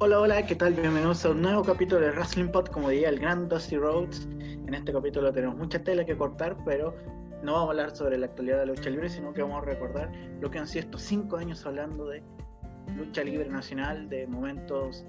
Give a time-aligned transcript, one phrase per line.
[0.00, 0.74] Hola, hola, ¿qué tal?
[0.74, 4.26] Bienvenidos a un nuevo capítulo de Wrestling Pod, como diría el gran Dusty Rhodes.
[4.40, 6.96] En este capítulo tenemos mucha tela que cortar, pero
[7.44, 9.66] no vamos a hablar sobre la actualidad de la lucha libre, sino que vamos a
[9.66, 10.10] recordar
[10.40, 12.24] lo que han sido estos cinco años hablando de
[12.96, 15.04] lucha libre nacional, de momentos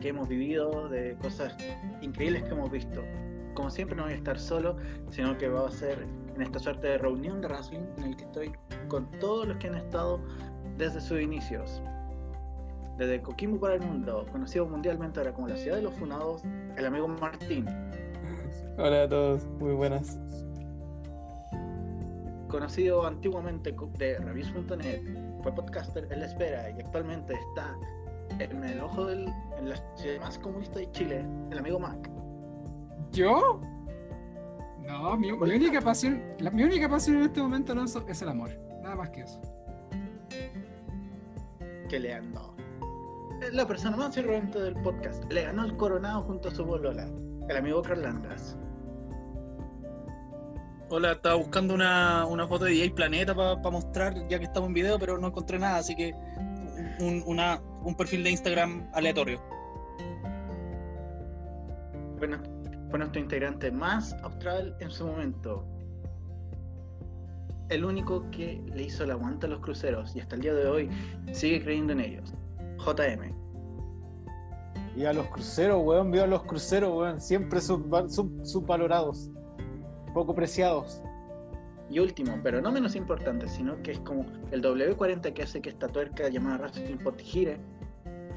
[0.00, 1.54] que hemos vivido, de cosas
[2.00, 3.02] increíbles que hemos visto.
[3.52, 4.78] Como siempre no voy a estar solo,
[5.10, 8.24] sino que va a ser en esta suerte de reunión de wrestling en el que
[8.24, 8.52] estoy
[8.88, 10.18] con todos los que han estado
[10.78, 11.82] desde sus inicios.
[12.96, 16.42] Desde Coquimbo para el mundo, conocido mundialmente ahora como la ciudad de los funados,
[16.76, 17.66] el amigo Martín.
[18.76, 20.18] Hola a todos, muy buenas.
[22.48, 25.02] Conocido antiguamente de Reviews.net,
[25.42, 27.76] fue podcaster en la espera y actualmente está
[28.38, 32.10] en el ojo del, en la ciudad más comunista de Chile, el amigo Mac.
[33.12, 33.60] ¿Yo?
[34.86, 38.22] No, mi, mi única pasión, la, mi única pasión en este momento no es, es
[38.22, 38.50] el amor,
[38.82, 39.40] nada más que eso.
[41.88, 42.49] Que le andó.
[42.49, 42.49] Es
[43.52, 45.24] la persona más irreverente del podcast.
[45.32, 47.08] Le ganó el coronado junto a su bolola,
[47.48, 48.56] el amigo Carlandas.
[50.90, 54.74] Hola, estaba buscando una, una foto de DJ Planeta para mostrar, ya que estamos en
[54.74, 56.12] video, pero no encontré nada, así que
[56.98, 59.40] un, una, un perfil de Instagram aleatorio.
[62.18, 62.38] Bueno,
[62.90, 65.64] fue nuestro integrante más austral en su momento.
[67.68, 70.66] El único que le hizo el aguante a los cruceros y hasta el día de
[70.66, 70.90] hoy
[71.32, 72.34] sigue creyendo en ellos.
[72.84, 73.34] JM.
[74.96, 79.30] Y a los cruceros, weón, vio a los cruceros, weón, siempre subvalorados, sub, subvalorados,
[80.12, 81.02] poco preciados.
[81.88, 85.70] Y último, pero no menos importante, sino que es como el W40 que hace que
[85.70, 87.60] esta tuerca llamada Wrestling Pod gire,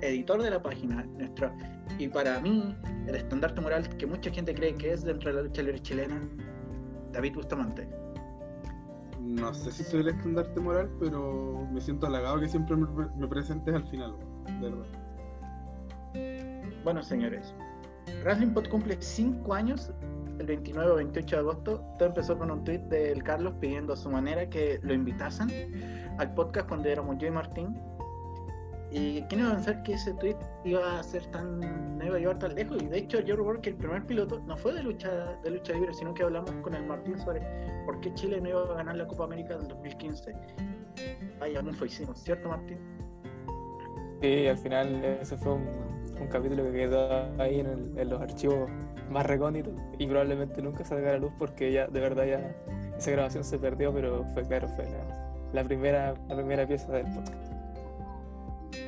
[0.01, 1.51] editor de la página, nuestro,
[1.97, 2.75] y para mí,
[3.07, 6.21] el estandarte moral que mucha gente cree que es dentro de la lucha libre chilena,
[7.11, 7.87] David Bustamante.
[9.19, 13.27] No sé si soy el estandarte moral, pero me siento halagado que siempre me, me
[13.27, 14.25] presentes al final, de
[14.61, 14.85] verdad.
[16.83, 17.53] Bueno, señores,
[18.23, 19.91] Wrestling Pod cumple 5 años
[20.39, 21.83] el 29 o 28 de agosto.
[21.97, 25.49] Todo empezó con un tweet del Carlos pidiendo a su manera que lo invitasen
[26.17, 27.77] al podcast cuando éramos yo y Martín.
[28.91, 31.59] Y quién iba a pensar que ese tweet iba a ser tan.
[31.97, 32.81] no iba a llevar tan lejos.
[32.81, 35.73] Y de hecho, yo recuerdo que el primer piloto no fue de lucha, de lucha
[35.73, 37.41] libre, sino que hablamos con el Martín sobre
[37.85, 40.35] por qué Chile no iba a ganar la Copa América del 2015.
[41.39, 42.77] Vaya, no fue hicimos, ¿cierto, Martín?
[44.23, 45.67] Sí, al final ese fue un,
[46.31, 48.69] capítulo que quedó ahí en, los archivos
[49.11, 52.55] más recónditos y probablemente nunca salga a la luz porque ya, de verdad, ya
[52.97, 54.87] esa grabación se perdió, pero fue claro, fue
[55.51, 57.51] la, primera, la primera pieza del podcast.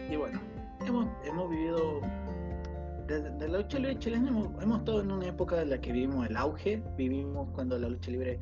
[0.09, 0.39] Y bueno,
[0.87, 1.99] hemos, hemos vivido,
[3.05, 5.91] desde de la lucha libre chilena hemos, hemos, estado en una época en la que
[5.91, 8.39] vivimos el auge, vivimos cuando la lucha libre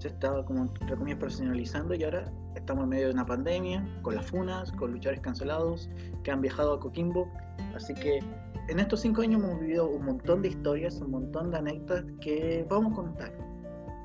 [0.00, 4.14] se estaba como entre comillas profesionalizando y ahora estamos en medio de una pandemia, con
[4.14, 5.90] las funas, con luchadores cancelados
[6.24, 7.30] que han viajado a Coquimbo,
[7.74, 8.20] así que
[8.68, 12.64] en estos cinco años hemos vivido un montón de historias, un montón de anécdotas que
[12.70, 13.32] vamos a contar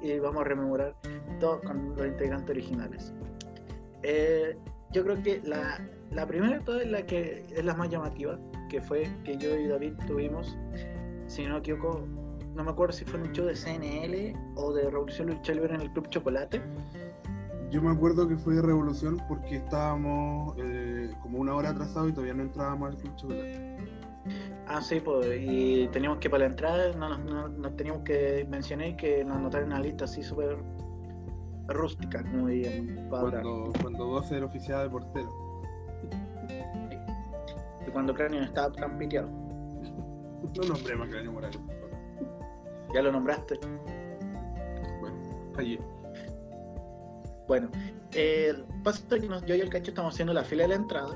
[0.02, 0.96] y vamos a rememorar
[1.40, 3.14] todo con los integrantes originales.
[4.04, 4.58] Eh,
[4.92, 5.80] yo creo que la,
[6.12, 8.38] la primera de todas es la que es la más llamativa,
[8.70, 10.58] que fue que yo y David tuvimos,
[11.28, 12.06] si no me equivoco,
[12.56, 15.82] no me acuerdo si fue un show de CNL o de Revolución Lucha Libre en
[15.82, 16.62] el Club Chocolate.
[17.70, 22.14] Yo me acuerdo que fue de Revolución porque estábamos eh, como una hora atrasados y
[22.14, 23.78] todavía no entrábamos al Club Chocolate.
[24.68, 28.96] Ah, sí, pues, y teníamos que para la entrada, no, no, no teníamos que mencionar
[28.96, 30.58] que nos anotaron una lista así súper
[31.68, 33.10] rústica, como diríamos.
[33.10, 35.30] Cuando, cuando vos eres oficial de portero.
[37.86, 39.28] Y cuando Cráneo estaba tan piteado.
[39.28, 41.60] No nombremos a Cráneo Morales.
[42.96, 43.60] Ya lo nombraste.
[45.02, 45.18] Bueno,
[45.54, 45.82] fallé.
[47.46, 47.70] Bueno,
[48.14, 48.54] eh,
[48.86, 51.14] pasa que nos, yo y el cacho estamos haciendo la fila de la entrada.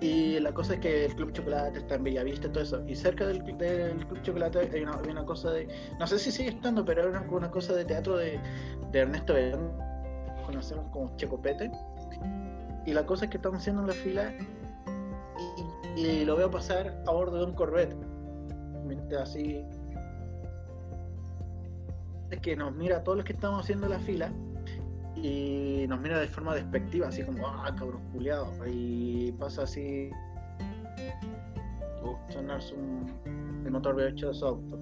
[0.00, 2.84] Y la cosa es que el Club Chocolate está en Bellavista y todo eso.
[2.88, 5.68] Y cerca del, del Club Chocolate hay una, hay una, cosa de.
[6.00, 8.40] No sé si sigue estando, pero era una, una cosa de teatro de,
[8.90, 9.70] de Ernesto Belén.
[10.46, 11.70] Conocemos como Checopete.
[12.86, 14.34] Y la cosa es que estamos haciendo la fila
[15.96, 17.94] y, y, lo veo pasar a bordo de un Corvette.
[19.20, 19.64] Así.
[22.30, 24.30] Es que nos mira a todos los que estamos haciendo la fila
[25.16, 28.52] y nos mira de forma despectiva, así como, ah, cabrón culiado.
[28.66, 30.10] Y pasa así.
[32.02, 32.76] Oh, sonar su,
[33.64, 34.78] el motor V8 de su auto.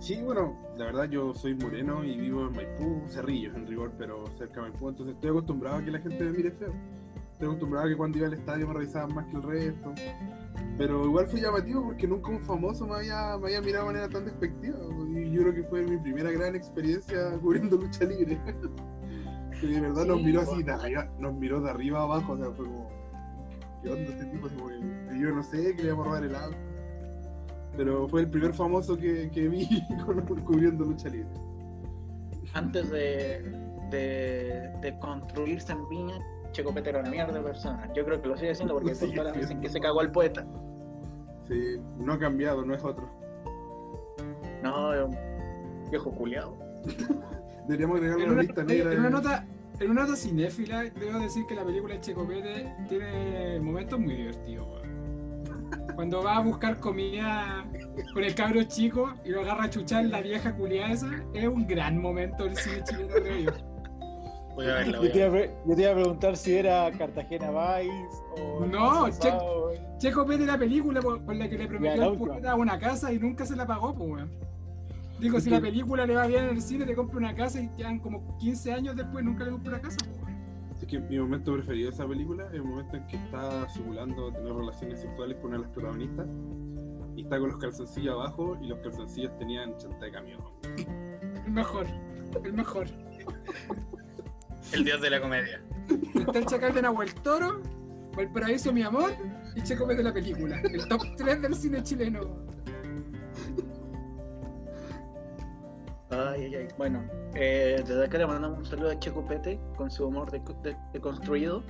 [0.00, 4.24] Sí, bueno, la verdad yo soy moreno y vivo en Maipú, Cerrillos en rigor, pero
[4.36, 6.72] cerca de Maipú, entonces estoy acostumbrado a que la gente me mire feo.
[7.38, 9.94] Estoy acostumbrado a que cuando iba al estadio me revisaban más que el resto.
[10.76, 14.08] Pero igual fue llamativo porque nunca un famoso me había, me había mirado de manera
[14.08, 14.76] tan despectiva.
[15.08, 18.40] Y yo creo que fue mi primera gran experiencia cubriendo lucha libre.
[19.60, 22.36] que de verdad sí, nos miró así arriba, nos miró de arriba a abajo, o
[22.38, 22.90] sea, fue como.
[23.84, 24.48] ¿qué onda este tipo?
[25.14, 26.56] Y yo no sé, que le íbamos a robar el auto.
[27.76, 29.68] Pero fue el primer famoso que, que vi
[30.44, 31.30] cubriendo lucha libre.
[32.52, 33.48] Antes de,
[33.92, 36.18] de, de construirse en Viña,
[36.58, 37.88] Checo Pete era una mierda de persona.
[37.94, 40.10] Yo creo que lo sigue haciendo porque sigue todas las veces que se cagó al
[40.10, 40.44] poeta.
[41.46, 43.08] Sí, no ha cambiado, no es otro.
[44.64, 45.16] No, es un
[45.88, 46.56] viejo culiado.
[47.68, 48.92] Deberíamos agregarlo En a la una, lista negra.
[48.92, 49.46] en una de- nota,
[49.78, 54.66] en una nota cinéfila, debo decir que la película de Checopete tiene momentos muy divertidos.
[54.66, 54.88] weón.
[55.94, 57.64] Cuando va a buscar comida
[58.14, 61.68] con el cabro chico y lo agarra a chuchar la vieja culiada esa, es un
[61.68, 63.77] gran momento del cine chileno, creo yo.
[64.58, 65.46] Voy a verla, voy Yo a te, iba a verla.
[65.54, 68.66] pre- yo te iba a preguntar si era Cartagena Vice o.
[68.66, 72.54] No, Alfonso che- Sao, Checopete la película por, por la que le prometió al poeta
[72.56, 74.30] una casa y nunca se la pagó, pues, weón.
[75.20, 77.68] Digo, si la película le va bien en el cine, te compra una casa y
[77.76, 80.38] quedan como 15 años después nunca le compra una casa, pues, weón.
[80.80, 84.32] Es que mi momento preferido de esa película es el momento en que está simulando
[84.32, 86.26] tener relaciones sexuales con una de las protagonistas
[87.14, 90.40] y está con los calzoncillos abajo y los calzoncillos tenían chanta de camión.
[91.46, 91.86] El mejor,
[92.44, 92.86] el mejor.
[94.72, 95.60] El dios de la comedia.
[96.14, 97.60] Está el chacal de Nahuel Toro,
[98.16, 99.12] Valparaíso mi amor
[99.54, 100.60] y Checo de la película.
[100.62, 102.20] El top 3 del cine chileno.
[106.10, 106.68] Ay, ay, ay.
[106.78, 107.04] Bueno,
[107.34, 110.76] eh, desde acá le mandamos un saludo a Checo Pete con su humor de, de-
[110.92, 111.62] de construido.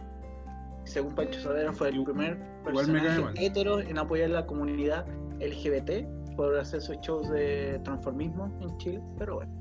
[0.85, 3.35] Según Pancho Saavedra, fue el primer personaje mal.
[3.37, 5.07] hetero en apoyar la comunidad
[5.39, 9.03] LGBT por hacer sus shows de transformismo en Chile.
[9.19, 9.53] Pero bueno,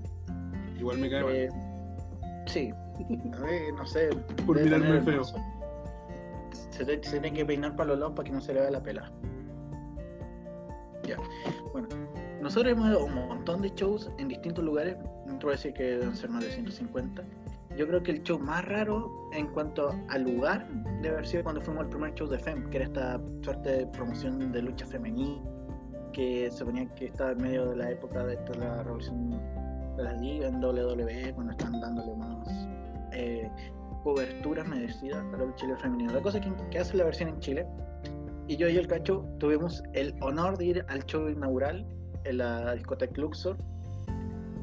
[0.79, 1.35] Igual me cae mal.
[1.35, 1.49] eh,
[2.45, 2.71] sí,
[3.33, 4.09] a ver, no sé.
[4.45, 5.23] Por mirarme feo.
[6.71, 8.71] Se, te- se tiene que peinar para los lados para que no se le vea
[8.71, 9.11] la pela.
[11.03, 11.17] Ya,
[11.71, 11.87] bueno.
[12.41, 14.95] Nosotros hemos a un montón de shows en distintos lugares.
[15.25, 17.23] No te voy a decir que deben ser más de 150.
[17.75, 20.67] Yo creo que el show más raro en cuanto al lugar
[21.01, 23.87] debe haber sido cuando fuimos al primer show de FEM, que era esta suerte de
[23.87, 25.41] promoción de lucha femenina,
[26.13, 29.31] que se ponía que estaba en medio de la época de esta, la revolución
[29.95, 32.36] de la liga en WWE, cuando están dándole más
[33.13, 33.49] eh,
[34.03, 36.13] coberturas merecidas a la lucha libre femenina.
[36.13, 37.65] La cosa es que, hace la versión en Chile,
[38.47, 41.85] y yo y el Cacho tuvimos el honor de ir al show inaugural
[42.23, 43.57] en la discoteca Luxor.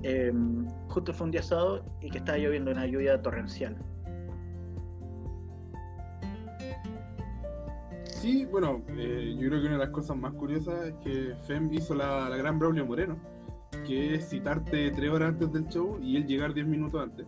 [0.02, 0.32] Eh,
[0.88, 3.76] justo fue un día sábado y que estaba lloviendo una lluvia torrencial.
[8.04, 11.70] Sí, bueno, eh, yo creo que una de las cosas más curiosas es que Fem
[11.74, 13.18] hizo la, la gran Braulio Moreno,
[13.86, 17.26] que es citarte tres horas antes del show y él llegar diez minutos antes.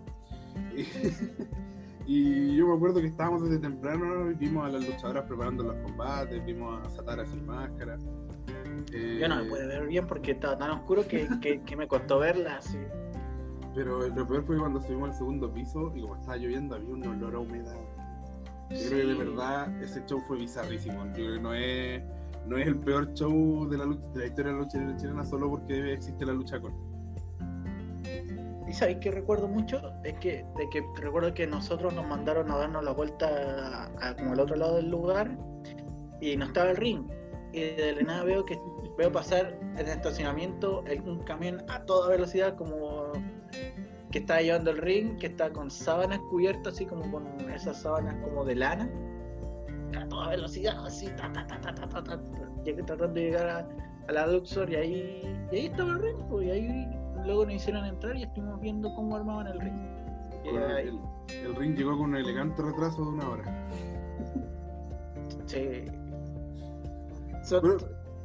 [2.06, 5.74] y yo me acuerdo que estábamos desde temprano y vimos a las luchadoras preparando los
[5.76, 7.98] combates, vimos a Satara sin máscara.
[8.92, 11.88] Eh, Yo no me pude ver bien porque estaba tan oscuro que, que- que me
[11.88, 12.78] costó verla así.
[13.74, 17.06] Pero lo peor fue cuando subimos al segundo piso y como estaba lloviendo había un
[17.06, 17.76] olor a humedad.
[18.70, 21.04] Yo creo que de verdad ese show fue bizarrísimo.
[21.08, 22.02] Yo creo que no es,
[22.46, 25.24] no es el peor show de la, lucha, de la historia de la lucha chilena
[25.24, 26.72] solo porque existe la lucha con.
[28.68, 32.56] Y sabéis que recuerdo mucho, es que, de que recuerdo que nosotros nos mandaron a
[32.56, 35.30] darnos la vuelta a, a como al otro lado del lugar
[36.20, 37.04] y no estaba el ring.
[37.52, 38.58] Y de la nada veo que
[38.98, 43.12] veo pasar en el estacionamiento el- un camión a toda velocidad como
[44.10, 48.16] que estaba llevando el ring, que está con sábanas cubiertas así como con esas sábanas
[48.24, 48.90] como de lana.
[49.96, 52.20] A toda velocidad, así, ta, ta, ta, ta, ta, ta, ta,
[52.64, 53.68] llegué tratando de llegar a,
[54.08, 56.95] a la Luxor y ahí, y ahí estaba el ring, pues, y ahí
[57.26, 59.74] luego nos hicieron entrar y estuvimos viendo cómo armaban el ring.
[60.44, 60.98] El,
[61.44, 63.68] el ring llegó con un elegante retraso de una hora.
[65.46, 65.84] sí.
[67.44, 67.76] Son Pero-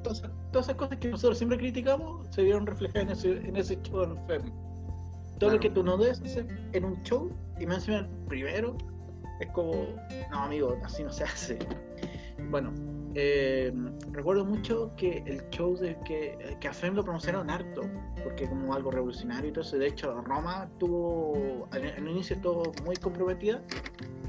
[0.03, 3.55] todas, esas- todas esas cosas que nosotros siempre criticamos se vieron reflejadas en ese, en
[3.55, 4.41] ese show en FEM.
[4.43, 5.53] Todo Claro.
[5.55, 8.75] lo que tú no debes hacer en un show y me encima primero
[9.39, 9.71] es como,
[10.31, 11.57] no amigo, así no se hace.
[12.49, 12.71] Bueno,
[13.15, 13.73] eh,
[14.11, 17.81] recuerdo mucho que el show de que, que a FEM lo promocionaron harto,
[18.23, 19.77] porque como algo revolucionario y todo eso.
[19.77, 23.61] De hecho, Roma tuvo, en un inicio estuvo muy comprometida,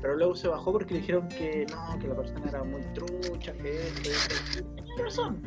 [0.01, 3.53] pero luego se bajó porque le dijeron que no, que la persona era muy trucha,
[3.53, 4.65] que esto,
[5.03, 5.43] razón.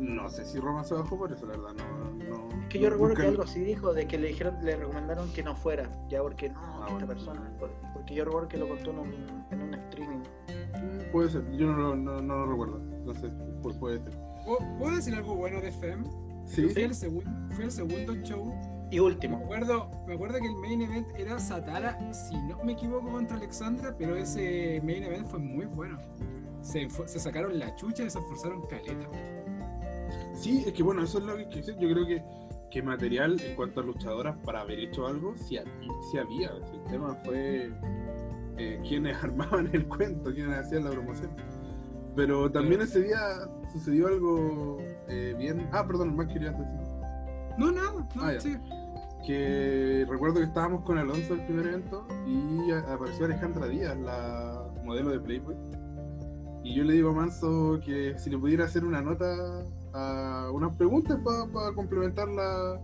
[0.00, 1.74] No sé si Roma se bajó por eso, la verdad.
[1.74, 4.28] No, no, Es que yo no- recuerdo nunca- que algo así dijo, de que le
[4.28, 7.06] dijeron, le recomendaron que no fuera, ya porque no, Ah, esta bueno.
[7.08, 10.20] persona, por- porque yo recuerdo que lo contó en un, en un streaming.
[10.74, 12.80] Mm, Puede ser, yo no, lo- no, no lo recuerdo.
[12.96, 13.30] Entonces,
[13.62, 14.12] pues puede ser.
[14.78, 16.04] ¿Puedo decir algo bueno de FEM?
[16.46, 18.54] Sí, Fui al, segun- fui al segundo show
[18.90, 22.72] Y Me último, acuerdo, me acuerdo que el main event era Satara, si no me
[22.72, 25.98] equivoco, contra Alexandra, pero ese main event fue muy bueno.
[26.62, 29.06] Se, se sacaron la chucha y se esforzaron caleta.
[30.34, 31.76] Sí, es que bueno, eso es lo que decir.
[31.78, 32.22] Yo creo que,
[32.70, 35.58] que material en cuanto a luchadoras para haber hecho algo, sí.
[36.10, 36.50] Sí había.
[36.72, 37.70] El tema fue,
[38.58, 41.30] eh, quienes armaban el cuento, quienes hacían la promoción.
[42.16, 43.18] Pero también ese día
[43.72, 45.68] sucedió algo eh, bien.
[45.72, 46.66] Ah, perdón, más quería decir.
[47.56, 48.56] No, nada, no, Ah, sí.
[49.26, 55.10] Que recuerdo que estábamos con Alonso el primer evento y apareció Alejandra Díaz, la modelo
[55.10, 55.56] de Playboy.
[56.64, 60.74] Y yo le digo a Manso que si le pudiera hacer una nota, a unas
[60.76, 62.80] preguntas para complementar la,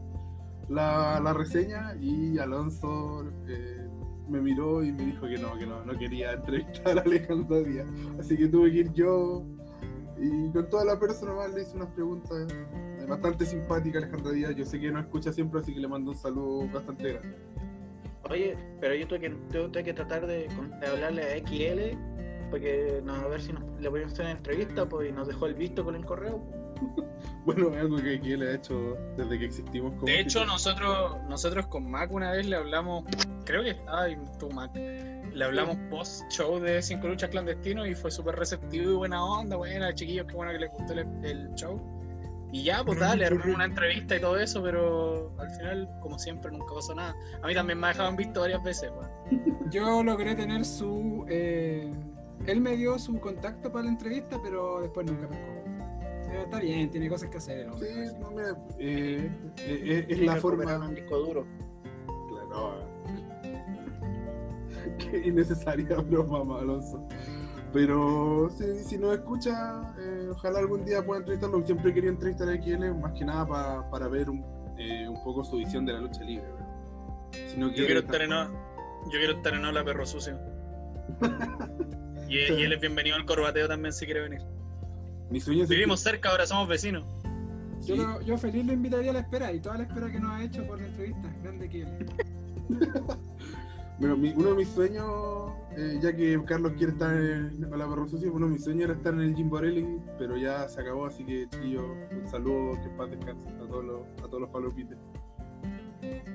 [0.69, 1.95] la, la reseña.
[2.01, 3.84] Y Alonso eh,
[4.29, 7.87] me miró y me dijo que no, que no, no quería entrevistar a Alejandra Díaz.
[8.19, 9.45] Así que tuve que ir yo
[10.19, 14.33] y con toda la persona más le hice unas preguntas eh, bastante simpáticas a Alejandra
[14.33, 14.55] Díaz.
[14.57, 17.37] Yo sé que no escucha siempre, así que le mando un saludo bastante grande.
[18.31, 20.49] Oye, pero yo tuve que, tuve que tratar de,
[20.91, 21.97] hablarle a XL
[22.51, 25.47] porque no, a ver si nos, le podíamos hacer una entrevista pues, y nos dejó
[25.47, 26.41] el visto con el correo.
[27.45, 31.67] Bueno, es algo que, él ha hecho desde que existimos como De hecho, nosotros, nosotros
[31.67, 33.05] con Mac una vez le hablamos,
[33.45, 37.95] creo que estaba en tu Mac, le hablamos post show de Cinco Luchas Clandestinos y
[37.95, 41.55] fue súper receptivo y buena onda, buena, chiquillos, qué bueno que les gustó el, el
[41.55, 41.79] show.
[42.55, 46.53] Y ya, pues dale, armamos una entrevista y todo eso, pero al final, como siempre,
[46.53, 47.13] nunca pasó nada.
[47.43, 48.93] A mí también me dejaban visto varias veces.
[49.71, 51.27] Yo logré tener su.
[51.29, 51.91] eh,
[52.47, 55.74] él me dio su contacto para la entrevista, pero después nunca pescó.
[56.35, 57.67] Eh, está bien, tiene cosas que hacer.
[57.67, 57.79] ¿no?
[57.79, 57.87] Sí,
[58.21, 60.79] no, mira, eh, eh, es, es la forma.
[60.79, 61.47] un disco duro.
[62.29, 62.89] Claro.
[64.99, 67.07] Qué innecesaria broma, Alonso.
[67.73, 71.65] Pero si, si nos escucha, eh, ojalá algún día pueda entrevistarlo.
[71.67, 74.45] Siempre quería entrevistar a XL, más que nada pa- para ver un,
[74.79, 76.47] eh, un poco su visión de la lucha libre.
[77.49, 78.51] Si no Yo quiero estar en O-
[79.07, 80.39] yo quiero estar en Hola Perro Sucio.
[82.27, 84.41] Y, y él es bienvenido al corbateo también si quiere venir.
[85.31, 87.05] Mi sueño es Vivimos cerca, ahora somos vecinos.
[87.83, 88.03] Yo, Sí.
[88.27, 90.67] yo feliz lo invitaría a la espera y toda la espera que nos ha hecho
[90.67, 91.35] por la entrevista.
[91.43, 92.07] Grande que él.
[94.01, 97.89] Bueno, mi- uno de mis sueños, eh, ya que Carlos quiere estar en con la
[97.89, 99.87] Perro Sucio, uno de mis sueños era estar en el Jim Borelli,
[100.19, 104.01] pero ya se acabó, así que chiquillo, un saludo, que paz descanse a todos los,
[104.19, 104.99] a todos los palopites.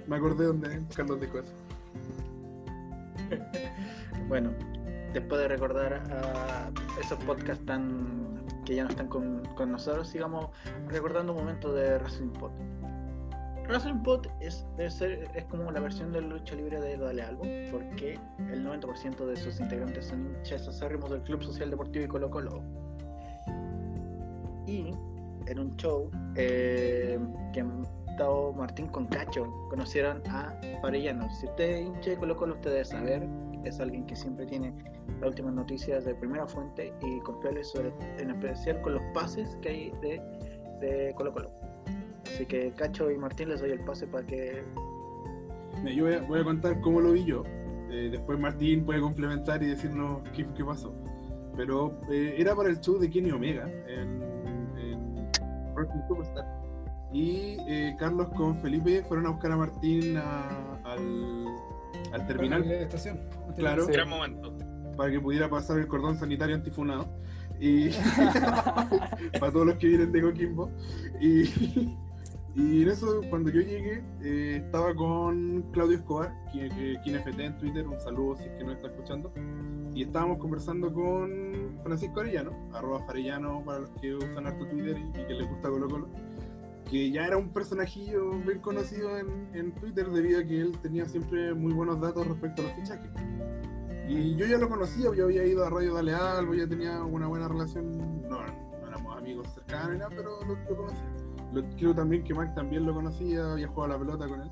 [0.07, 1.53] Me acordé donde Carlos dejó eso.
[4.29, 4.51] Bueno,
[5.13, 8.28] después de recordar a esos podcasts tan
[8.69, 10.51] que ya no están con, nosotros, sigamos
[10.89, 12.51] recordando un momento de Wrestling Pod.
[13.67, 17.45] Wrestling Pod es, debe ser, es como la versión de lucha libre de Dale Algo,
[17.71, 22.29] porque el 90% de sus integrantes son hinchas acérrimos del Club Social Deportivo y Colo
[22.29, 22.61] Colo.
[24.67, 24.93] Y
[25.47, 27.17] en un show eh,
[27.53, 27.65] que
[28.55, 31.27] Martín con Cacho, conocieron a Farellano.
[31.31, 33.27] Si usted es hincha de Colo Colo, usted debe saber
[33.63, 34.73] es alguien que siempre tiene
[35.19, 39.69] las últimas noticias de primera fuente y confiables sobre, en especial con los pases que
[39.69, 40.21] hay de,
[40.79, 41.51] de Colo Colo.
[42.25, 44.63] Así que Cacho y Martín les doy el pase para que
[45.95, 47.43] Yo voy a, voy a contar cómo lo vi yo.
[47.91, 50.93] Eh, después Martín puede complementar y decirnos qué, qué pasó.
[51.57, 54.21] Pero eh, era para el show de Kenny Omega en,
[54.77, 55.29] en
[55.75, 56.45] Wrestling Superstar.
[57.11, 61.45] Y eh, Carlos con Felipe fueron a buscar a Martín a- al,
[62.13, 62.63] al terminal.
[62.63, 63.19] Para la estación.
[63.57, 63.85] Claro.
[63.85, 63.91] Sí.
[63.91, 64.55] Gran momento.
[64.97, 67.07] para que pudiera pasar el cordón sanitario antifunado.
[67.59, 67.89] Y
[69.39, 70.71] para todos los que vienen de Coquimbo.
[71.19, 71.43] Y,
[72.55, 76.69] y en eso, cuando yo llegué, eh, estaba con Claudio Escobar, quien,
[77.03, 79.31] quien FT en Twitter, un saludo si es que no está escuchando.
[79.93, 85.19] Y estábamos conversando con Francisco Arellano, arroba Farellano para los que usan harto Twitter y,
[85.19, 86.09] y que les gusta Colo Colo.
[86.89, 91.05] Que ya era un personajillo bien conocido en, en Twitter debido a que él tenía
[91.05, 93.11] siempre muy buenos datos respecto a los fichajes.
[94.07, 97.27] Y yo ya lo conocía, yo había ido a Radio Dale Algo, ya tenía una
[97.27, 97.91] buena relación,
[98.27, 101.05] no, no éramos amigos cercanos nada, pero lo, lo conocía.
[101.53, 104.49] Lo- creo también que Mac también lo conocía, había jugado a la pelota con él.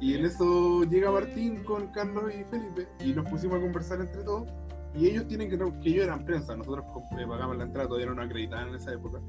[0.00, 4.22] Y en eso llega Martín con Carlos y Felipe y nos pusimos a conversar entre
[4.22, 4.48] todos.
[4.94, 6.84] Y ellos tienen que, que ellos eran prensa, nosotros
[7.18, 9.20] eh, pagamos la entrada, todavía no acreditaban en esa época.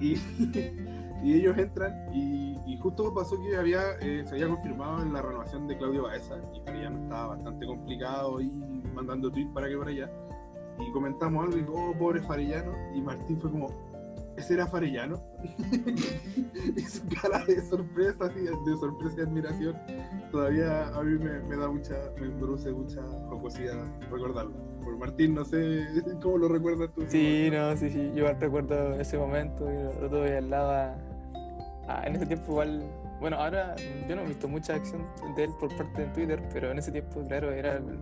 [0.00, 0.14] Y,
[1.22, 5.22] y ellos entran y, y justo pasó que había eh, se había confirmado en la
[5.22, 8.50] renovación de Claudio Baeza y para estaba bastante complicado y
[8.94, 10.10] mandando tweets para que para allá.
[10.78, 12.72] Y comentamos algo y dijo, oh, pobre Farellano.
[12.94, 13.68] Y Martín fue como,
[14.36, 15.22] ¿ese era Farellano?
[16.76, 19.76] y su cara de sorpresa, así, de sorpresa y admiración,
[20.30, 24.54] todavía a mí me, da mucha, me produce mucha jocosidad recordarlo.
[24.82, 25.86] Por Martín, no sé
[26.22, 27.04] cómo lo recuerdas tú.
[27.06, 28.10] Sí, no, sí, sí.
[28.14, 31.11] Yo recuerdo ese momento y lo, lo al lado.
[32.00, 32.82] A- en ese tiempo igual.
[33.20, 33.76] Bueno, ahora
[34.08, 35.06] yo no he visto mucha acción
[35.36, 37.98] de él por parte de Twitter, pero en ese tiempo, claro, era el-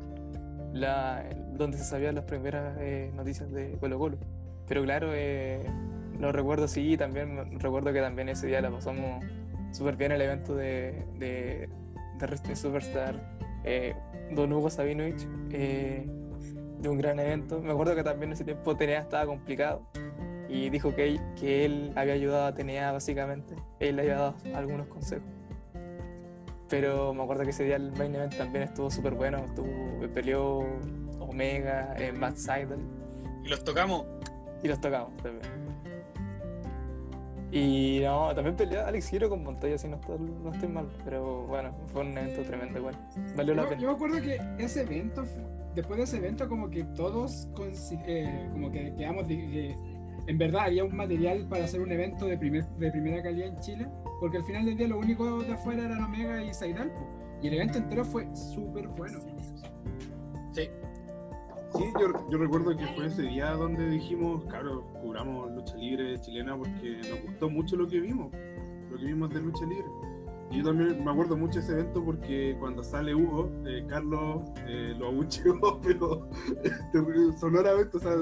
[0.73, 4.16] la, el- donde se sabían las primeras eh, noticias de Colo Colo.
[4.66, 5.64] Pero claro, eh,
[6.18, 9.25] lo recuerdo sí, también recuerdo que también ese día la pasamos
[9.73, 11.68] súper bien el evento de, de,
[12.18, 13.14] de Wrestling Superstar.
[13.64, 13.94] eh,
[14.32, 16.09] Don Hugo Sabinovich, eh,
[16.78, 17.61] de un gran evento.
[17.61, 19.82] Me acuerdo que también en ese tiempo TNA estaba complicado
[20.50, 23.54] y dijo que él, que él había ayudado a TNA básicamente.
[23.78, 25.28] Él le había dado algunos consejos.
[26.69, 29.38] Pero me acuerdo que ese día el main event también estuvo súper bueno.
[29.38, 29.69] Estuvo,
[30.12, 30.64] peleó
[31.21, 32.80] Omega, eh, Matt Seidel
[33.45, 34.07] Y los tocamos.
[34.62, 35.61] y los tocamos también.
[37.52, 40.88] Y no, también peleó Alex Giro con Montoya, si no estoy, no estoy mal.
[41.04, 42.97] Pero bueno, fue un evento tremendo igual.
[43.37, 43.80] Valió la pena.
[43.80, 45.25] yo me acuerdo que ese evento,
[45.75, 47.49] después de ese evento, como que todos,
[48.07, 49.26] eh, como que quedamos,
[50.26, 53.60] en verdad había un material para hacer un evento de, primer, de primera calidad en
[53.60, 53.88] Chile,
[54.20, 57.06] porque al final del día lo único de afuera eran Omega y Saidal, po.
[57.42, 59.18] y el evento entero fue súper bueno.
[60.52, 60.68] Sí.
[61.72, 66.56] Sí, yo, yo recuerdo que fue ese día donde dijimos, claro, cubramos lucha libre chilena
[66.56, 68.32] porque nos gustó mucho lo que vimos,
[68.90, 69.86] lo que vimos de lucha libre.
[70.50, 74.95] Yo también me acuerdo mucho de ese evento porque cuando sale Hugo, eh, Carlos eh,
[74.99, 76.28] lo abucheó, pero
[76.92, 78.16] terrible, sonoramente, o sea,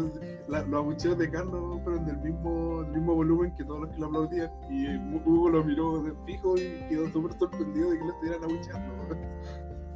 [0.48, 3.98] la- los abucheos de Carlos fueron del mismo, del mismo volumen que todos los que
[3.98, 4.50] lo aplaudían.
[4.70, 4.88] Y
[5.26, 9.16] Hugo lo miró de fijo y quedó súper sorprendido de que lo estuvieran abucheando.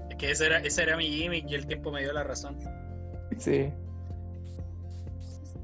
[0.08, 2.56] Es que ese era, ese era mi gimmick y el tiempo me dio la razón.
[3.36, 3.70] Sí.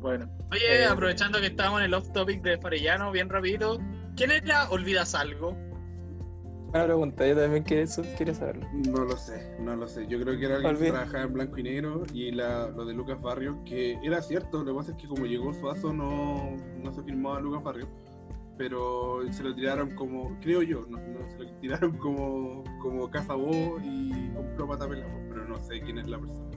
[0.00, 3.78] Bueno, Oye, Eh, aprovechando que estábamos en el off topic de Farellano, bien rapidito.
[4.16, 5.56] ¿Quién era Olvidas Algo?
[6.70, 8.66] Buena pregunta, yo también quería, saberlo.
[8.90, 10.06] No lo sé, no lo sé.
[10.06, 12.92] Yo creo que era alguien que trabajaba en blanco y negro y la, lo de
[12.92, 16.92] Lucas Barrio, que era cierto, lo que pasa es que como llegó Suazo no, no
[16.92, 17.88] se firmó a Lucas Barrio,
[18.58, 23.78] pero se lo tiraron como, creo yo, no, no, se lo tiraron como, como cazabó
[23.82, 26.50] y compró patapela, pero no sé quién es la persona.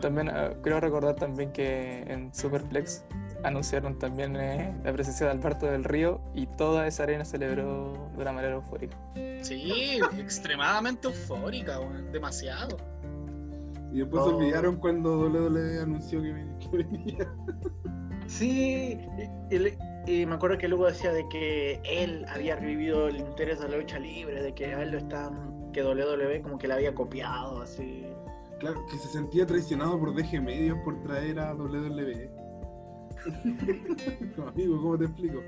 [0.00, 3.04] También eh, creo recordar también que en Superplex
[3.44, 8.22] anunciaron también eh, la presencia de Alberto del Río y toda esa arena celebró de
[8.22, 8.96] una manera eufórica.
[9.42, 11.78] Sí, extremadamente eufórica,
[12.12, 12.76] demasiado.
[13.92, 14.28] Y después Oh.
[14.30, 17.28] se olvidaron cuando WWE anunció que, ven- que venía.
[18.26, 18.98] sí,
[20.06, 23.76] y me acuerdo que luego decía de que él había revivido el interés de la
[23.76, 27.62] lucha libre, de que a él lo estaban, que WWE como que la había copiado,
[27.62, 28.06] así.
[28.60, 32.30] Claro, que se sentía traicionado por DG Medios por traer a WWE.
[34.36, 35.40] Como, Amigo, ¿cómo te explico?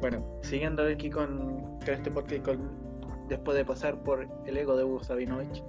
[0.00, 2.44] Bueno, siguiendo aquí con, este podcast,
[3.28, 5.62] después de pasar por el ego de Hugo Sabinovich.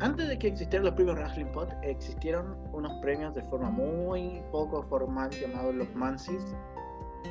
[0.00, 4.82] Antes de que existieran los premios Wrestling Pod, existieron unos premios de forma muy poco
[4.82, 6.56] formal llamados los Mansis.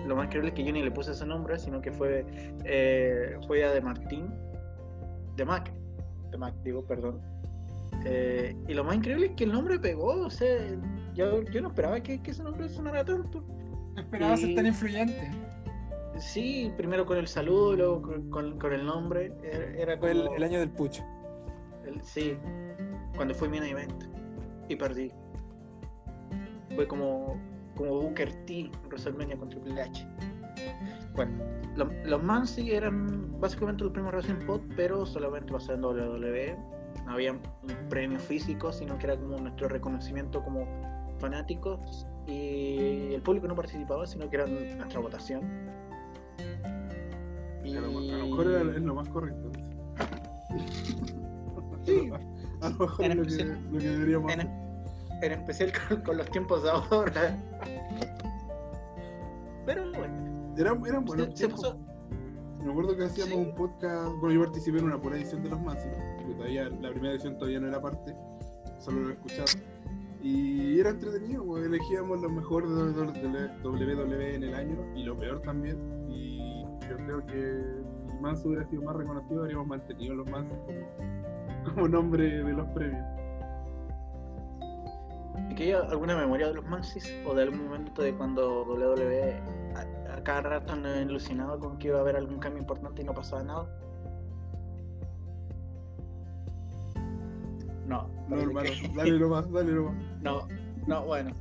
[0.06, 2.26] Lo más increíble es que yo ni le puse ese nombre, sino que fue,
[2.64, 4.32] eh, de Martín,
[5.36, 5.74] de Mac,
[6.32, 7.20] de Mac, digo, perdón.
[8.06, 10.58] Eh, y lo más increíble es que el nombre pegó, o sea,
[11.14, 13.44] yo, yo no esperaba que, que ese nombre sonara tanto.
[13.96, 15.30] No esperaba ser tan influyente.
[16.18, 19.32] Sí, primero con el saludo, luego con, con- con el nombre.
[19.44, 21.04] Era, era Fue el, como el año del pucho.
[21.86, 22.38] el- sí,
[23.16, 24.04] cuando fue mi event
[24.70, 25.12] y perdí.
[26.76, 27.38] Fue como,
[27.76, 30.08] como Booker T WrestleMania con Triple H.
[31.16, 31.32] Bueno,
[31.76, 36.58] lo- los Mansi eran básicamente los primeros Wrestling Pod, pero solamente basados en WWE.
[37.06, 37.42] No había un
[37.90, 40.66] premio físico, sino que era como nuestro reconocimiento como
[41.20, 42.06] fanáticos.
[42.28, 45.42] Y el público no participaba, sino que era nuestra votación.
[47.64, 47.76] Y...
[47.76, 49.52] A lo, a lo mejor era- es lo más correcto.
[51.86, 52.10] Sí.
[52.62, 54.52] A lo mejor es lo que, especial- lo que deberíamos en, hacer.
[55.24, 57.38] en especial con, con los tiempos de ahora.
[59.66, 61.76] Pero bueno, Eran, eran buenos se.
[62.64, 63.40] Me acuerdo que hacíamos Sí.
[63.40, 64.12] un podcast.
[64.20, 65.88] Bueno, yo participé en una pura edición de los Mansi.
[66.28, 68.16] que todavía la primera edición todavía no era parte,
[68.80, 69.46] solo lo escuchaba.
[70.22, 72.92] Y era entretenido, pues, elegíamos lo mejor de
[73.64, 75.78] WWE en el año y lo peor también.
[76.10, 77.64] Y yo creo que
[78.12, 80.80] si Manso hubiera sido más reconocido, habríamos mantenido los Mansos como,
[81.76, 83.06] como nombre de los premios.
[85.50, 89.42] ¿Y que hay alguna memoria de los Mansis o de algún momento de cuando WWE
[90.20, 93.14] a, cada rato han alucinado con que iba a haber algún cambio importante y no
[93.14, 93.68] pasaba nada?
[97.88, 99.96] No, No, hermano, que- dale nomás, dale nomás.
[100.22, 100.48] no,
[100.88, 101.32] no, bueno.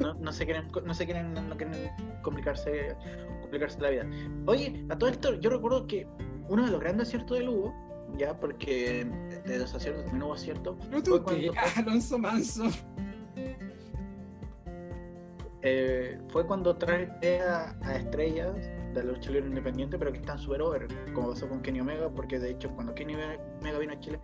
[0.00, 1.90] No, no se quieren, no se quieren, no quieren
[2.22, 2.96] complicarse,
[3.42, 4.06] complicarse la vida.
[4.46, 6.06] Oye, a todo esto, yo recuerdo que
[6.48, 7.74] uno de los grandes aciertos del Hugo,
[8.18, 9.06] ya porque
[9.46, 12.64] de los aciertos también hubo acierto, No tú qué, cuando- Alonso Manso.
[15.62, 17.08] Eh, fue cuando trae
[17.40, 18.54] a, a estrellas
[18.94, 22.10] de la lucha libre independiente, pero que están super over, como pasó con Kenny Omega,
[22.10, 24.20] porque de hecho cuando Kenny Omega vino a Chile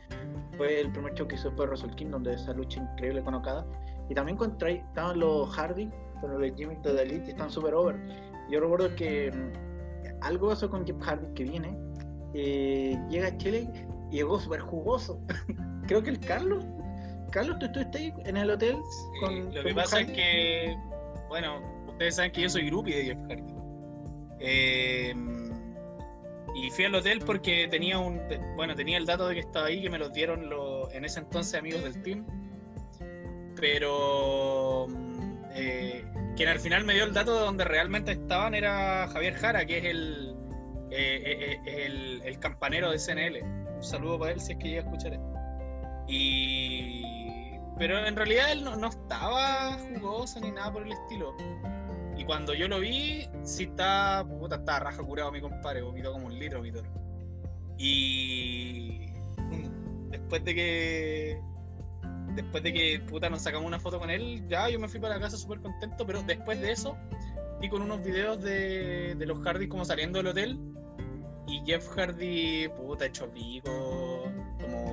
[0.56, 3.34] fue el primer show que hizo después de Wrestle Kingdom, de esa lucha increíble con
[3.34, 3.64] Okada,
[4.10, 5.88] y también cuando trae- estaban los Hardy,
[6.20, 7.96] con los Jimmy de The Elite, y están super over.
[8.50, 11.78] Yo recuerdo que mm, algo pasó con Jeff Hardy que viene,
[12.34, 13.70] eh, llega a Chile
[14.10, 15.20] y llegó súper jugoso.
[15.86, 16.64] Creo que el Carlos,
[17.30, 18.76] Carlos, tú estuviste en el hotel
[19.20, 19.32] con.
[19.32, 20.16] Eh, lo que pasa es Hardy?
[20.16, 20.76] que,
[21.28, 23.54] bueno, ustedes saben que yo soy groupie de Jeff Hardy.
[24.40, 25.14] Eh,
[26.54, 28.20] y fui al hotel porque tenía un,
[28.56, 31.20] bueno, tenía el dato de que estaba ahí, que me lo dieron los, en ese
[31.20, 32.26] entonces amigos del team.
[33.60, 34.86] Pero
[35.54, 36.04] eh,
[36.36, 39.78] quien al final me dio el dato de donde realmente estaban era Javier Jara, que
[39.78, 40.36] es el,
[40.90, 43.42] eh, eh, eh, el, el campanero de CNL.
[43.42, 45.34] Un saludo para él si es que llega a escuchar esto.
[46.08, 47.17] Y...
[47.78, 51.36] Pero en realidad él no, no estaba jugoso ni nada por el estilo.
[52.16, 56.26] Y cuando yo lo vi, sí estaba, puta, estaba raja curado mi compadre, vomitó como
[56.26, 56.84] un litro, Vitor.
[57.78, 59.06] Y
[60.10, 61.40] después de que
[62.34, 65.18] después de que puta nos sacamos una foto con él, ya yo me fui para
[65.18, 66.96] casa súper contento, pero después de eso
[67.60, 70.58] vi con unos videos de, de los Hardy como saliendo del hotel
[71.48, 73.70] y Jeff Hardy, puta, hecho pico,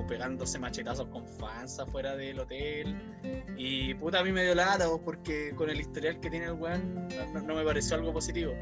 [0.06, 2.96] pegándose machetazos con fans afuera del hotel.
[3.56, 7.08] Y puta, a mí me dio lata porque con el historial que tiene el weón
[7.32, 8.52] no, me pareció algo positivo.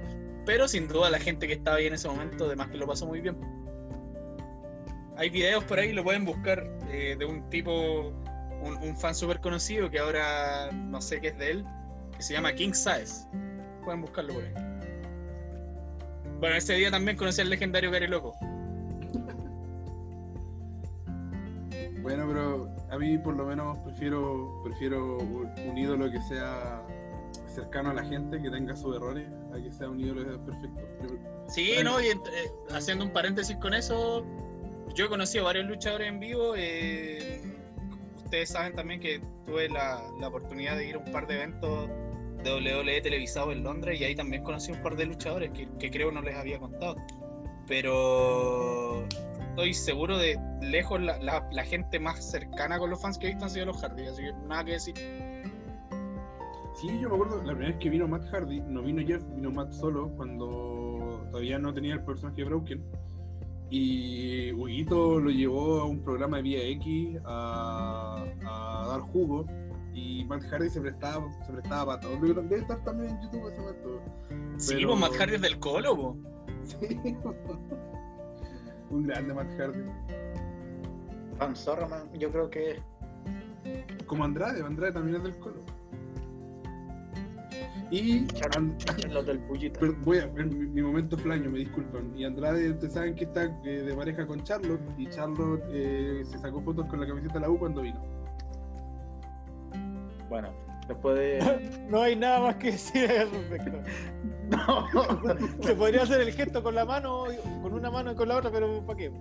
[0.45, 3.07] Pero sin duda la gente que estaba ahí en ese momento, además que lo pasó
[3.07, 3.37] muy bien.
[5.17, 8.13] Hay videos por ahí, lo pueden buscar, eh, de un tipo,
[8.63, 11.65] un, un fan súper conocido que ahora no sé qué es de él,
[12.17, 13.27] que se llama King Size.
[13.85, 14.53] Pueden buscarlo por ahí.
[16.41, 18.37] Bueno, ese día también conocí al legendario Gary Loco.
[22.05, 26.83] Bueno, pero a mí por lo menos prefiero prefiero un, ídolo que sea
[27.47, 30.81] cercano a la gente, que tenga sus errores, a que sea un ídolo perfecto.
[31.49, 31.93] Sí, Bueno.
[31.93, 32.19] no, y eh,
[32.71, 34.23] haciendo un paréntesis con eso,
[34.95, 36.55] yo he conocido varios luchadores en vivo.
[36.59, 37.41] eh,
[38.23, 41.89] ustedes saben también que tuve la, la oportunidad de ir a un par de eventos
[42.43, 45.91] de WWE televisados en Londres y ahí también conocí un par de luchadores que, que
[45.91, 46.97] creo no les había contado.
[47.67, 49.05] Pero
[49.51, 53.31] estoy seguro de lejos la, la- la gente más cercana con los fans que he
[53.31, 54.95] visto han sido los Hardy, así que nada que decir.
[56.81, 59.51] Sí, yo me acuerdo, la primera vez que vino Matt Hardy, no vino Jeff, vino
[59.51, 62.85] Matt solo, cuando todavía no tenía el personaje de Broken.
[63.71, 69.47] Y Huguito lo llevó a un programa de Vía X a, a dar jugo.
[69.95, 72.17] Y Matt Hardy se prestaba, se prestaba para todo.
[72.43, 74.03] Debe estar también en YouTube ese momento.
[74.59, 76.17] Sí, pues Matt Hardy es del Colo, po.
[76.65, 76.99] Sí.
[78.91, 79.85] un grande Matt Hardy.
[81.39, 82.81] Fan zorro, man, yo creo que
[84.07, 85.63] Como Andrade, Andrade también es del Colo.
[87.91, 89.79] Y And- los del Pullita.
[89.81, 92.17] Pero voy a ver mi, mi momento flaño, me disculpan.
[92.17, 96.39] Y Andrade, ustedes saben que está eh, de pareja con Charlotte y Charlotte eh, se
[96.39, 98.01] sacó fotos con la camiseta de la U cuando vino.
[100.29, 100.51] Bueno,
[100.89, 101.71] después de.
[101.89, 103.79] No hay nada más que decir al respecto.
[104.51, 104.87] No,
[105.63, 107.25] Se podría hacer el gesto con la mano,
[107.63, 109.13] con una mano y con la otra, pero ¿para qué?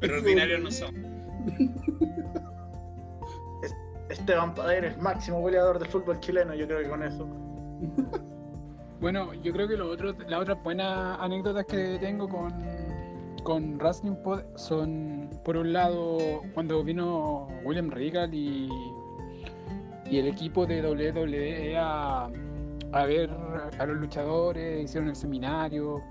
[0.00, 0.94] Pero ordinarios no son.
[4.08, 7.26] Esteban Paredes, máximo goleador del fútbol chileno, yo creo que con eso.
[9.00, 12.52] Bueno, yo creo que lo otro, las otras buenas anécdotas que tengo con,
[13.42, 18.68] con Wrestling Pod son, por un lado, cuando vino William Regal y,
[20.10, 22.28] y el equipo de WWE a,
[22.92, 23.30] a ver
[23.78, 26.02] a los luchadores, hicieron el seminario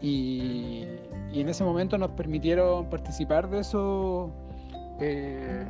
[0.00, 0.84] y,
[1.32, 4.30] en ese momento nos permitieron participar de eso
[5.00, 5.64] eh,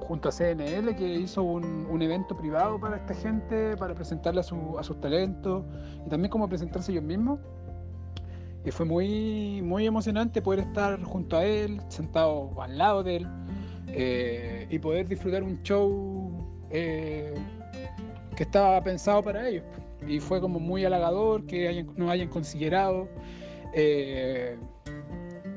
[0.00, 5.00] junto a CNL que hizo un, evento privado para esta gente, para presentarle a sus
[5.00, 5.64] talentos
[6.04, 7.38] y también como presentarse ellos mismos.
[8.64, 13.28] Y fue muy, muy emocionante poder estar junto a él, sentado al lado de él,
[13.88, 17.34] eh, y poder disfrutar un show eh,
[18.42, 19.64] estaba pensado para ellos.
[20.06, 23.08] Y fue como muy halagador que hayan- nos hayan considerado.
[23.74, 24.58] eh,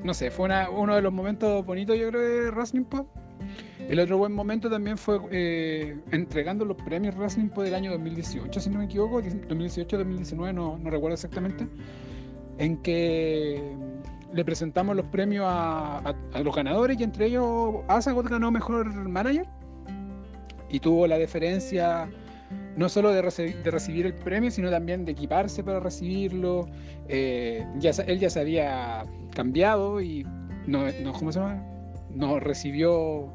[0.04, 3.06] no sé, fue una- uno de los momentos bonitos, yo creo, de Wrestling Pod.
[3.89, 8.60] El otro buen momento también fue eh, entregando los premios Wrestling Pod del año 2018,
[8.62, 11.67] si no me equivoco, 2018-2019, no, no recuerdo exactamente,
[12.58, 13.76] en que
[14.34, 18.86] le presentamos los premios a, a- a los ganadores y entre ellos Asagot ganó Mejor
[19.10, 19.45] Manager
[20.69, 22.10] y tuvo la deferencia
[22.75, 26.67] no solo de, reci- de recibir el premio, sino también de equiparse para recibirlo.
[27.07, 30.23] Eh, ya, él ya se había cambiado y
[30.67, 31.63] no, no, ¿cómo se llama?
[32.13, 33.33] Nos recibió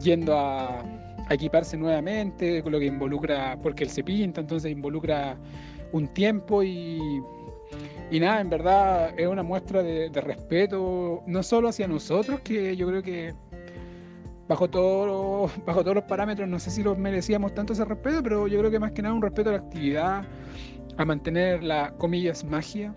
[0.00, 0.84] yendo a,
[1.30, 5.36] equiparse nuevamente, lo que involucra, porque él se pinta, entonces involucra
[5.92, 6.98] un tiempo y,
[8.10, 12.76] y nada, en verdad es una muestra de, de respeto, no solo hacia nosotros, que
[12.76, 13.34] yo creo que
[14.50, 18.48] bajo, todo, bajo todos los parámetros, no sé si los merecíamos tanto ese respeto, pero
[18.48, 20.24] yo creo que más que nada un respeto a la actividad,
[20.96, 22.92] a mantener la, comillas, magia.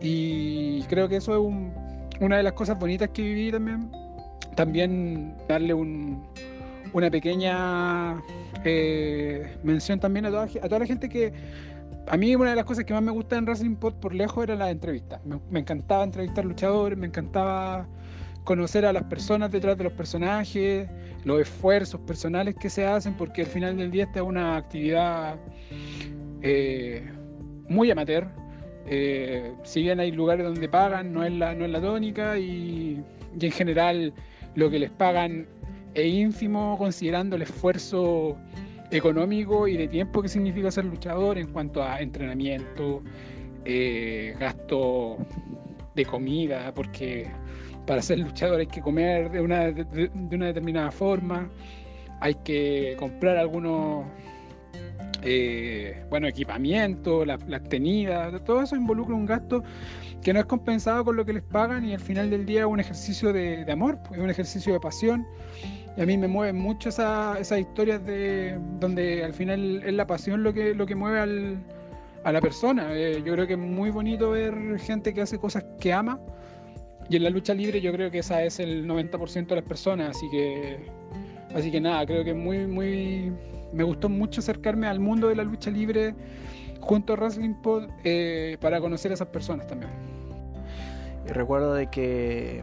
[0.00, 1.72] Y creo que eso es un-
[2.20, 3.90] una de las cosas bonitas que viví también.
[4.56, 6.24] También darle un-
[6.94, 8.22] una pequeña
[8.64, 11.32] eh, mención también a toda, a toda la gente que
[12.08, 14.42] a mí una de las cosas que más me gusta en Wrestling Pod por lejos
[14.42, 15.20] era la entrevista.
[15.26, 17.86] Me, me encantaba entrevistar luchadores, me encantaba
[18.48, 20.88] conocer a las personas detrás de los personajes,
[21.24, 25.36] los esfuerzos personales que se hacen, porque al final del día esta es una actividad
[26.40, 27.06] eh,
[27.68, 28.26] muy amateur.
[28.86, 33.04] Eh, si bien hay lugares donde pagan, no es la, no es la tónica y,
[33.38, 34.14] y en general
[34.54, 35.46] lo que les pagan
[35.92, 38.38] es ínfimo considerando el esfuerzo
[38.90, 43.02] económico y de tiempo que significa ser luchador en cuanto a entrenamiento,
[43.66, 45.18] eh, gasto
[45.94, 47.30] de comida, porque
[47.88, 51.48] para ser luchador hay que comer de una, de, una determinada forma,
[52.20, 54.04] hay que comprar algunos
[55.22, 59.64] eh, bueno, equipamiento, las la tenidas, todo eso involucra un gasto
[60.22, 62.66] que no es compensado con lo que les pagan y al final del día es
[62.66, 65.26] un ejercicio de, de amor, pues, es un ejercicio de pasión.
[65.96, 70.06] Y a mí me mueven mucho esa- esas historias de donde al final es la
[70.06, 71.58] pasión lo que, lo que mueve al-
[72.24, 72.88] a la persona.
[72.92, 76.20] Eh, yo creo que es muy bonito ver gente que hace cosas que ama.
[77.08, 80.16] Y en la lucha libre yo creo que esa es el 90% de las personas,
[80.16, 80.86] así que
[81.54, 83.32] así que nada, creo que muy muy
[83.72, 86.14] me gustó mucho acercarme al mundo de la lucha libre
[86.80, 89.90] junto a Wrestling Pod eh, para conocer a esas personas también.
[91.26, 92.62] Recuerdo de que eh,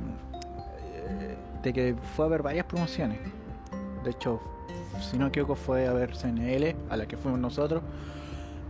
[1.63, 3.17] de que fue a ver varias promociones.
[4.03, 4.39] De hecho,
[5.01, 7.81] si no me equivoco, fue a ver CNL, a la que fuimos nosotros,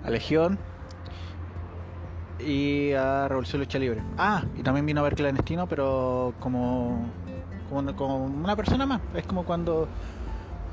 [0.04, 0.58] a Legión
[2.40, 4.02] y a Revolución Lucha Libre.
[4.18, 7.06] Ah, y también vino a ver Clandestino, pero como,
[7.70, 9.02] como, como una persona más.
[9.16, 9.88] Es como cuando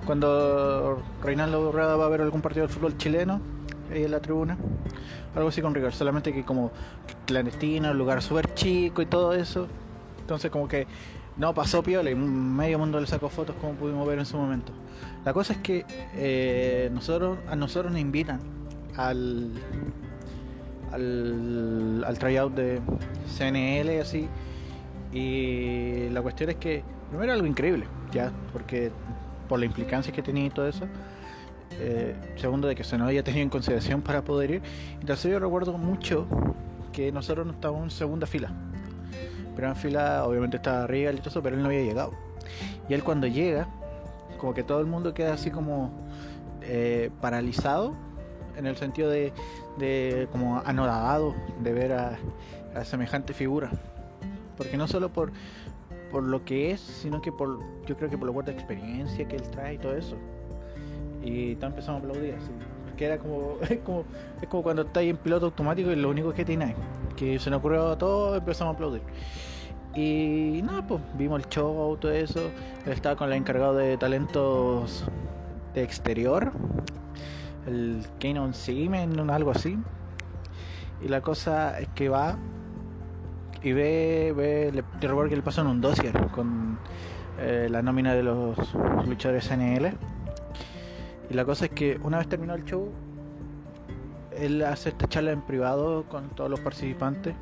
[0.07, 3.41] cuando Reinaldo Urrada va a ver algún partido del fútbol chileno
[3.91, 4.57] ahí en la tribuna.
[5.35, 6.73] Algo así con rigor, solamente que como
[7.27, 9.67] clandestino, lugar súper chico y todo eso.
[10.21, 10.87] Entonces como que
[11.37, 14.73] no pasó piola y medio mundo le sacó fotos como pudimos ver en su momento.
[15.25, 18.41] La cosa es que eh, nosotros a nosotros nos invitan
[18.97, 19.53] al
[20.93, 22.81] al, al tryout de
[23.37, 24.29] CNL así.
[25.13, 28.91] Y la cuestión es que primero algo increíble ya porque
[29.49, 30.87] por la implicancia que tenía y todo eso
[31.81, 34.63] eh, segundo de que se nos había tenido en consideración para poder ir.
[35.01, 36.27] Y tercero yo recuerdo mucho
[36.93, 38.53] que nosotros no estábamos en segunda fila.
[39.55, 42.13] Pero en fila obviamente estaba Regal y todo eso pero él no había llegado.
[42.89, 43.67] Y él cuando llega
[44.39, 45.91] como que todo el mundo queda así como
[46.63, 47.95] eh, paralizado
[48.57, 49.33] en el sentido de,
[49.79, 52.19] de como anodado de ver a,
[52.85, 53.71] semejante figura.
[54.57, 55.33] Porque no solo por
[56.11, 59.37] por lo que es sino que por yo creo que por la cuarta experiencia que
[59.37, 60.17] él trae y todo eso.
[61.23, 62.51] Y todos empezamos a aplaudir así.
[62.87, 64.05] Porque era como es como
[64.41, 66.75] es como cuando estáis en piloto automático y lo único que tienes
[67.17, 69.03] que se nos ocurrió a todos empezamos a aplaudir.
[69.95, 72.51] Y nada pues vimos el show todo eso.
[72.87, 75.05] Estaba con el encargado de talentos
[75.75, 76.53] de exterior
[77.67, 79.79] el Canon Seaman algo así.
[81.01, 82.39] Y la cosa es que va
[83.63, 86.79] y ve, ve le, que le pasan un dossier con
[87.39, 88.57] eh, la nómina de los
[89.07, 89.93] luchadores NL
[91.31, 92.91] y la cosa es que una vez terminó el show
[94.37, 97.35] él hace esta charla en privado con todos los participantes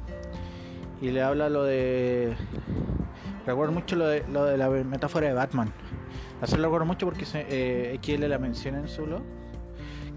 [1.01, 2.35] y le habla lo de
[3.47, 5.73] recuerdo mucho lo de, lo de la metáfora de Batman.
[6.43, 9.23] Así lo recuerdo mucho porque se, eh, XL la menciona en su blog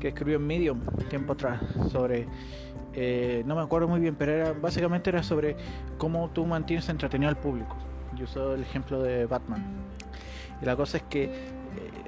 [0.03, 2.27] que escribió en Medium tiempo atrás sobre
[2.93, 5.55] eh, no me acuerdo muy bien pero era básicamente era sobre
[5.97, 7.77] cómo tú mantienes entretenido al público.
[8.13, 9.63] Yo usó el ejemplo de Batman.
[10.61, 11.29] Y la cosa es que eh,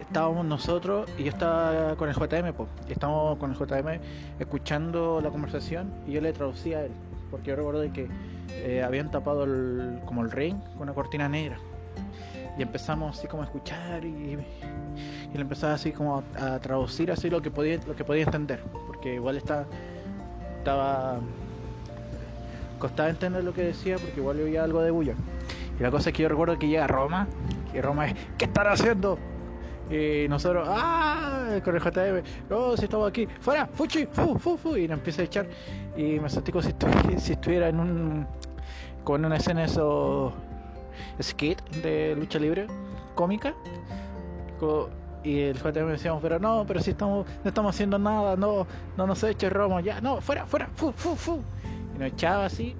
[0.01, 2.53] estábamos nosotros y yo estaba con el JM
[2.89, 4.01] y estábamos con el JM
[4.39, 6.91] escuchando la conversación y yo le traducía a él
[7.31, 8.10] porque yo recuerdo que
[8.49, 11.58] eh, habían tapado el, como el ring con una cortina negra
[12.57, 14.37] y empezamos así como a escuchar y,
[15.33, 18.61] y le empezaba así como a, traducir así lo que podía lo que podía entender
[18.87, 19.65] porque igual está
[20.59, 21.19] estaba
[22.79, 25.13] costaba entender lo que decía porque igual oía algo de bulla
[25.77, 27.27] y la cosa es que yo recuerdo que llega a Roma
[27.73, 29.17] y Roma es ¿qué están haciendo?
[29.89, 31.59] y nosotros ¡ah!
[31.63, 35.21] con el JM no si estamos aquí fuera fuchi fu fu fu y nos empieza
[35.21, 35.47] a echar
[35.95, 36.73] y me sentí como si
[37.17, 38.27] si estuviera en un
[39.03, 40.33] como en una escena de esos
[41.21, 42.67] skit de lucha libre
[43.15, 43.53] cómica.
[45.23, 49.08] Y el JM decíamos pero no pero si estamos no estamos haciendo nada no no
[49.08, 51.41] nos eches Roma ya no fuera fuera fu fu fu.
[51.95, 52.75] Y nos echaba así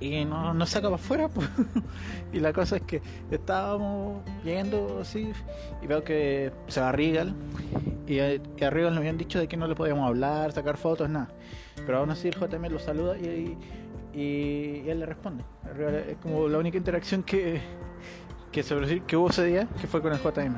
[0.00, 1.48] y no nos sacaba afuera pues.
[2.32, 5.32] y la cosa es que estábamos yendo así
[5.82, 7.34] y veo que se va Regal
[8.06, 11.08] y, y a Regal nos habían dicho de que no le podíamos hablar sacar fotos
[11.08, 11.28] nada.
[11.86, 13.58] Pero aún así el JM lo saluda y, y,
[14.14, 15.44] él le responde.
[16.08, 17.60] Es como la única interacción que,
[18.52, 20.54] que se que hubo ese día, que fue con el JM.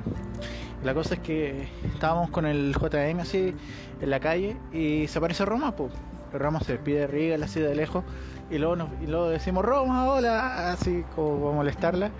[0.84, 3.54] La cosa es que estábamos con el JM así
[4.00, 5.92] en la calle y se aparece Roma, pues.
[6.32, 8.04] Roma se despide de Riga, así de lejos,
[8.50, 12.10] y luego, nos, y luego decimos Roma, hola, así como para molestarla.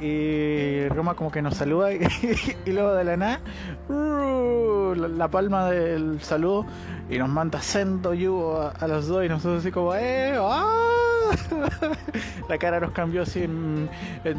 [0.00, 2.00] Y Roma como que nos saluda y,
[2.66, 3.40] luego de la nada,
[3.88, 6.66] uh, la, palma del saludo
[7.08, 10.34] y nos manda sendo yugo a, los dos y nosotros así como, ¡eh!
[10.36, 10.94] ¡ah!
[12.48, 13.88] la cara nos cambió así en,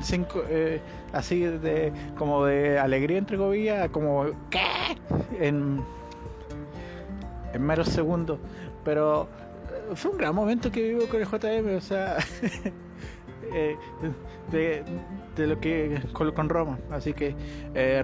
[0.01, 0.81] cinco, eh,
[1.13, 4.97] así de como de alegría entre comillas, como ¿qué?
[5.39, 5.83] En,
[7.53, 8.39] en meros segundos.
[8.83, 9.27] Pero
[9.71, 12.17] eh, fue un gran momento que vivo con el JM, o sea,
[13.53, 13.75] eh,
[14.51, 16.79] de, lo que con, Roma.
[16.91, 17.35] Así que,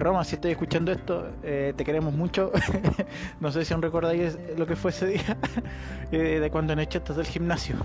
[0.00, 2.52] Roma, si estoy escuchando esto, te queremos mucho.
[3.40, 5.36] no sé si aún recordáis lo que fue ese día,
[6.10, 7.76] de cuando nos echaste del gimnasio.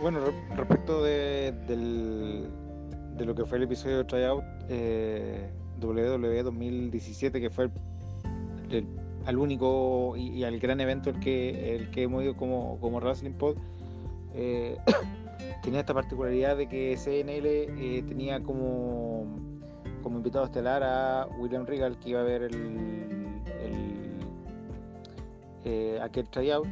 [0.00, 0.18] Bueno,
[0.56, 1.52] respecto de,
[3.16, 7.70] de lo que fue el episodio de Tryout eh, WWE 2017, que fue
[8.70, 8.86] el,
[9.26, 13.32] al único y, al gran evento el que, el que hemos ido como, como Wrestling
[13.32, 13.56] Pod,
[14.34, 14.78] eh,
[15.62, 19.26] tenía esta particularidad de que CNL eh, tenía como,
[20.02, 23.32] como invitado estelar a William Regal, que iba a ver el,
[25.64, 26.66] eh, aquel tryout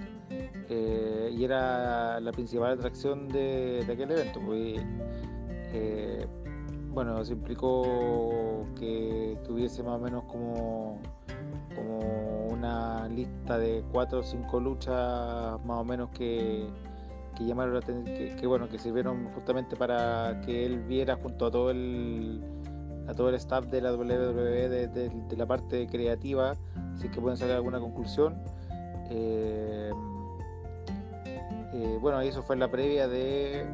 [0.69, 4.41] eh, y era la principal atracción de, aquel evento.
[4.45, 4.81] Pues,
[6.93, 10.99] bueno, se implicó que tuviese más o menos como,
[11.75, 16.69] como una lista de cuatro o cinco luchas más o menos que,
[17.37, 22.43] que llamaron que, bueno, que sirvieron justamente para que él viera junto a todo el
[23.09, 26.55] a todo el staff de la WWE de, de la parte creativa,
[26.97, 28.41] si que pueden sacar alguna conclusión.
[29.11, 29.91] Eh,
[31.73, 33.67] eh, bueno, eso fue la previa de,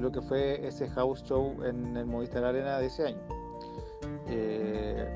[0.00, 3.20] lo que fue ese house show en el Movistar Arena de ese año.
[4.28, 5.08] Eh,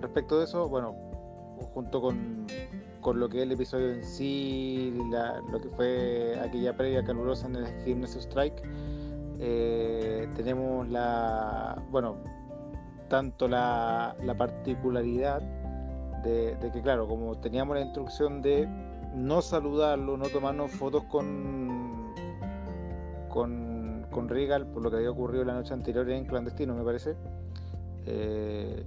[0.00, 0.94] respecto de eso, bueno,
[1.74, 2.46] junto con,
[3.14, 4.94] lo que es el episodio en sí,
[5.50, 8.62] lo que fue aquella previa calurosa en el Gimnasio Strike,
[9.38, 12.16] eh, tenemos la, bueno,
[13.08, 15.40] tanto la, particularidad
[16.22, 18.68] de, que, claro, como teníamos la instrucción de
[19.14, 22.14] no saludarlo, no tomarnos fotos con,
[23.28, 27.16] con, con Regal por lo que había ocurrido la noche anterior en clandestino, me parece.
[28.06, 28.84] Eh,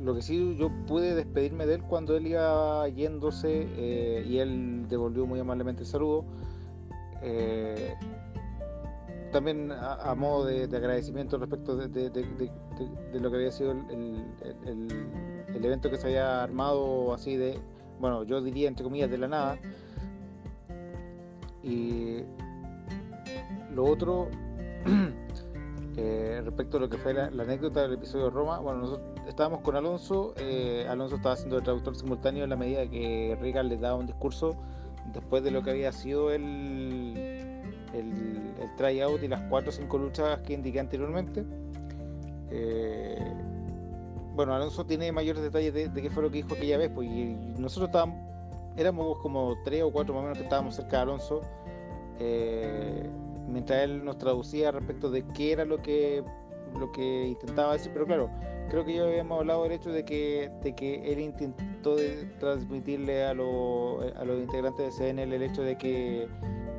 [0.00, 4.86] lo que sí, yo pude despedirme de él cuando él iba yéndose eh, y él
[4.88, 6.24] devolvió muy amablemente el saludo.
[7.22, 7.94] Eh,
[9.32, 12.10] también a, modo de, agradecimiento respecto de,
[13.20, 14.24] lo que había sido el,
[14.64, 17.58] el, evento que se había armado así de
[17.98, 19.58] bueno, yo diría entre comillas de la nada.
[21.62, 22.22] Y
[23.74, 24.28] lo otro,
[25.96, 29.60] eh, respecto a lo que fue la, anécdota del episodio de Roma, bueno, nosotros estábamos
[29.60, 33.76] con Alonso, eh, Alonso estaba haciendo el traductor simultáneo en la medida que Regal le
[33.76, 34.56] daba un discurso
[35.12, 37.14] después de lo que había sido el,
[37.92, 41.44] el, el tryout y las cuatro o cinco luchas que indiqué anteriormente.
[42.50, 43.18] Eh,
[44.34, 47.08] bueno, Alonso tiene mayores detalles de, qué fue lo que dijo aquella vez, pues
[47.58, 48.18] nosotros estábamos,
[48.76, 51.40] éramos como tres o cuatro más o menos que estábamos cerca de Alonso,
[52.20, 53.08] eh,
[53.48, 56.22] mientras él nos traducía respecto de qué era lo que
[56.78, 58.30] lo que intentaba decir, pero claro,
[58.68, 61.96] creo que ya habíamos hablado del hecho de que, de que él intentó
[62.38, 66.28] transmitirle a, a los integrantes de CNL el hecho de que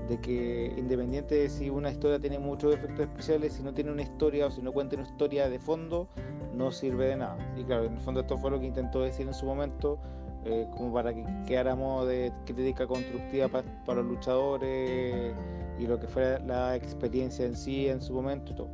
[0.08, 4.02] de que independiente de si una historia tiene muchos efectos especiales, si no tiene una
[4.02, 6.08] historia o si no cuenta una historia de fondo,
[6.54, 7.38] no sirve de nada.
[7.58, 10.00] Y claro, en el fondo esto fue lo que intentó decir en su momento,
[10.46, 15.34] eh, como para que quedáramos de crítica constructiva para los luchadores
[15.78, 18.68] y lo que fue la experiencia en sí en su momento.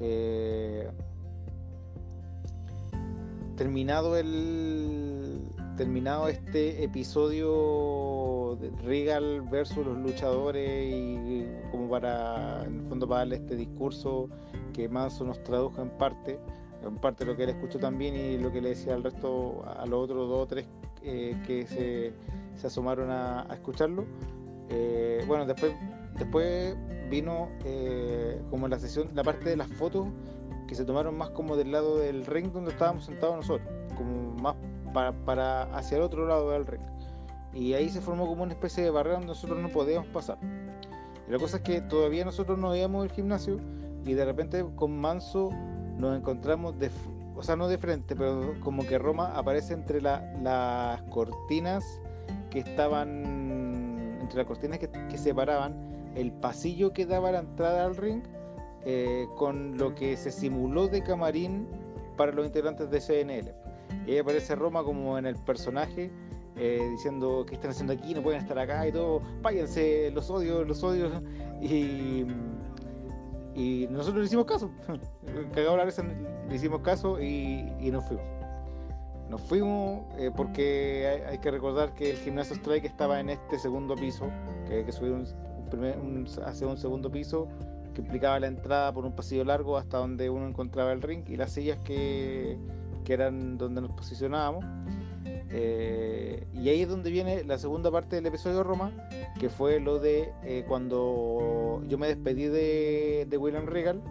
[0.00, 0.88] Eh,
[3.56, 5.40] terminado el
[5.76, 13.20] terminado este episodio de Regal versus los luchadores y como para en el fondo para
[13.20, 14.28] darle este discurso
[14.72, 16.38] que Manso nos tradujo en parte
[16.84, 19.84] en parte lo que él escuchó también y lo que le decía al resto a
[19.86, 20.66] los otros dos o tres
[21.02, 22.12] eh, que se,
[22.56, 24.04] se, asomaron a, escucharlo.
[24.70, 25.74] Eh, bueno después
[26.18, 26.76] después
[27.10, 30.06] vino eh, como la sesión la parte de las fotos
[30.66, 34.56] que se tomaron más como del lado del ring donde estábamos sentados nosotros como más
[35.24, 36.82] para, hacia el otro lado del ring.
[37.52, 40.38] Y ahí se formó como una especie de barrera donde nosotros no podíamos pasar.
[41.26, 43.58] Y la cosa es que todavía nosotros no veíamos el gimnasio
[44.04, 45.50] y de repente con Manso
[45.96, 46.74] nos encontramos,
[47.36, 52.00] o sea, no de frente, pero como que Roma aparece entre las cortinas
[52.50, 57.96] que estaban entre las cortinas que, que separaban el pasillo que daba la entrada al
[57.96, 58.22] ring
[58.84, 61.66] eh, con lo que se simuló de camarín
[62.16, 63.54] para los integrantes de CNL.
[64.06, 66.10] Y ahí aparece Roma como en el personaje
[66.56, 70.66] eh, diciendo que están haciendo aquí, no pueden estar acá y todo, váyanse, los odios,
[70.66, 71.12] los odios.
[71.60, 72.24] Y,
[73.90, 74.70] nosotros le hicimos caso,
[75.54, 76.02] cagado la risa,
[76.48, 78.24] le hicimos caso y, nos fuimos.
[79.30, 83.94] Nos fuimos eh, porque hay, que recordar que el gimnasio Strike estaba en este segundo
[83.96, 84.26] piso,
[84.66, 85.26] que hay que subir un,
[85.72, 87.48] un- hacia un segundo piso
[87.94, 91.36] que implicaba la entrada por un pasillo largo hasta donde uno encontraba el ring y
[91.36, 92.58] las sillas que,
[93.04, 94.64] que eran donde nos posicionábamos.
[95.56, 98.92] Eh, y ahí es donde viene la segunda parte del episodio Roma,
[99.38, 104.02] que fue lo de eh, cuando yo me despedí de, de William Regal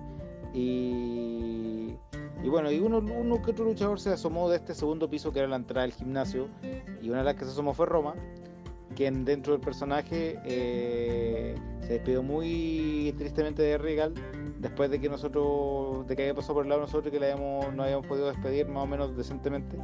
[0.53, 1.95] y,
[2.41, 5.39] y bueno, y uno, uno que otro luchador se asomó de este segundo piso que
[5.39, 6.47] era la entrada del gimnasio
[7.01, 8.15] y una de las que se asomó fue Roma,
[8.93, 14.13] quien dentro del personaje eh, se despidió muy tristemente de Regal
[14.59, 17.31] después de que nosotros, de que había pasado por el lado nosotros y que le
[17.31, 19.77] habíamos, no habíamos podido despedir más o menos decentemente.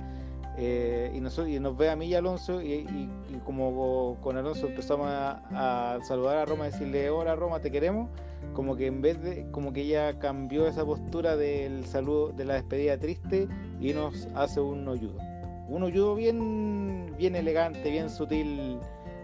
[0.61, 3.09] Eh, y, nos, y nos ve a mí y a Alonso y,
[3.45, 8.09] como con Alonso empezamos a, saludar a Roma decirle hola Roma te queremos
[8.53, 12.55] como que en vez de como que ella cambió esa postura del saludo de la
[12.55, 13.47] despedida triste
[13.79, 15.17] y nos hace un ayudo
[15.69, 18.79] un ayudo bien bien elegante bien sutil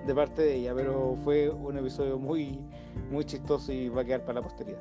[0.06, 2.60] de parte de ella pero fue un episodio muy
[3.10, 4.80] muy chistoso y va a quedar para la posteridad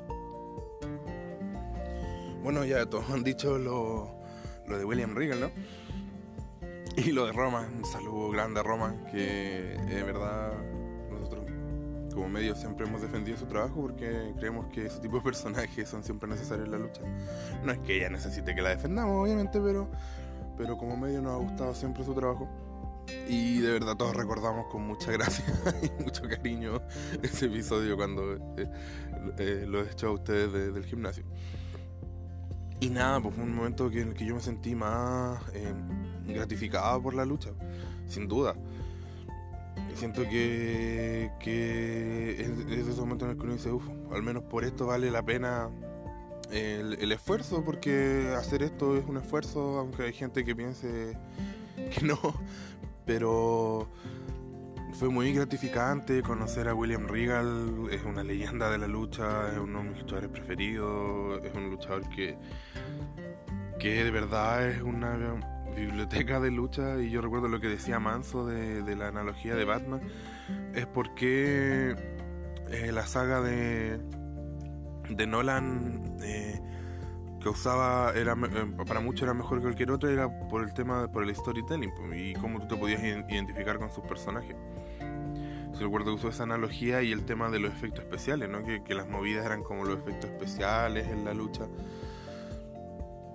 [2.42, 4.10] Bueno, ya todos han dicho lo,
[4.66, 5.50] lo de William Regal, ¿no?
[6.96, 10.52] Y lo de Roma, un saludo grande a Roma, que de verdad
[11.10, 11.44] nosotros
[12.14, 16.04] como medio siempre hemos defendido su trabajo porque creemos que ese tipo de personajes son
[16.04, 17.00] siempre necesarios en la lucha.
[17.64, 19.88] No es que ella necesite que la defendamos, obviamente, pero,
[20.56, 22.48] pero como medio nos ha gustado siempre su trabajo.
[23.28, 25.44] Y de verdad todos recordamos con mucha gracia
[25.82, 26.80] y mucho cariño
[27.22, 28.68] ese episodio cuando eh,
[29.38, 31.24] eh, lo he hecho a ustedes de- del gimnasio.
[32.80, 35.72] Y nada, pues fue un momento en el que yo me sentí más eh,
[36.26, 37.50] gratificado por la lucha,
[38.06, 38.54] sin duda.
[39.94, 44.22] Siento que, que es, es de esos momentos en el que uno dice, uff, al
[44.22, 45.70] menos por esto vale la pena
[46.50, 51.16] el esfuerzo, porque hacer esto es un esfuerzo, aunque hay gente que piense
[51.76, 52.18] que no,
[53.04, 53.88] pero
[54.94, 59.82] fue muy gratificante conocer a William Regal, es una leyenda de la lucha, es uno
[59.82, 62.38] de mis luchadores preferidos, es un luchador que,
[63.80, 65.16] que de verdad es una
[65.74, 67.00] biblioteca de lucha.
[67.00, 70.00] Y yo recuerdo lo que decía Manso de, la analogía de Batman,
[70.74, 71.96] es porque
[72.70, 73.98] eh, la saga de,
[75.10, 76.60] de Nolan eh,
[77.44, 81.12] que usaba era eh, para muchos era mejor que cualquier otro era por el tema
[81.12, 84.56] por el storytelling y cómo tú te podías iden- identificar con sus personajes
[85.74, 88.64] Yo recuerdo que usó esa analogía y el tema de los efectos especiales, ¿no?
[88.64, 91.66] Que, que las movidas eran como los efectos especiales en la lucha.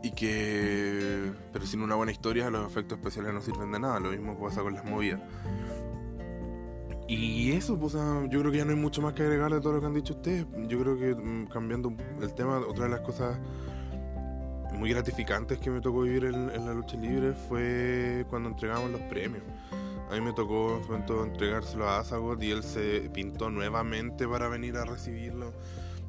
[0.01, 1.31] Y que.
[1.51, 3.99] Pero sin una buena historia, los efectos especiales no sirven de nada.
[3.99, 5.19] Lo mismo pasa con las movidas.
[7.09, 9.73] Y eso, pues, yo creo que ya no hay mucho más que agregar de todo
[9.73, 10.45] lo que han dicho ustedes.
[10.67, 11.91] Yo creo que mm, cambiando
[12.21, 13.37] el tema, otra de las cosas
[14.79, 19.43] muy gratificantes que me tocó vivir en, la lucha libre fue cuando entregamos los premios.
[20.09, 24.25] A mí me tocó en su momento entregárselo a Asagot y él se pintó nuevamente
[24.25, 25.53] para venir a recibirlo.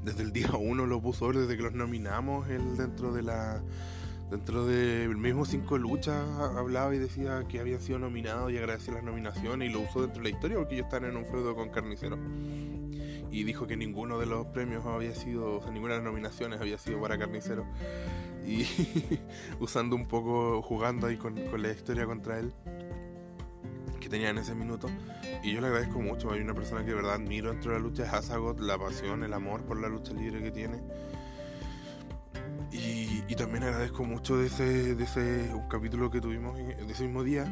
[0.04, 3.60] Desde el día uno lo puso desde que los nominamos, él dentro de la
[4.30, 6.24] dentro del mismo cinco luchas
[6.56, 10.22] hablaba y decía que habían sido nominados y agradecía las nominaciones y lo usó dentro
[10.22, 12.16] de la historia porque ellos están en un feudo con Carnicero.
[13.32, 16.60] Y dijo que ninguno de los premios había sido, o sea, ninguna de las nominaciones
[16.60, 17.64] había sido para Carnicero.
[18.50, 19.20] Y
[19.60, 22.52] usando un poco, jugando ahí con, con la historia contra él
[24.00, 24.88] que tenía en ese minuto.
[25.44, 26.32] Y yo le agradezco mucho.
[26.32, 29.22] Hay una persona que de verdad admiro dentro de la lucha, es Asagot, la pasión,
[29.22, 30.80] el amor por la lucha libre que tiene.
[32.72, 37.22] Y, y también agradezco mucho de ese, ese un capítulo que tuvimos de ese mismo
[37.22, 37.44] día,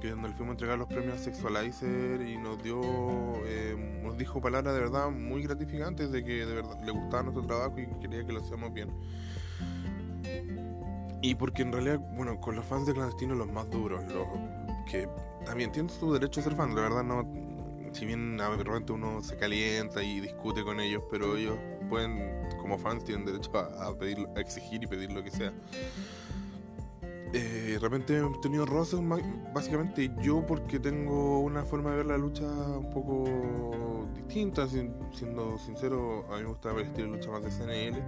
[0.00, 2.80] que donde le fuimos a entregar los premios a Sexualizer y nos dio,
[3.46, 7.44] eh, nos dijo palabras de verdad muy gratificantes de que de verdad le gustaba nuestro
[7.44, 8.90] trabajo y quería que lo hacíamos bien.
[11.20, 14.26] Y porque en realidad, bueno, con los fans de Clandestino los más duros, los
[14.90, 15.08] que
[15.44, 17.26] también tienen su derecho a ser fan, la verdad no,
[17.92, 21.56] si bien a repente uno se calienta y discute con ellos, pero ellos
[21.88, 25.52] pueden, como fans, tienen derecho a, pedir, exigir y pedir lo que sea.
[27.32, 29.00] Eh, de repente he tenido roces,
[29.52, 36.24] básicamente yo porque tengo una forma de ver la lucha un poco distinta, siendo sincero,
[36.30, 38.02] a mí me gusta ver el estilo de lucha más de CNL.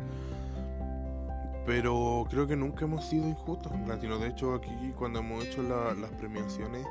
[1.67, 4.19] Pero creo que nunca hemos sido injustos en Latino.
[4.19, 6.87] De hecho, aquí cuando hemos hecho la- las premiaciones,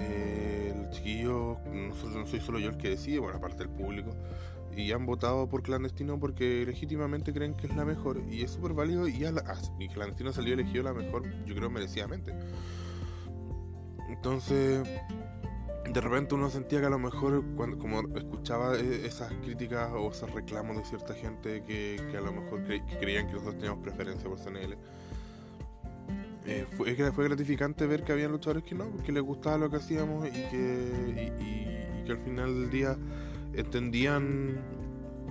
[0.00, 3.68] Eh, los chiquillos, no, so- no soy solo yo el que decide, bueno, aparte del
[3.70, 4.12] público,
[4.74, 8.72] y han votado por Clandestino porque legítimamente creen que es la mejor, y es súper
[8.74, 9.42] válido, y, a la-
[9.80, 12.32] y Clandestino salió elegido la mejor, yo creo, merecidamente.
[14.08, 14.88] Entonces,
[15.92, 20.10] de repente uno sentía que a lo mejor, cuando, como escuchaba eh, esas críticas o
[20.10, 22.62] esos reclamos de cierta gente que, que a lo mejor
[23.00, 24.76] creían que nosotros teníamos preferencia por CNL,
[26.50, 29.76] eh, fue, fue gratificante ver que había luchadores que no, que les gustaba lo que
[29.76, 32.96] hacíamos y que, y, que al final del día
[33.52, 34.58] entendían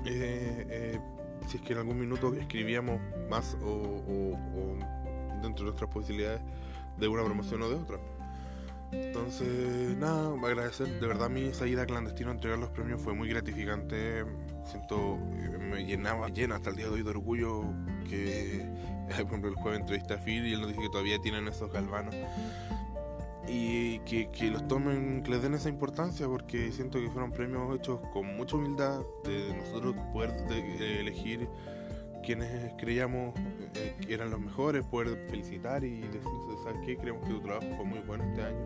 [0.06, 1.00] eh, eh,
[1.48, 3.02] si es que en algún minuto escribíamos
[3.32, 4.38] más o
[5.42, 6.42] dentro de nuestras posibilidades
[7.00, 7.98] de una promoción o de otra.
[8.92, 11.00] Entonces, nada, agradecer.
[11.00, 14.24] De verdad, mi salida clandestina a entregar los premios fue muy gratificante.
[14.66, 17.64] Siento, eh, me llenaba, llena hasta el día de hoy de orgullo
[18.10, 18.66] que,
[19.10, 21.72] por ejemplo, el jueves entrevisté a Phil y él nos dice que todavía tienen esos
[21.72, 22.16] galvanos.
[23.50, 27.74] Y que, que los tomen, que les den esa importancia porque siento que fueron premios
[27.78, 31.48] hechos con mucha humildad de nosotros poder de- elegir
[32.28, 33.34] quienes creíamos
[33.76, 36.22] eh, que eran los mejores, poder felicitar y decir,
[36.62, 36.98] ¿sabes?
[37.00, 38.66] Creemos que tu trabajo fue muy bueno este año.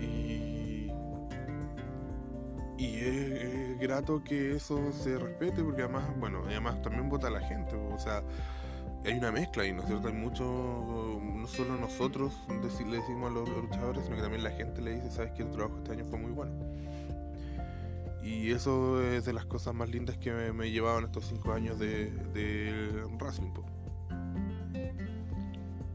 [0.00, 0.92] Y,
[2.78, 7.74] y es, grato que eso se respete porque además, bueno, además también vota la gente,
[7.74, 8.22] o sea,
[9.04, 10.06] hay una mezcla y ¿no es cierto?
[10.06, 10.44] Hay mucho,
[11.20, 15.10] no solo nosotros le decimos a los luchadores, sino que también la gente le dice,
[15.10, 15.42] ¿sabes qué?
[15.42, 16.52] Tu trabajo este año fue muy bueno.
[18.22, 21.78] Y eso es de las cosas más lindas que me, me llevaban estos cinco años
[21.78, 23.50] de, de wrestling.
[23.52, 23.64] po.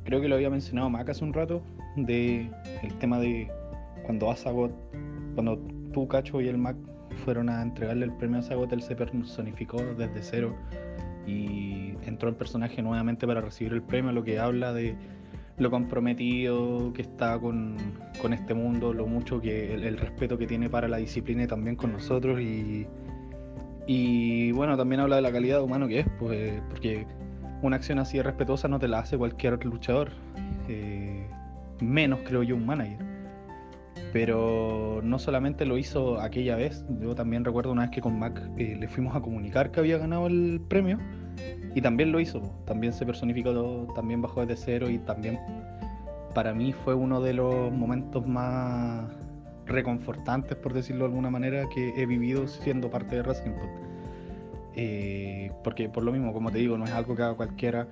[0.05, 1.61] creo que lo había mencionado Mac hace un rato,
[1.95, 2.49] de
[2.83, 3.51] el tema de
[4.03, 4.71] cuando Azagot,
[5.33, 5.57] cuando
[5.93, 6.75] tú, Cacho y el Mac
[7.23, 10.55] fueron a entregarle el premio a Azagot, él se personificó desde cero
[11.25, 14.95] y entró el personaje nuevamente para recibir el premio, lo que habla de
[15.57, 17.77] lo comprometido que está con,
[18.21, 21.75] con este mundo, lo mucho que el, respeto que tiene para la disciplina y también
[21.75, 22.85] con nosotros y,
[23.87, 27.07] y bueno, también habla de la calidad humano que es, pues porque
[27.61, 30.11] una acción así de respetuosa no te la hace cualquier luchador,
[30.67, 31.27] eh,
[31.79, 33.14] menos creo yo un manager.
[34.15, 38.41] Pero no solamente lo hizo aquella vez, yo también recuerdo una vez que con Mac
[38.57, 40.99] eh, le fuimos a comunicar que había ganado el premio
[41.75, 45.37] y también lo hizo, también se personificó, también bajó desde cero y también
[46.33, 49.03] para mí fue uno de los momentos más
[49.65, 53.35] reconfortantes, por decirlo de alguna manera, que he vivido siendo parte de Pod.
[54.77, 57.89] Eh, porque por lo mismo, como te digo, no es algo que haga cualquiera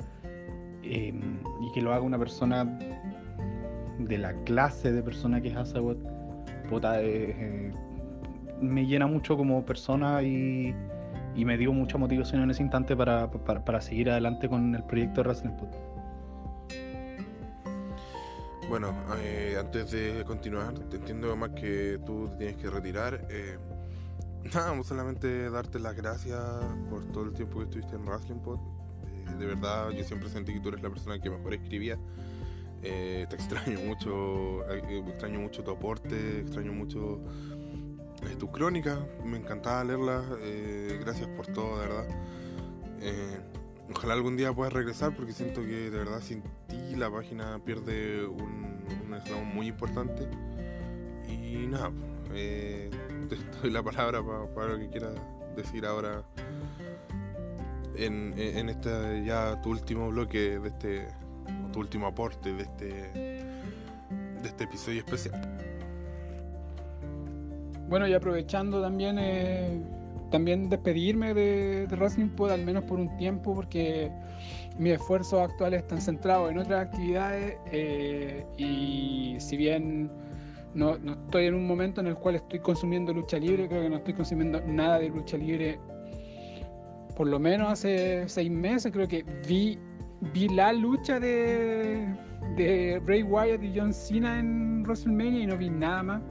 [0.84, 1.13] eh,
[1.61, 2.80] y que lo haga una persona
[3.99, 6.12] de la clase de persona que es Azagot,
[6.78, 7.71] eh, eh,
[8.61, 10.74] me llena mucho como persona y,
[11.36, 15.57] me dio mucha motivación en ese instante para, seguir adelante con el proyecto de Wrestling
[15.57, 15.69] Pod.
[18.69, 23.28] Bueno, eh, antes de continuar, te entiendo más que tú te tienes que retirar.
[23.30, 23.57] eh,
[24.53, 26.39] nada, solamente darte las gracias
[26.89, 28.59] por todo el tiempo que estuviste en Wrestling Pod.
[29.38, 31.97] De verdad, yo siempre sentí que tú eres la persona que mejor escribía.
[32.84, 37.21] Eh, te extraño mucho, eh, extraño mucho tu aporte, extraño mucho
[38.29, 38.99] eh, tu crónica.
[39.23, 40.23] Me encantaba leerla.
[40.41, 42.07] eh, gracias por todo, de verdad.
[43.95, 48.25] Ojalá algún día puedas regresar porque siento que de verdad sin ti la página pierde
[48.25, 50.27] un, un eslabón muy importante.
[51.29, 51.91] Y nada,
[52.29, 52.89] te
[53.61, 55.13] doy la palabra pa- para lo que quieras
[55.55, 56.23] decir ahora
[57.95, 58.34] en,
[58.69, 61.07] este ya tu último bloque de este,
[61.74, 65.41] tu último aporte de este, de este episodio especial.
[67.89, 69.82] Bueno, y aprovechando también, eh,
[70.32, 74.09] también despedirme de, de Wrestling Pod, al menos por un tiempo, porque
[74.78, 80.09] mis esfuerzos actuales están centrados en otras actividades eh, y si bien
[80.74, 83.89] no, no estoy en un momento en el cual estoy consumiendo lucha libre, creo que
[83.89, 85.80] no estoy consumiendo nada de lucha libre,
[87.15, 89.78] por lo menos hace seis meses, creo que vi,
[90.34, 92.05] vi la lucha de,
[92.55, 96.21] de Bray Wyatt y John Cena en WrestleMania y no vi nada más.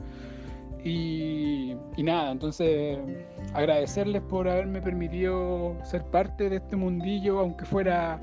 [0.83, 2.97] Y, y nada, entonces
[3.53, 8.19] agradecerles por haberme permitido ser parte de este mundillo, aunque fuera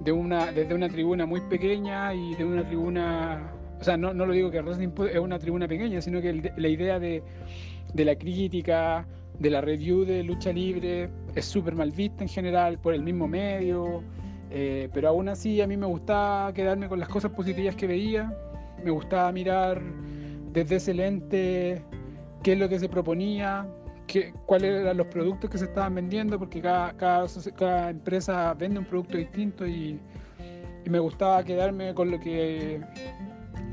[0.00, 4.26] de una, desde una tribuna muy pequeña y de una tribuna, o sea, no, no
[4.26, 7.22] lo digo que Wrestling es una tribuna pequeña, sino que el- la idea de,
[7.94, 9.06] de la crítica,
[9.38, 13.26] de la review de lucha libre es súper mal vista en general por el mismo
[13.26, 14.02] medio,
[14.50, 18.36] eh, pero aún así a mí me gustaba quedarme con las cosas positivas que veía,
[18.84, 19.80] me gustaba mirar
[20.52, 21.84] desde ese lente
[22.42, 23.66] qué es lo que se proponía,
[24.06, 27.26] qué, cuáles eran los productos que se estaban vendiendo, porque cada, cada,
[27.56, 30.00] cada empresa vende un producto distinto y,
[30.84, 32.80] y me gustaba quedarme con lo que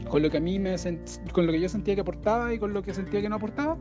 [0.09, 2.59] con lo que a mí me sent- con lo que yo sentía que aportaba y
[2.59, 3.77] con lo que sentía que no aportaba.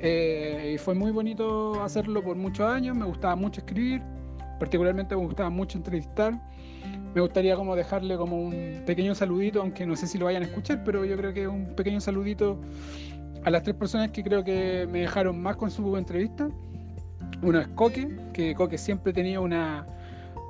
[0.00, 4.02] Eh, y fue muy bonito hacerlo por muchos años, me gustaba mucho escribir,
[4.58, 6.40] particularmente me gustaba mucho entrevistar.
[7.14, 10.46] Me gustaría como dejarle como un pequeño saludito, aunque no sé si lo vayan a
[10.46, 12.60] escuchar, pero yo creo que un pequeño saludito
[13.44, 16.48] a las tres personas que creo que me dejaron más con su entrevista.
[17.42, 19.86] Uno es Coque, que Coque siempre tenía una,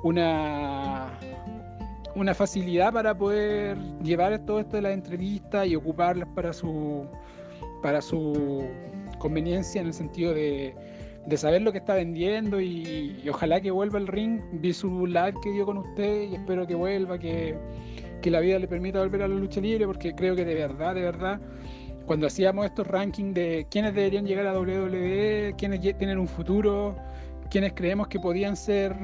[0.03, 1.13] una,
[2.33, 7.05] facilidad para poder llevar todo esto de las entrevistas y ocuparlas para su,
[7.81, 8.65] para su
[9.19, 10.75] conveniencia en el sentido de,
[11.27, 14.39] de saber lo que está vendiendo y, ojalá que vuelva al ring.
[14.53, 15.05] Vi su
[15.43, 17.55] que dio con usted y espero que vuelva, que,
[18.21, 20.95] que la vida le permita volver a la lucha libre porque creo que de verdad,
[20.95, 21.39] de verdad,
[22.05, 26.95] cuando hacíamos estos rankings de quiénes deberían llegar a WWE, quiénes tienen un futuro,
[27.51, 28.95] quiénes creemos que podían ser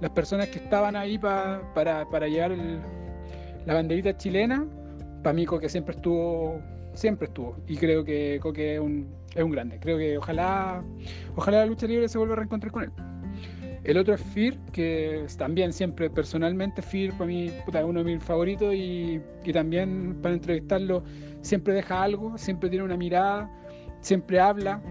[0.00, 2.52] las personas que estaban ahí pa- para, para llevar
[3.64, 4.66] la banderita chilena,
[5.22, 6.60] para mí Coque siempre estuvo,
[6.98, 7.56] siempre estuvo.
[7.66, 9.78] Y creo que Coque es un, es un grande.
[9.80, 10.82] Creo que ojalá,
[11.36, 12.90] ojalá la lucha libre se vuelva a reencontrar con él.
[13.84, 18.16] El otro es Fear, que también siempre personalmente Fear para mí puta, es uno de
[18.16, 21.04] mis favoritos y, y también para entrevistarlo
[21.40, 23.48] siempre deja algo, siempre tiene una mirada,
[24.00, 24.82] siempre habla,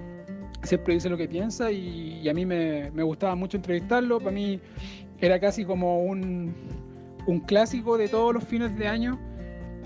[0.64, 4.20] siempre dice lo que piensa y, y a mí me, me gustaba mucho entrevistarlo.
[4.20, 4.60] Para mí
[5.20, 6.56] era casi como un,
[7.28, 9.20] un clásico de todos los fines de año,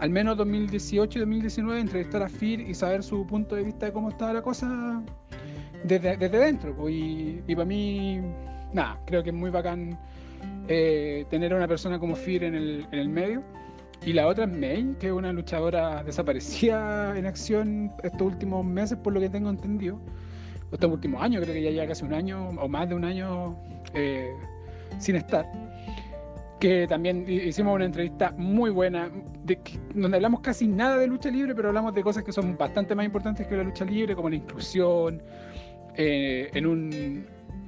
[0.01, 3.93] al menos 2018 y 2019, entrevistar a Fir y saber su punto de vista de
[3.93, 5.03] cómo estaba la cosa
[5.83, 6.75] desde, desde dentro.
[6.75, 8.19] pues, y, para mí,
[8.73, 9.99] nada, creo que es muy bacán
[10.67, 13.43] eh, tener a una persona como Fir en el, en el medio.
[14.03, 18.97] Y la otra es May, que es una luchadora desaparecida en acción estos últimos meses,
[18.97, 19.99] por lo que tengo entendido.
[20.71, 23.55] Estos últimos años, creo que ya lleva casi un año o más de un año
[23.93, 24.33] eh,
[24.97, 25.45] sin estar.
[26.61, 29.09] Que también hi- hicimos una entrevista muy buena,
[29.43, 29.57] de
[29.95, 33.03] donde hablamos casi nada de lucha libre, pero hablamos de cosas que son bastante más
[33.05, 35.23] importantes que la lucha libre, como la inclusión,
[35.95, 37.25] eh, en un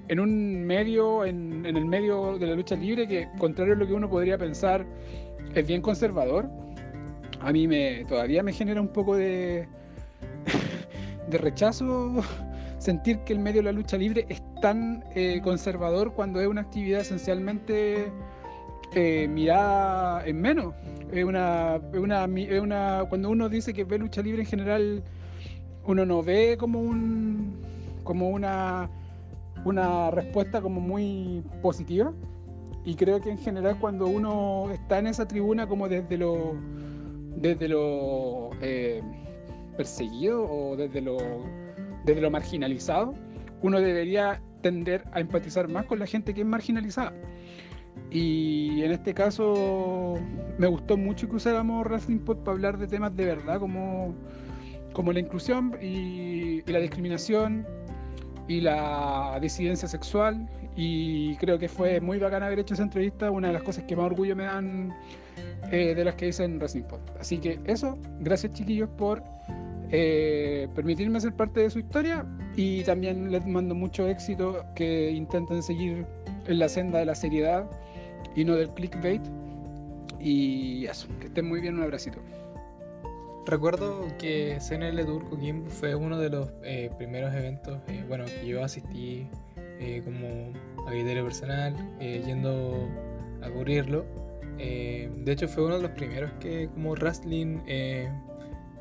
[0.09, 3.87] en un medio, en, en el medio de la lucha libre, que contrario a lo
[3.87, 4.85] que uno podría pensar,
[5.55, 6.47] es bien conservador.
[7.39, 9.67] A mí me todavía me genera un poco de,
[11.29, 12.21] de rechazo
[12.77, 16.61] sentir que el medio de la lucha libre es tan eh, conservador cuando es una
[16.61, 18.11] actividad esencialmente
[18.95, 20.73] eh, mirada en menos.
[21.11, 25.03] Es una, una, cuando uno dice que ve lucha libre en general,
[25.85, 27.61] uno no ve como un
[28.03, 28.89] como una
[29.65, 32.13] una respuesta como muy positiva
[32.83, 36.55] y creo que en general cuando uno está en esa tribuna como desde lo
[37.37, 39.01] desde lo eh,
[39.77, 41.17] perseguido o desde lo
[42.03, 43.13] desde lo marginalizado
[43.61, 47.13] uno debería tender a empatizar más con la gente que es marginalizada
[48.13, 50.15] y en este caso
[50.57, 54.13] me gustó mucho que usáramos Wrestling Pod para hablar de temas de verdad como
[54.93, 57.65] como la inclusión y, la discriminación
[58.47, 60.47] y la disidencia sexual.
[60.75, 63.95] Y creo que fue muy bacán haber hecho esa entrevista, una de las cosas que
[63.95, 64.93] más orgullo me dan
[65.71, 66.99] eh, de las que hice en Wrestling Pod.
[67.19, 69.21] Así que eso, gracias chiquillos por
[69.91, 72.25] eh, permitirme ser parte de su historia.
[72.55, 76.05] Y también les mando mucho éxito que intenten seguir
[76.47, 77.69] en la senda de la seriedad
[78.35, 79.21] y no del clickbait
[80.19, 82.19] y eso, que estén muy bien, un abracito.
[83.45, 88.47] Recuerdo que CNL Turco Kim fue uno de los eh, primeros eventos, eh, bueno, que
[88.47, 89.27] yo asistí
[89.57, 90.53] eh, como
[90.87, 92.87] a criterio personal, eh, yendo
[93.41, 94.05] a cubrirlo.
[94.59, 98.09] Eh, de hecho, fue uno de los primeros que como wrestling eh,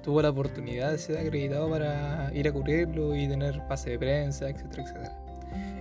[0.03, 4.49] tuvo la oportunidad de ser acreditado para ir a cubrirlo y tener pase de prensa,
[4.49, 5.22] etcétera, etcétera.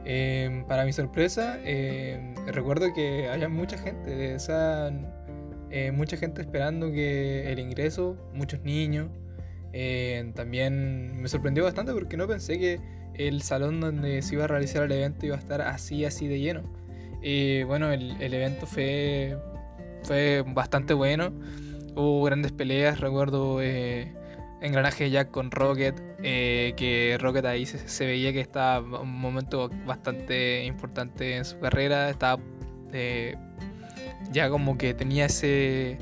[0.05, 4.37] Eh, para mi sorpresa, eh, recuerdo que había mucha gente,
[5.69, 9.09] eh, mucha gente esperando que el ingreso, muchos niños.
[9.73, 12.79] Eh, también me sorprendió bastante porque no pensé que
[13.13, 16.39] el salón donde se iba a realizar el evento iba a estar así, así de
[16.39, 16.63] lleno.
[17.21, 19.37] Y bueno, el, el evento fue,
[20.03, 21.31] fue bastante bueno.
[21.95, 24.13] Hubo grandes peleas, recuerdo eh,
[24.61, 30.63] engranaje Jack con Rocket, eh, que Rocket ahí se, veía que estaba un momento bastante
[30.65, 32.41] importante en su carrera, estaba
[32.93, 33.35] eh,
[34.31, 35.97] ya como que tenía ese,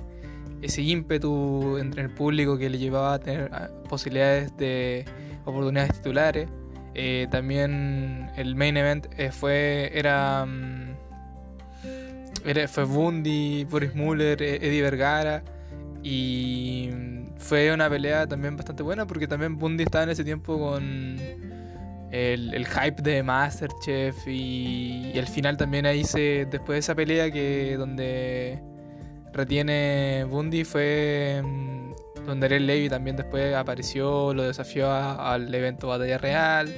[0.62, 3.49] ese ímpetu entre el público que le llevaba a tener
[3.88, 5.05] posibilidades de
[5.45, 6.49] oportunidades titulares.
[6.95, 10.95] Eh, también el main event fue era, mm,
[12.45, 15.43] era fue Bundy, Boris Muller, eh, Eddie Vergara
[16.03, 20.59] y mm, fue una pelea también bastante buena porque también Bundy estaba en ese tiempo
[20.59, 21.17] con
[22.11, 27.75] el, hype de Masterchef y, al final también ahí se después de esa pelea que
[27.77, 28.61] donde
[29.33, 31.79] retiene Bundy fue mm,
[32.25, 36.69] donde Eren Levy también después apareció, lo desafió al evento Batalla Real.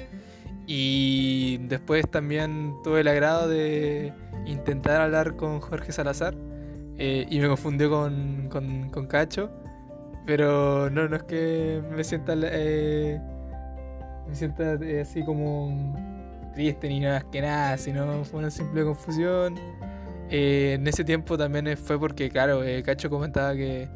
[0.67, 4.13] Y después también tuve el agrado de
[4.45, 6.35] intentar hablar con Jorge Salazar.
[6.97, 9.51] eh, y me confundió con, con, con Cacho.
[10.25, 13.19] Pero no, no es que me sienta, eh,
[14.27, 15.95] me sienta eh, así como
[16.53, 19.55] triste ni nada que nada, sino fue una simple confusión.
[20.33, 23.89] Eh, en ese tiempo también eh, fue porque, claro, eh, Cacho comentaba que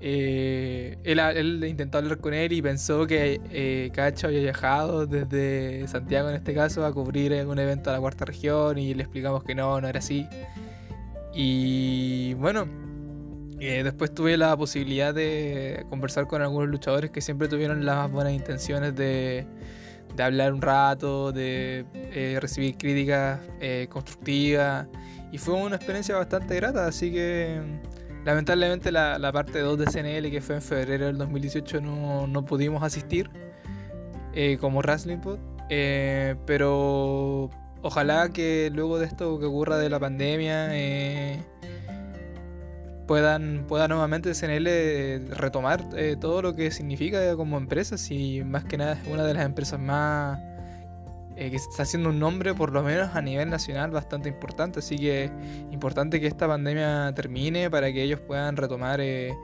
[0.00, 6.54] él, intentó hablar con él y pensó que Cacho había viajado desde Santiago, en este
[6.54, 9.86] caso, a cubrir un evento a la cuarta región y le explicamos que no, no
[9.86, 10.26] era así.
[11.34, 12.66] Y bueno,
[13.64, 18.32] eh, después tuve la posibilidad de conversar con algunos luchadores que siempre tuvieron las buenas
[18.32, 19.46] intenciones de,
[20.18, 24.88] hablar un rato, de eh, recibir críticas eh, constructivas.
[25.30, 30.28] Y fue una experiencia bastante grata, así que mm, lamentablemente la, parte 2 de CNL
[30.32, 33.30] que fue en febrero del 2018 no, no pudimos asistir
[34.58, 35.38] como Wrestling Pod.
[35.68, 37.48] Pero
[37.80, 40.74] ojalá que luego de esto que ocurra de la pandemia
[43.06, 47.98] puedan, pueda nuevamente CNL eh, retomar eh, todo lo que significa como empresa.
[47.98, 50.40] Si más que nada es una de las empresas más
[51.36, 54.80] eh, que está haciendo un nombre, por lo menos a nivel nacional, bastante importante.
[54.80, 55.30] Así que
[55.70, 59.34] importante que esta pandemia termine para que ellos puedan retomar eh,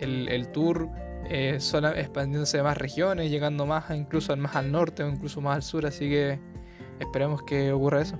[0.00, 0.88] el, el tour,
[1.58, 5.86] sola- expandiéndose más regiones, llegando más incluso más al norte o incluso más al sur.
[5.86, 6.38] Así que
[7.00, 8.18] esperemos que ocurra eso.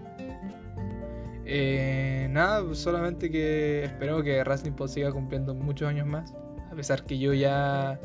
[1.55, 4.43] Eh, nada, pues solamente que espero que
[4.75, 6.35] Pod siga cumpliendo muchos años más.
[6.71, 8.01] A pesar que yo ya,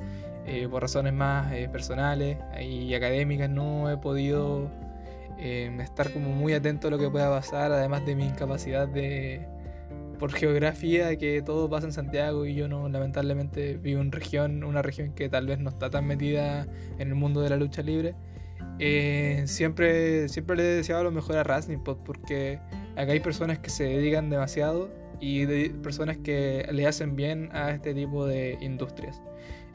[0.45, 4.69] eh, por razones más eh, personales y académicas, no he podido
[5.37, 9.47] eh, estar como muy atento a lo que pueda pasar, además de mi incapacidad de
[10.19, 14.81] por geografía, que todo pasa en Santiago y yo no, lamentablemente vivo en región, una
[14.81, 16.67] región que tal vez no está tan metida
[16.99, 18.13] en el mundo de la lucha libre.
[18.79, 22.59] Eh, siempre, siempre le he deseado lo mejor a Pod porque
[22.97, 24.89] acá hay personas que se dedican demasiado
[25.19, 29.21] y de- personas que le hacen bien a este tipo de industrias.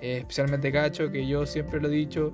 [0.00, 2.32] Eh, especialmente Cacho, que yo siempre lo he dicho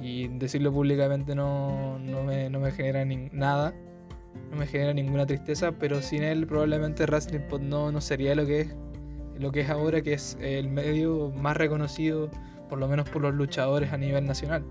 [0.00, 3.74] y decirlo públicamente no, no, me, no me genera nada,
[4.50, 8.46] no me genera ninguna tristeza, pero sin él probablemente Wrestling Pod no, no sería lo
[8.46, 8.74] que es,
[9.38, 12.30] lo que es ahora, que es el medio más reconocido,
[12.68, 14.64] por lo menos por los luchadores a nivel nacional.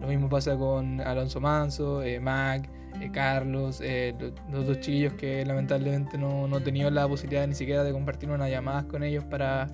[0.00, 2.70] Lo mismo pasa con Alonso Manso, eh, Mac,
[3.00, 7.46] eh, Carlos, eh, lo- los dos chiquillos que lamentablemente no, no he tenido la posibilidad
[7.46, 9.68] ni siquiera de compartir una llamada con ellos para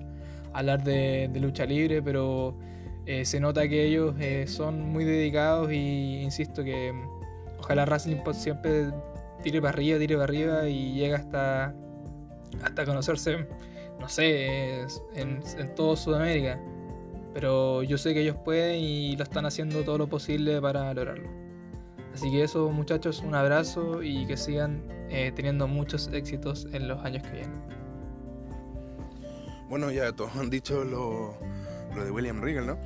[0.53, 2.57] hablar de, lucha libre, pero
[3.05, 4.15] eh, se nota que ellos
[4.49, 8.91] son muy dedicados y insisto que mm, ojalá Wrestling Pod siempre
[9.43, 11.73] tire para arriba, tire para arriba y llegue hasta,
[12.63, 13.45] hasta conocerse,
[13.99, 14.81] no sé,
[15.15, 16.59] en, en todo Sudamérica.
[17.33, 21.29] Pero yo sé que ellos pueden y lo están haciendo todo lo posible para lograrlo.
[22.17, 27.05] Así que eso muchachos, un abrazo y que sigan eh, teniendo muchos éxitos en los
[27.05, 27.61] años que vienen.
[29.69, 31.37] Bueno, ya todos han dicho lo,
[31.95, 32.77] lo de William Regal, ¿no?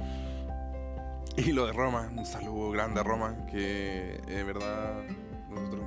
[1.38, 5.01] Y lo de Roma, un saludo grande a Roma, que es verdad
[5.49, 5.86] nosotros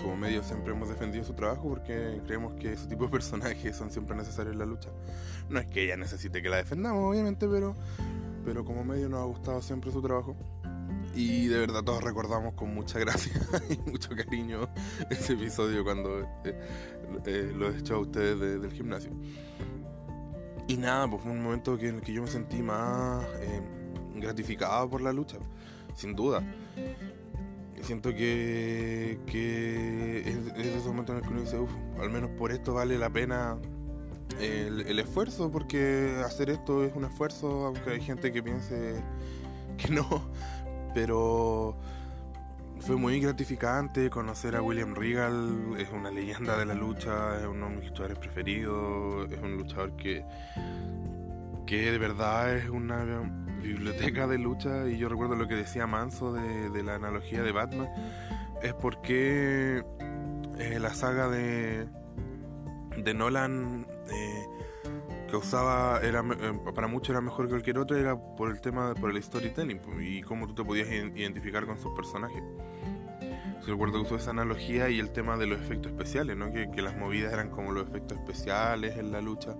[0.00, 3.90] como medio siempre hemos defendido su trabajo porque creemos que ese tipo de personajes son
[3.90, 4.90] siempre necesarios en la lucha.
[5.48, 7.74] No es que ella necesite que la defendamos, obviamente, pero,
[8.44, 10.36] pero como medio nos ha gustado siempre su trabajo.
[11.14, 13.32] Y de verdad todos recordamos con mucha gracia
[13.70, 14.68] y mucho cariño
[15.10, 16.60] ese episodio cuando eh,
[17.26, 19.10] eh, lo echó a ustedes de- del gimnasio.
[20.68, 23.60] Y nada, pues fue un momento en el que yo me sentí más eh,
[24.16, 25.38] gratificado por la lucha,
[25.94, 26.42] sin duda.
[27.82, 30.36] Siento que, que es,
[30.66, 31.70] es momentos en el que uno dice, uff,
[32.00, 33.56] al menos por esto vale la pena
[34.40, 39.02] el esfuerzo, porque hacer esto es un esfuerzo, aunque hay gente que piense
[39.78, 40.06] que no,
[40.94, 41.76] pero
[42.80, 47.68] fue muy gratificante conocer a William Regal, es una leyenda de la lucha, es uno
[47.68, 50.24] de mis luchadores preferidos, es un luchador que,
[51.66, 53.04] que de verdad es una
[53.60, 54.88] biblioteca de lucha.
[54.88, 57.88] Y yo recuerdo lo que decía Manso de, la analogía de Batman,
[58.62, 59.84] es porque
[60.58, 61.88] eh, la saga de,
[62.96, 64.46] de Nolan eh,
[65.28, 68.94] que usaba era eh, para muchos era mejor que cualquier otro era por el tema
[68.94, 72.42] por el storytelling y cómo tú te podías identificar con sus personajes
[73.60, 76.52] Sí, recuerdo que usó esa analogía y el tema de los efectos especiales ¿no?
[76.52, 79.56] que, que las movidas eran como los efectos especiales en la lucha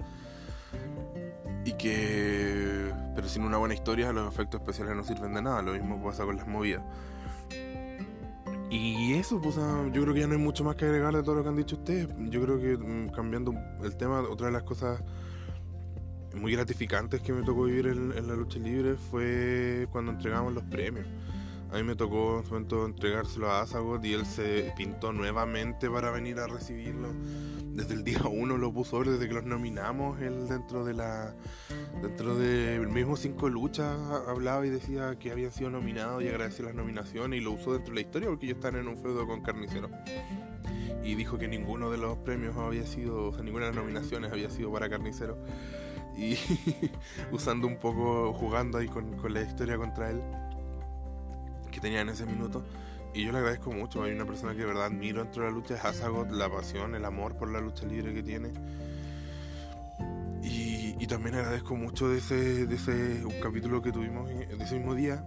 [1.64, 5.73] y que pero sin una buena historia los efectos especiales no sirven de nada lo
[5.73, 6.83] mismo pasa con las movidas
[8.71, 11.37] Y eso, pues yo creo que ya no hay mucho más que agregar de todo
[11.37, 12.09] lo que han dicho ustedes.
[12.29, 15.01] Yo creo que mm, cambiando el tema, otra de las cosas
[16.39, 21.07] muy gratificantes que me tocó vivir en, la lucha libre fue cuando entregamos los premios.
[21.70, 25.91] A mí me tocó en su momento entregárselo a Asagot y él se pintó nuevamente
[25.91, 27.09] para venir a recibirlo.
[27.78, 31.34] Desde el día uno lo puso, desde que los nominamos, él dentro de la
[32.03, 36.74] dentro del mismo cinco luchas hablaba y decía que habían sido nominados y agradecía las
[36.74, 39.43] nominaciones y lo usó dentro de la historia porque ellos están en un feudo con
[39.43, 39.91] Carnicero.
[41.05, 44.32] Y dijo que ninguno de los premios había sido, o sea, ninguna de las nominaciones
[44.32, 45.39] había sido para Carnicero.
[46.19, 46.37] Y
[47.33, 50.21] usando un poco, jugando ahí con, con la historia contra él
[51.71, 52.64] que tenía en ese minuto.
[53.14, 54.03] Y yo le agradezco mucho.
[54.03, 56.95] Hay una persona que de verdad admiro dentro de la lucha, es Asagot, la pasión,
[56.95, 58.51] el amor por la lucha libre que tiene.
[60.43, 64.77] Y, y también agradezco mucho de ese, de ese un capítulo que tuvimos de ese
[64.77, 65.25] mismo día,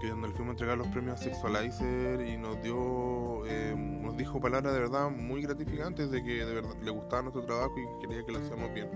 [0.00, 4.16] que donde le fuimos a entregar los premios a Sexualizer y nos dio, eh, nos
[4.16, 8.02] dijo palabras de verdad muy gratificantes de que de verdad le gustaba nuestro trabajo y
[8.02, 8.88] que quería que lo hacíamos bien.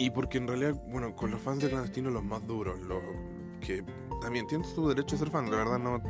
[0.00, 3.02] Y porque en realidad, bueno, con los fans de Clandestino los más duros, los
[3.60, 3.84] que
[4.22, 6.00] también tienen su derecho a ser fan, la verdad no,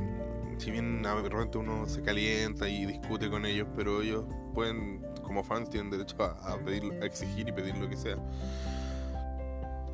[0.59, 5.43] si bien a- repente uno se calienta y discute con ellos, pero ellos pueden, como
[5.43, 8.17] fans, tienen derecho a, a pedir, a exigir y pedir lo que sea.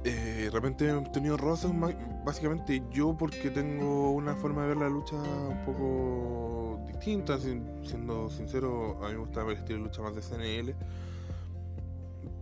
[0.04, 1.38] Eh, de repente he tenido
[1.72, 7.82] ma- básicamente yo porque tengo una forma de ver la lucha un poco distinta, sin-
[7.82, 10.74] siendo sincero, a mí me gusta ver el estilo de lucha más de CNL.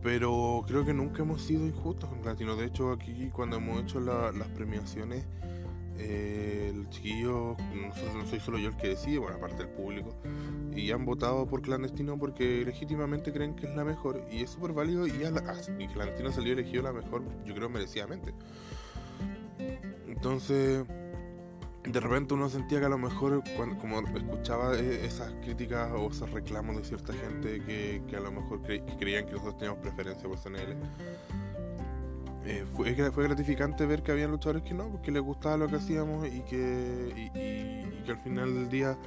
[0.05, 2.55] Pero creo que nunca hemos sido injustos con Latino.
[2.57, 5.25] De hecho, aquí cuando hemos hecho la- las premiaciones,
[5.99, 7.89] eh, el chiquillo, no,
[8.19, 10.15] no soy solo yo el que decide, bueno, aparte del público,
[10.77, 14.73] y han votado por Clandestino porque legítimamente creen que es la mejor, y es súper
[14.73, 18.35] válido, y, a la- ah, y Clandestino salió elegido la mejor, yo creo, merecidamente.
[20.07, 20.85] Entonces,
[21.85, 26.11] de repente uno sentía que a lo mejor, cuando, como escuchaba eh, esas críticas o
[26.11, 29.59] esos reclamos de cierta gente que, que a lo mejor cre- que creían que nosotros
[29.59, 30.77] teníamos preferencia por CNL,
[32.47, 35.77] eh, fue, fue gratificante ver que había luchadores que no, porque les gustaba lo que
[35.77, 38.99] hacíamos y que, y, y- y que al final del día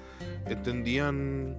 [0.48, 1.56] entendían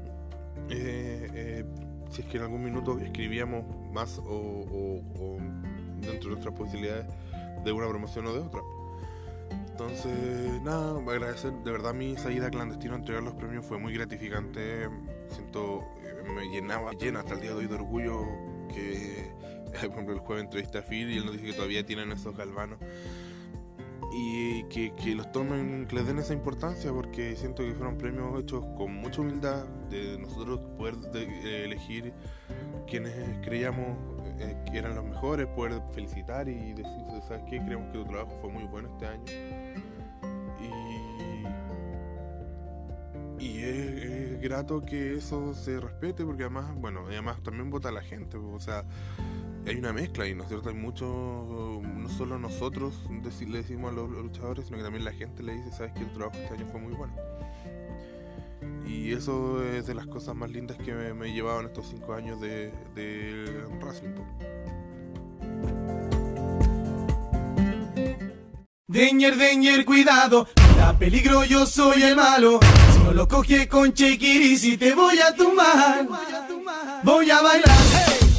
[0.71, 1.65] eh, eh,
[2.11, 5.37] si es que en algún minuto escribíamos más o, o- o
[6.01, 7.07] dentro de nuestras posibilidades
[7.65, 8.61] de una promoción o de otra.
[9.81, 14.89] Entonces, nada, agradecer, de verdad mi salida clandestina a entregar los premios fue muy gratificante,
[15.31, 18.25] siento, eh, me llenaba, llena hasta el día de hoy de orgullo
[18.75, 19.33] que,
[19.67, 22.37] por ejemplo, el jueves entrevisté a Phil y él nos dice que todavía tienen esos
[22.37, 22.81] galvanos
[24.13, 28.41] y que, que los tomen, que les den esa importancia porque siento que fueron premios
[28.41, 32.13] hechos con mucha humildad de nosotros poder de- eh, elegir
[32.87, 33.13] quienes
[33.43, 33.97] creíamos
[34.41, 37.59] eh, que eran los mejores, poder felicitar y decir, ¿sabes qué?
[37.59, 39.25] Creemos que tu trabajo fue muy bueno este año.
[43.39, 48.03] Y, y es, grato que eso se respete porque además, bueno, además también vota la
[48.03, 48.85] gente, o sea,
[49.67, 50.69] hay una mezcla y ¿no es cierto?
[50.69, 55.43] Hay mucho, no solo nosotros le decimos a los, luchadores, sino que también la gente
[55.43, 57.15] le dice, sabes que el trabajo este año fue muy bueno.
[58.89, 62.41] Y eso es de las cosas más lindas que me, me en estos cinco años
[62.41, 63.65] de, de
[64.17, 64.25] po.
[68.87, 72.59] Danger, danger, cuidado, da peligro, yo soy el malo.
[72.93, 76.09] Si no lo coge con Chequiri, si te voy a tumbar.
[77.05, 77.77] Voy a bailar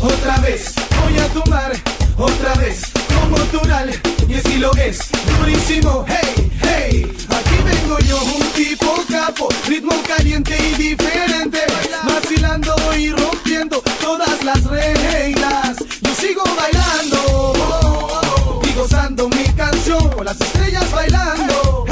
[0.01, 0.73] otra vez,
[1.03, 1.71] voy a tumbar
[2.17, 3.91] otra vez, como tural,
[4.27, 10.75] y así lo es, durísimo, hey, Aquí vengo yo, un tipo capo, ritmo caliente y
[10.75, 11.59] diferente,
[12.05, 15.77] vacilando y rompiendo todas las reglas.
[16.01, 21.85] Yo sigo bailando y gozando mi canción con las estrellas bailando.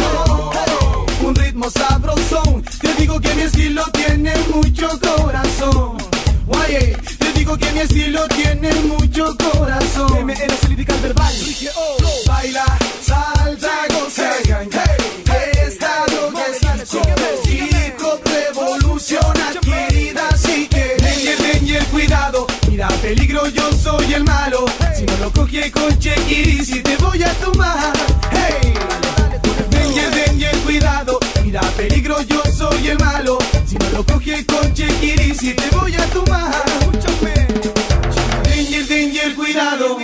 [1.21, 6.06] Un ritmo sabrosón, te digo que mi estilo tiene mucho corazón.
[6.47, 10.25] Te digo que mi estilo tiene mucho corazón.
[10.25, 11.33] MNC Lyrical Verbal,
[12.25, 12.65] baila,
[13.01, 14.59] salta, goza, hey,
[15.67, 16.91] esta droga es
[18.23, 20.95] revoluciona, querida, así que
[21.41, 24.65] danger, cuidado, mira peligro, yo soy el malo.
[24.95, 27.93] Si no lo cogí con Chequiri, si te voy a tomar,
[28.31, 28.73] hey.
[29.69, 33.37] Danger, danger, cuidado, mira peligro, yo soy el malo.
[33.93, 36.51] Lo cogí con Chequiri, si te voy a tomar.
[38.43, 39.97] Danger, danger, cuidado.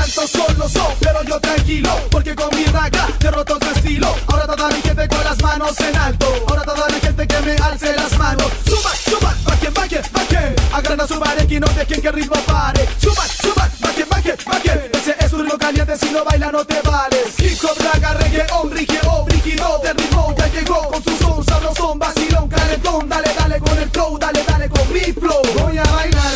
[0.00, 4.08] Canto solo, so, pero yo tranquilo Porque con mi raga derroto tu estilo.
[4.28, 7.54] Ahora toda mi gente con las manos en alto Ahora toda mi gente que me
[7.56, 8.46] alce las manos.
[8.64, 12.88] Suban, suban, bajen, bajen, bajen Agranda su que no dejen que el ritmo pare.
[12.98, 16.80] Suban, suban, bajen, bajen, bajen Ese es un ritmo caliente, si no baila no te
[16.80, 21.98] vales Hip hop traga reggaeón, rigeo, brígido de ritmo Ya llegó con su son, sabrosón,
[21.98, 25.42] vacilón, calentón Dale, dale con el flow, dale, dale con mi flow.
[25.58, 26.32] Voy a bailar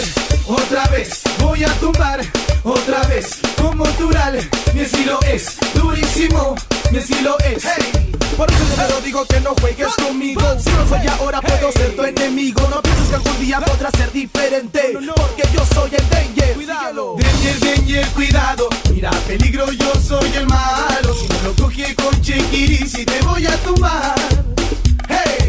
[0.46, 2.20] otra vez, voy a tumbar
[2.64, 4.40] otra vez Como natural,
[4.74, 6.56] mi estilo es durísimo,
[6.90, 8.14] mi estilo es hey.
[8.36, 10.40] Por eso yo te lo digo que no juegues conmigo.
[10.58, 12.60] Si no soy ahora puedo ser tu enemigo.
[12.68, 16.54] No pienses que algún día podrás ser diferente Porque yo soy el danger.
[16.54, 17.16] Cuidado.
[17.16, 18.68] Danger, danger, cuidado.
[18.92, 21.14] Mira, peligro, yo soy el malo.
[21.14, 24.14] Si no lo cogí con si te voy a tumbar
[25.08, 25.43] Hey,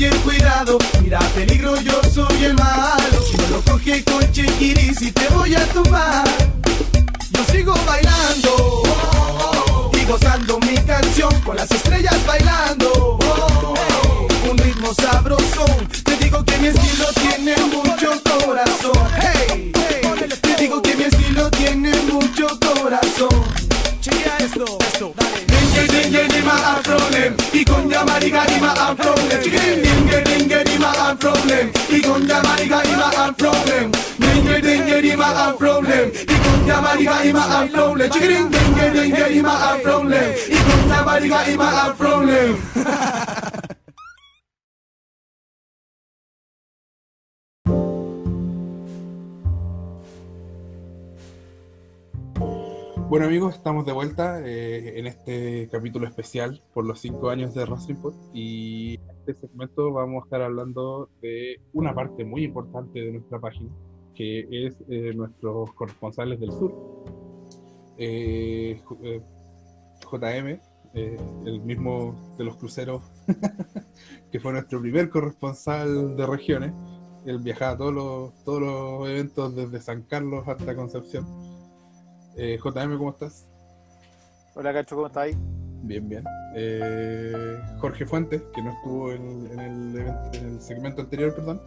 [0.00, 0.78] danger, cuidado.
[1.02, 3.22] Mira, peligro, yo soy el malo.
[3.30, 6.24] Si no lo cogí con si te voy a tumbar.
[7.30, 8.82] Yo sigo bailando
[9.92, 12.09] y gozando mi canción con las estrellas
[53.40, 58.12] amigos, estamos de vuelta eh, en este capítulo especial por los cinco años de Pod
[58.34, 63.40] y en este segmento vamos a estar hablando de una parte muy importante de nuestra
[63.40, 63.70] página,
[64.14, 66.74] que es eh, nuestros corresponsales del sur.
[67.96, 69.22] Eh, J- eh,
[70.12, 70.60] JM,
[70.92, 71.16] eh,
[71.46, 73.02] el mismo de los cruceros,
[74.30, 76.74] que fue nuestro primer corresponsal de regiones.
[77.24, 81.24] Él viajaba a todos los, todos los eventos desde San Carlos hasta Concepción.
[82.36, 83.46] Eh, JM, ¿cómo estás?
[84.54, 85.36] Hola, Cacho, ¿cómo estás ahí?
[85.82, 86.24] Bien, bien.
[86.54, 89.98] Eh, Jorge Fuentes, que no estuvo en, en el,
[90.34, 91.60] en el segmento anterior, perdón,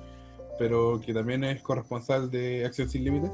[0.59, 3.31] pero que también es corresponsal de Acción Sin Límites.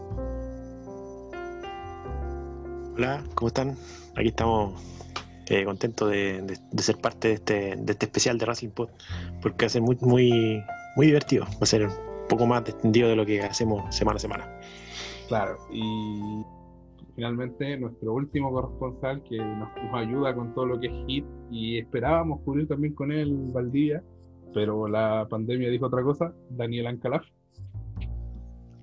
[2.95, 3.77] Hola, ¿cómo están?
[4.15, 4.81] Aquí estamos
[5.47, 8.89] eh, contentos de, de- de ser parte de este, de este especial de Wrestling Pod,
[9.41, 10.63] porque va a ser muy, muy,
[10.95, 11.45] muy divertido.
[11.45, 11.93] Va a ser un
[12.29, 14.59] poco más extendido de lo que hacemos semana a semana.
[15.27, 16.43] Claro, y
[17.19, 21.77] finalmente nuestro último corresponsal que nos, nos ayuda con todo lo que es HIT y
[21.77, 24.01] esperábamos cubrir también con él Valdivia,
[24.53, 27.25] pero la pandemia dijo otra cosa, Daniel Ancalaf.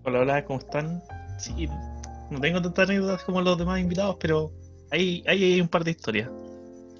[0.05, 1.03] Hola, hola, ¿cómo están?
[1.39, 1.67] Sí,
[2.31, 4.53] no tengo tantas anécdotas como los demás invitados, pero
[4.91, 6.31] ahí, ahí hay un par de historias.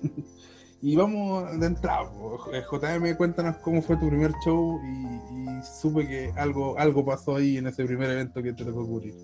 [0.83, 2.13] Y vamos de entrada.
[2.13, 2.39] po.
[2.53, 7.37] Eh, JM, cuéntanos cómo fue tu primer show y, y supe que algo, algo pasó
[7.37, 9.15] ahí en ese primer evento que te tocó cubrir.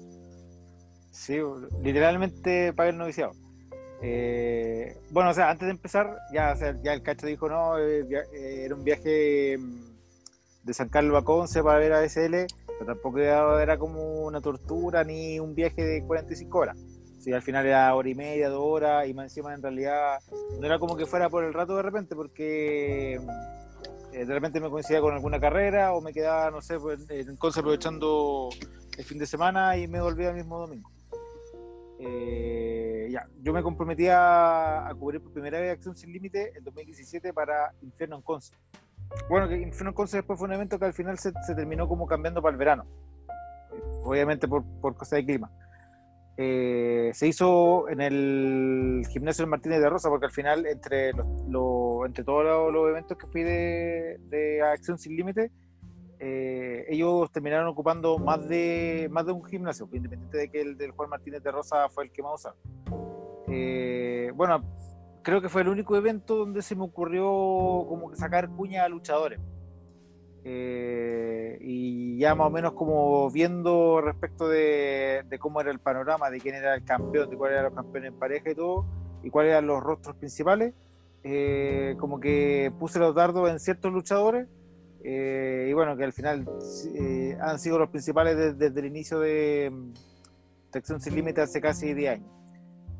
[1.12, 1.38] Sí,
[1.82, 3.32] literalmente pagué el noviciado.
[4.02, 8.74] Eh, bueno, o sea, antes de empezar, ya, el cacho dijo, no, eh, eh, era
[8.74, 13.62] un viaje mm, de San Carlos a Conce para ver a SL, pero tampoco era,
[13.62, 16.76] era como una tortura ni un viaje de 45 horas.
[17.20, 20.18] Sí, al final era hora y media, dos horas, y más encima en realidad
[20.58, 24.60] no era como que fuera por el rato de repente, porque mm, eh, de repente
[24.60, 28.48] me coincidía con alguna carrera o me quedaba, no sé, pues, en Conce aprovechando
[28.98, 30.90] el fin de semana y me volvía el mismo domingo.
[32.04, 36.64] Eh, ya, yo me comprometí a, a cubrir por primera vez Acción Sin Límite en
[36.64, 38.54] 2017 para Infierno en Conce.
[39.28, 41.86] Bueno, que Infierno en Conce después fue un evento que al final se, se terminó
[41.86, 42.86] como cambiando para el verano,
[44.04, 45.50] obviamente por, por cosas de clima.
[46.38, 52.24] Eh, se hizo en el gimnasio Martínez de Rosa porque al final entre, los- entre
[52.24, 55.52] todos los, los eventos que fui de, de Acción Sin Límite
[56.24, 60.92] eh, ellos terminaron ocupando más de más de un gimnasio, independiente de que el del
[60.92, 62.58] Juan Martínez de Rosa fue el que más usaron.
[63.48, 64.62] Eh, bueno,
[65.22, 67.24] creo que fue el único evento donde se me ocurrió
[67.88, 69.40] como sacar cuña a luchadores.
[70.44, 76.30] Eh, y ya más o menos como viendo respecto de, de cómo era el panorama,
[76.30, 78.86] de quién era el campeón, de cuáles eran los campeones en pareja y todo,
[79.24, 80.72] y cuáles eran los rostros principales,
[81.24, 84.46] eh, como que puse los dardos en ciertos luchadores
[85.04, 86.46] eh, y bueno, que al final
[86.94, 89.92] eh, han sido los principales de- desde el inicio de, mm,
[90.72, 92.30] de Acción Sin Límite hace casi 10 años.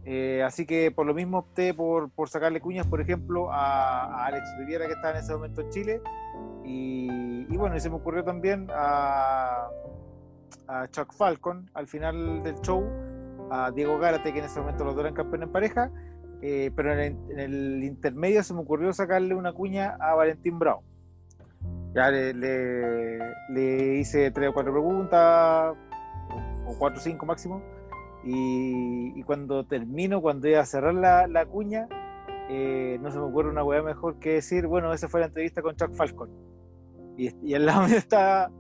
[0.05, 4.27] Eh, así que por lo mismo opté por, por sacarle cuñas, por ejemplo, a, a
[4.27, 6.01] Alex Riviera, que estaba en ese momento en Chile.
[6.65, 9.69] Y, y bueno, y se me ocurrió también a,
[10.69, 12.85] a Chuck Falcon al final del show,
[13.51, 15.91] a Diego Gárate, que en ese momento los dos eran campeones en pareja.
[16.41, 20.59] eh, pero en el, en el intermedio se me ocurrió sacarle una cuña a Valentín
[20.59, 20.83] Bravo.
[21.95, 23.19] Ya le, le-
[23.51, 25.75] le hice tres o cuatro preguntas,
[26.67, 27.63] o cuatro o cinco máximo,
[28.25, 31.89] Y, y cuando termino, cuando iba a cerrar la, la cuña,
[32.49, 35.61] eh, no se me ocurre una weá mejor que decir, bueno, esa fue la entrevista
[35.61, 36.31] con Chuck Falcon.
[37.17, 38.51] Y, y al lado mío estaba,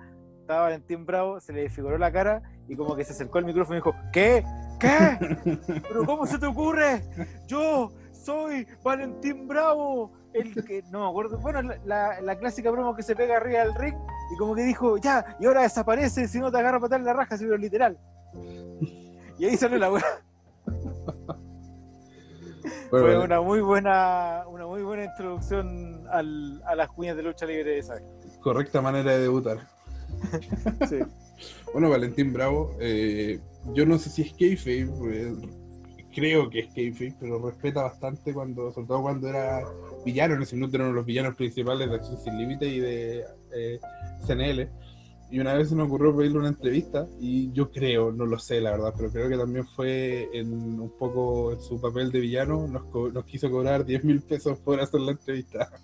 [0.40, 3.76] estaba Valentín Bravo, se le desfiguró la cara y como que se acercó al micrófono
[3.76, 4.44] y dijo, ¿qué?
[4.78, 5.18] ¿Qué?
[5.88, 7.02] ¿Pero cómo se te ocurre?
[7.46, 12.96] Yo soy Valentín Bravo, el que, no me acuerdo, bueno, la, la- la clásica broma
[12.96, 13.94] que se pega arriba del ring
[14.34, 17.36] y como que dijo, ya, y ahora desaparece si no te agarra patar la raja,
[17.36, 17.98] si pero literal.
[19.38, 20.04] Y ahí salió la weá.
[22.90, 27.46] Fue Bueno, una muy buena, una muy buena introducción al- a las cuñas de lucha
[27.46, 27.94] libre de esa.
[28.40, 29.58] correcta manera de debutar.
[30.88, 30.98] Sí.
[31.72, 33.40] Bueno, Valentín Bravo, eh,
[33.74, 35.32] yo no sé si es kayfabe, eh,
[36.12, 39.62] creo que es kayfabe, pero respeta bastante cuando, sobre todo cuando era
[40.04, 43.80] villano, en ese minuto eran los villanos principales de Acción Sin Límite y de eh,
[44.26, 44.68] CNL.
[45.30, 48.60] Y una vez se me ocurrió pedirle una entrevista y yo creo, no lo sé
[48.60, 52.68] la verdad, pero creo que también fue en un poco en su papel de villano,
[52.68, 52.82] nos,
[53.14, 55.70] nos quiso cobrar 10 mil pesos por hacer la entrevista.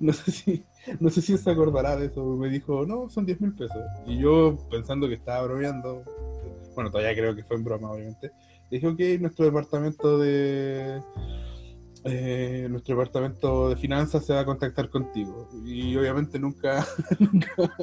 [0.00, 0.64] No sé si,
[0.98, 2.24] no sé si se acordará de eso.
[2.36, 3.76] Me dijo, no, son 10 mil pesos.
[4.06, 6.02] Y yo, pensando que estaba bromeando,
[6.74, 8.30] bueno, todavía creo que fue en broma, obviamente,
[8.70, 11.00] dije, ok, nuestro departamento de.
[12.04, 15.48] eh, nuestro departamento de finanzas se va a contactar contigo.
[15.64, 16.86] Y obviamente nunca.
[17.18, 17.76] nunca,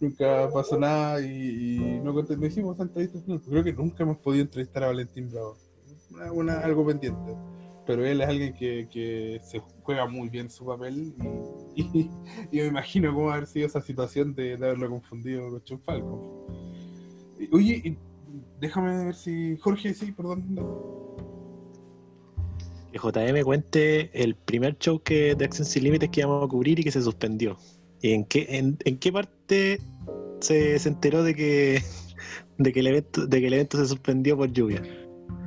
[0.00, 3.18] nunca pasó nada y, no, cont- no hicimos esa entrevista.
[3.26, 5.56] No, Creo que nunca hemos podido entrevistar a Valentín Bravo.
[6.32, 7.34] Una- algo pendiente
[7.86, 11.12] pero él es alguien que, que se juega muy bien su papel
[11.76, 12.10] y, y-
[12.50, 16.18] y me imagino cómo haber sido esa situación de, haberlo confundido con Chuck Falcon.
[17.38, 17.98] Y- Oye,
[18.64, 19.56] déjame ver si...
[19.58, 20.56] Jorge, sí, perdón.
[22.90, 26.78] Que JM cuente el primer show que de Acción Sin Límites que íbamos a cubrir
[26.80, 27.58] y que se suspendió.
[28.00, 29.80] ¿Y en qué, en, en qué parte
[30.40, 31.82] se, se enteró de que,
[32.58, 34.82] de, que el evento, de que el evento se suspendió por lluvia?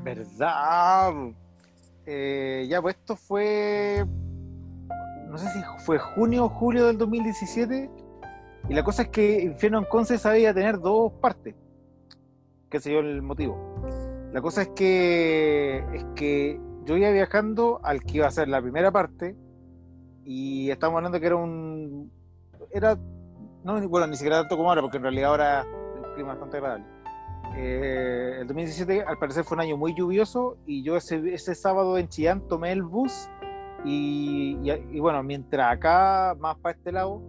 [0.03, 1.13] ¿Verdad?
[2.05, 4.05] Eh, ya, pues esto fue.
[5.29, 7.89] No sé si fue junio o julio del 2017.
[8.69, 11.55] Y la cosa es que Infierno en Conce sabía tener dos partes.
[12.69, 13.57] Que se dio el motivo.
[14.33, 15.77] La cosa es que.
[15.93, 19.35] Es que yo iba viajando al que iba a ser la primera parte.
[20.25, 22.11] Y estamos hablando que era un.
[22.71, 22.97] Era.
[23.63, 26.57] No, bueno, ni siquiera tanto como ahora, porque en realidad ahora el clima es bastante
[26.57, 26.85] agradable.
[27.55, 31.97] Eh, el 2017 al parecer fue un año muy lluvioso y yo ese, ese sábado
[31.97, 33.29] en Chillán tomé el bus
[33.83, 37.21] y, y- y bueno, mientras acá, más para este lado,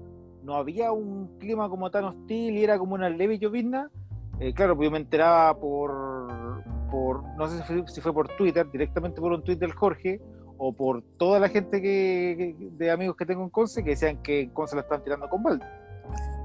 [0.43, 3.91] no había un clima como tan hostil y era como una leve llovizna,
[4.41, 9.20] eh, claro, pues yo me enteraba por, por no sé si fue, por Twitter, directamente
[9.20, 10.20] por un tweet del Jorge
[10.57, 14.43] o por toda la gente que, de amigos que tengo en Conce que decían que
[14.43, 15.64] en Conce la están tirando con balde.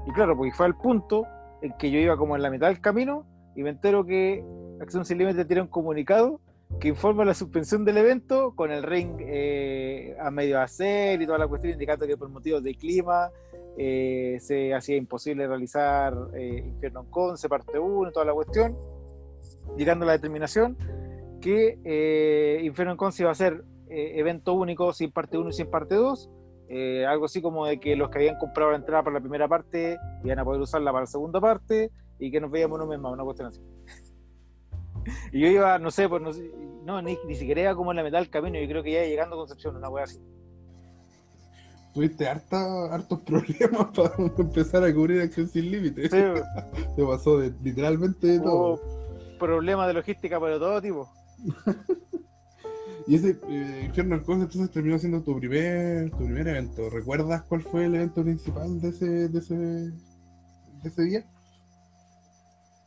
[0.06, 1.26] Y claro, pues fue al punto
[1.62, 3.26] en que yo iba como en la mitad del camino
[3.56, 4.44] y me entero que
[4.80, 6.40] Acción Sin Límites tira un comunicado
[6.80, 11.38] que informa la suspensión del evento con el ring eh, a medio hacer y toda
[11.38, 13.30] la cuestión indicando que por motivos de clima
[13.76, 18.76] eh, se hacía imposible realizar eh, Infierno en Conce, parte 1 y toda la cuestión,
[19.76, 20.76] llegando a la determinación
[21.40, 25.52] que eh, Infierno en Conce iba a ser eh, evento único sin parte 1 y
[25.52, 26.30] sin parte 2,
[26.68, 29.46] eh, algo así como de que los que habían comprado la entrada para la primera
[29.46, 32.98] parte iban a poder usarla para la segunda parte y que nos veíamos un mes
[32.98, 33.60] más, una cuestión así.
[35.32, 36.30] Y yo iba, no sé, pues no,
[36.84, 39.04] no ni, ni siquiera iba como en la mitad del camino, yo creo que ya
[39.04, 40.18] llegando a Concepción, una wea así.
[41.94, 46.10] Tuviste harta, hartos problemas para empezar a cubrir Acción Sin Límites.
[46.96, 48.80] Te pasó de, literalmente de todo.
[49.38, 51.08] Problemas de logística para todo tipo.
[53.06, 56.88] Y ese eh, Infierno Conce entonces terminó siendo tu primer, tu primer evento.
[56.88, 61.24] ¿Recuerdas cuál fue el evento principal de ese, de ese, de ese día?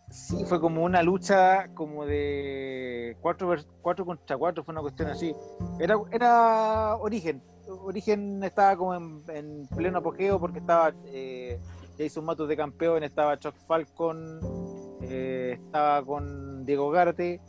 [0.09, 5.35] Sí, fue como una lucha como de 4 cuatro contra 4, fue una cuestión así.
[5.79, 7.43] Era, era Origen.
[7.69, 11.59] Origen estaba como en, en pleno apogeo porque estaba eh,
[11.97, 14.39] Jason Matos de campeón, estaba Chuck Falcon,
[15.01, 17.41] eh, estaba con Diego Garte.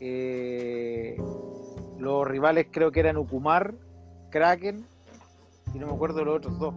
[0.00, 1.16] eh,
[1.98, 3.74] los rivales creo que eran Ukumar,
[4.30, 4.84] Kraken
[5.72, 6.74] y no me acuerdo los otros dos.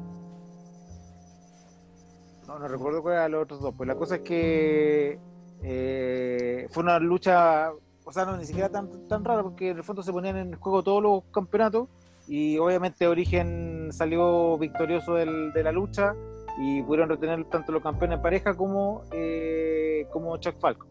[2.47, 3.73] No, no recuerdo cuáles eran los otros dos.
[3.75, 5.19] Pues la cosa es que
[5.63, 7.71] eh, fue una lucha,
[8.05, 10.55] o sea, no ni siquiera tan, tan rara, porque en el fondo se ponían en
[10.57, 11.89] juego todos los campeonatos
[12.27, 16.13] y obviamente Origen salió victorioso del- de la lucha
[16.59, 20.87] y pudieron retener tanto los campeones en pareja como, eh, como Chuck Falcon.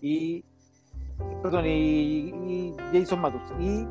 [0.00, 0.44] Y,
[1.42, 3.42] perdón, y Jason Matus.
[3.58, 3.86] Y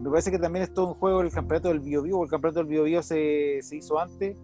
[0.00, 2.68] me parece que también estuvo en juego el campeonato del Bio Bio, el campeonato del
[2.68, 4.36] Bio Bio se, se hizo antes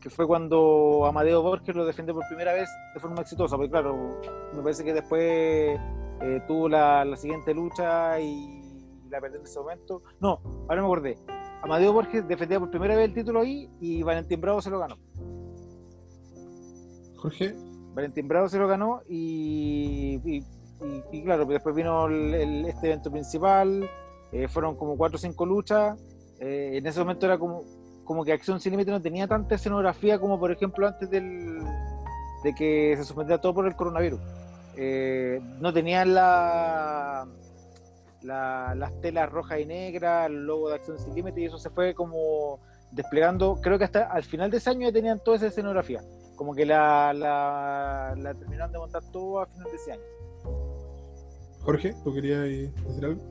[0.00, 4.20] que fue cuando Amadeo Borges lo defendió por primera vez de forma exitosa, porque claro,
[4.52, 5.78] me parece que después
[6.20, 8.61] eh, tuvo la, la siguiente lucha y
[9.12, 10.02] la perdió en ese momento.
[10.20, 11.18] No, ahora me acordé.
[11.62, 14.96] Amadeo Borges defendía por primera vez el título ahí y Valentín Bravo se lo ganó.
[17.16, 17.54] Jorge,
[17.94, 22.88] Valentín Bravo se lo ganó y, y- y- y claro, después vino el- el- este
[22.88, 23.88] evento principal,
[24.32, 25.96] eh, fueron como cuatro o cinco luchas,
[26.40, 27.62] eh, en ese momento era como,
[28.04, 31.60] como que Acción Sin Límite no tenía tanta escenografía como por ejemplo antes del,
[32.42, 34.20] de que se suspendiera todo por el coronavirus.
[34.76, 37.28] Eh, no tenían la,
[38.24, 41.70] la- las telas rojas y negras, el logo de Acción Sin Límite y eso se
[41.70, 45.46] fue como desplegando, creo que hasta al final de ese año ya tenían toda esa
[45.46, 46.02] escenografía
[46.36, 50.02] como que la, la, la terminaron de montar todo a final de ese año.
[51.60, 53.22] Jorge, ¿tú querías decir algo?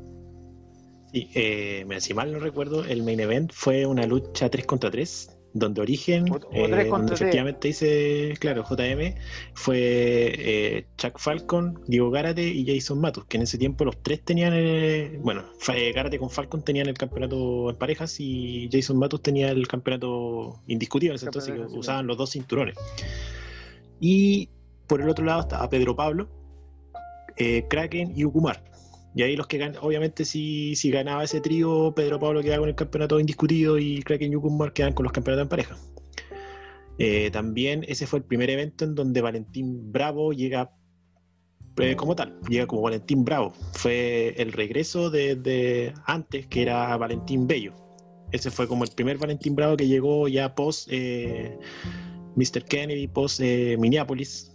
[1.11, 5.38] Sí, eh, si mal no recuerdo, el main event fue una lucha 3 contra 3,
[5.53, 9.15] donde Origen, eh, donde efectivamente dice, claro, JM,
[9.53, 14.23] fue eh, Chuck Falcon, Diego Gárate y Jason Matus, que en ese tiempo los tres
[14.23, 19.22] tenían, eh, bueno, eh, Gárate con Falcon tenían el campeonato en parejas y Jason Matus
[19.22, 22.76] tenía el campeonato indiscutible, en ese entonces que usaban los dos cinturones.
[23.99, 24.49] Y
[24.88, 26.30] por el otro lado estaba Pedro Pablo,
[27.38, 28.64] eh, Kraken y Ukumar.
[29.16, 32.70] Y ahí los que ganan, obviamente si, si ganaba ese trío, Pedro Pablo quedaba con
[32.70, 35.78] el campeonato indiscutido y Kraken y Ukumar quedan con los campeonatos en pareja.
[36.98, 40.72] Eh, también ese fue el primer evento en donde Valentín Bravo llega
[41.78, 43.54] eh, como tal, llega como Valentín Bravo.
[43.74, 47.74] Fue el regreso de antes, que era Valentín Bello.
[48.32, 51.58] Ese fue como el primer Valentín Bravo que llegó ya post eh,
[52.36, 52.64] Mr.
[52.64, 54.51] Kennedy, post eh, Minneapolis.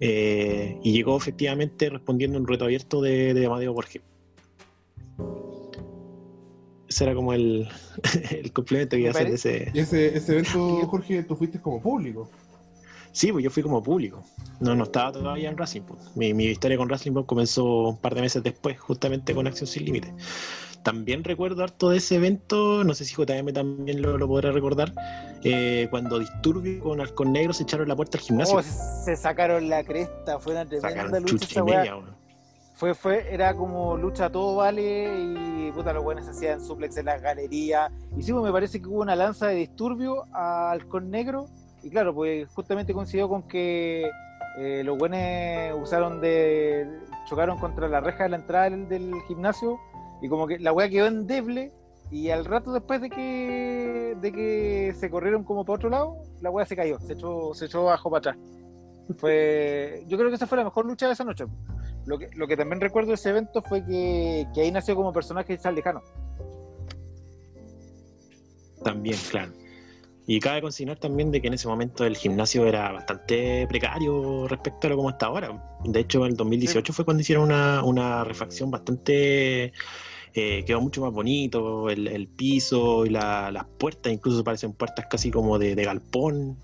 [0.00, 4.02] Eh, y llegó efectivamente respondiendo a un reto abierto de, de Amadeo Borges.
[6.88, 7.68] Ese era como el,
[8.30, 9.70] el complemento que iba a hacer de ese.
[9.74, 12.30] Y ese, ese evento, Jorge, tú fuiste como público.
[13.12, 14.22] Sí, pues yo fui como público.
[14.60, 15.82] No, no estaba todavía en Racing.
[15.82, 16.14] pues.
[16.14, 19.66] Mi, mi historia con Racing pues, comenzó un par de meses después, justamente con Acción
[19.66, 20.12] Sin Límite.
[20.86, 24.92] También recuerdo harto de ese evento, no sé si JM también lo, lo podrá recordar,
[25.42, 28.58] eh, cuando Disturbio con Halcón Negro se echaron la puerta al gimnasio.
[28.58, 31.96] Oh, se sacaron la cresta, fue una tremenda Sacaron lucha esa media.
[32.74, 37.06] Fue, fue, era como lucha a todo vale y puta los buenos hacían suplex en
[37.06, 37.90] las galerías.
[38.16, 41.48] Y sí, pues, me parece que hubo una lanza de disturbio al Halcón Negro.
[41.82, 44.08] Y claro, pues justamente coincidió con que
[44.56, 46.86] eh, los buenos usaron de.
[47.28, 49.80] chocaron contra la reja de la entrada del, del gimnasio.
[50.20, 51.72] Y como que la weá quedó endeble.
[52.10, 56.50] Y al rato después de que de que se corrieron como para otro lado, la
[56.50, 58.36] weá se cayó, se echó, se echó abajo para atrás.
[59.18, 61.44] Fue, yo creo que esa fue la mejor lucha de esa noche.
[62.06, 65.12] Lo que, lo que también recuerdo de ese evento fue que, que ahí nació como
[65.12, 66.02] personaje Charles Lejano.
[68.82, 69.52] También, claro.
[70.28, 74.86] Y cabe consignar también de que en ese momento el gimnasio era bastante precario respecto
[74.86, 75.78] a lo como está ahora.
[75.84, 79.72] De hecho, en el 2018 fue cuando hicieron una, una refacción bastante...
[80.34, 85.06] eh, quedó mucho más bonito, el, el piso y la- las puertas, incluso parecen puertas
[85.08, 86.56] casi como de, de galpón.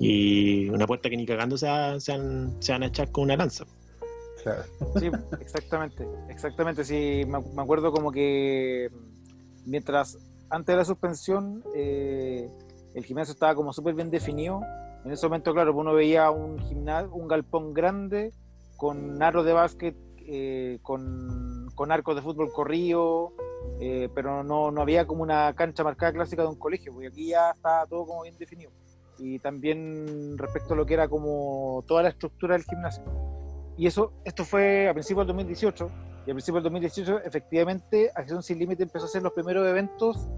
[0.00, 3.24] Y una puerta que ni cagando se, va- se, van, se van a echar con
[3.24, 3.66] una lanza.
[4.42, 4.62] Claro.
[4.98, 6.82] Sí, exactamente, exactamente.
[6.86, 8.88] Sí, me, me acuerdo como que
[9.66, 10.16] mientras
[10.48, 12.48] antes de la suspensión eh,
[12.94, 14.60] el gimnasio estaba como súper bien definido.
[15.04, 18.32] En ese momento, claro, uno veía un gimnasio, un galpón grande
[18.76, 23.32] con aros de básquet, eh, con, con arcos de fútbol corrido,
[23.80, 27.28] eh, pero no, no había como una cancha marcada clásica de un colegio, porque aquí
[27.28, 28.70] ya está todo como bien definido.
[29.18, 33.04] Y también respecto a lo que era como toda la estructura del gimnasio.
[33.76, 35.90] Y eso, esto fue a principios del 2018,
[36.26, 40.28] y a principios del 2018 efectivamente Acción Sin Límite empezó a hacer los primeros eventos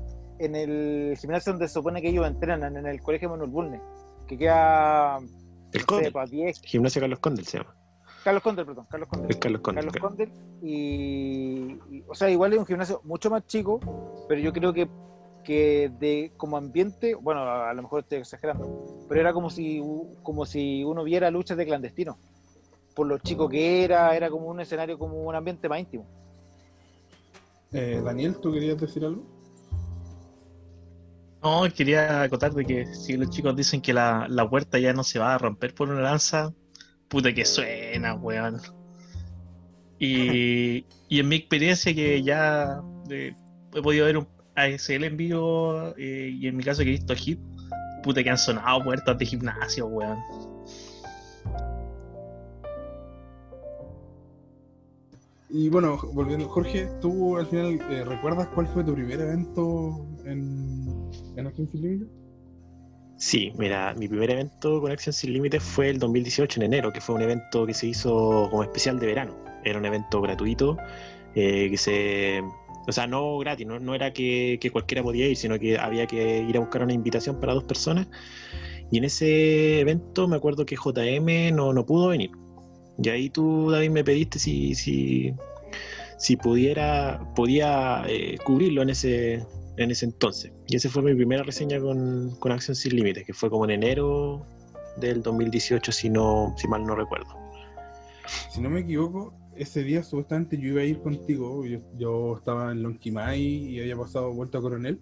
[0.44, 3.80] en el gimnasio donde se supone que ellos entrenan, en el Colegio Manuel Bulne,
[4.26, 7.74] que queda, El no sé, Condel, para 10, gimnasio Carlos Condel se llama.
[8.24, 9.30] Carlos Condel, perdón, Carlos Condel.
[9.30, 9.84] El Carlos Condel.
[9.84, 10.08] Carlos claro.
[10.08, 10.32] Condel
[10.62, 13.80] y, y, o sea igual es un gimnasio mucho más chico
[14.28, 14.88] pero yo creo que,
[15.42, 19.82] que de como ambiente bueno a, a lo mejor estoy exagerando pero era como si
[20.22, 22.16] como si uno viera luchas de clandestinos
[22.94, 26.06] por lo chico que era era como un escenario como un ambiente más íntimo
[27.72, 29.24] Eh, Daniel, ¿tú querías decir algo?
[31.42, 35.02] No, quería acotar de que si los chicos dicen que la, la puerta ya no
[35.02, 36.52] se va a romper por una lanza,
[37.08, 38.60] puta que suena, weón.
[39.98, 43.34] Y, y en mi experiencia que ya eh,
[43.74, 47.14] he podido ver un ASL en vivo eh, y en mi caso que he visto
[47.14, 47.40] Hit,
[48.02, 50.18] puta que han sonado puertas de gimnasio, weón.
[55.54, 60.81] Y bueno, volviendo, Jorge, ¿tú al final eh, recuerdas cuál fue tu primer evento en,
[61.36, 62.06] en Acción Sin Límite?
[63.16, 67.00] Sí, mira, mi primer evento con Acción Sin Límites fue el 2018 en enero, que
[67.00, 69.36] fue un evento que se hizo como especial de verano.
[69.64, 70.76] Era un evento gratuito,
[71.34, 72.42] eh, que se...
[72.88, 76.04] O sea, no gratis, no, no era que, que cualquiera podía ir, sino que había
[76.08, 78.08] que ir a buscar una invitación para dos personas.
[78.90, 82.32] Y en ese evento me acuerdo que JM no, no pudo venir.
[83.00, 85.32] Y ahí tú, David, me pediste si, si,
[86.18, 89.46] si pudiera, podía eh, cubrirlo en ese,
[89.76, 90.52] en ese entonces.
[90.68, 93.72] Y esa fue mi primera reseña con, con Acción Sin Límites, que fue como en
[93.72, 94.46] enero
[94.96, 97.34] del 2018, si, no, si mal no recuerdo.
[98.50, 101.64] Si no me equivoco, ese día supuestamente yo iba a ir contigo.
[101.64, 105.00] Yo, yo estaba en Lonquimay y había pasado vuelta a Coronel.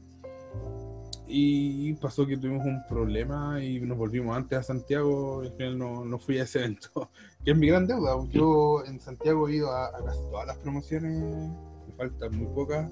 [1.32, 5.44] Y pasó que tuvimos un problema y nos volvimos antes a Santiago.
[5.44, 7.10] Y al final no, no fui a ese evento,
[7.44, 8.16] que es mi gran deuda.
[8.30, 11.12] Yo en Santiago he ido a, a casi todas las promociones,
[11.86, 12.90] me faltan muy pocas.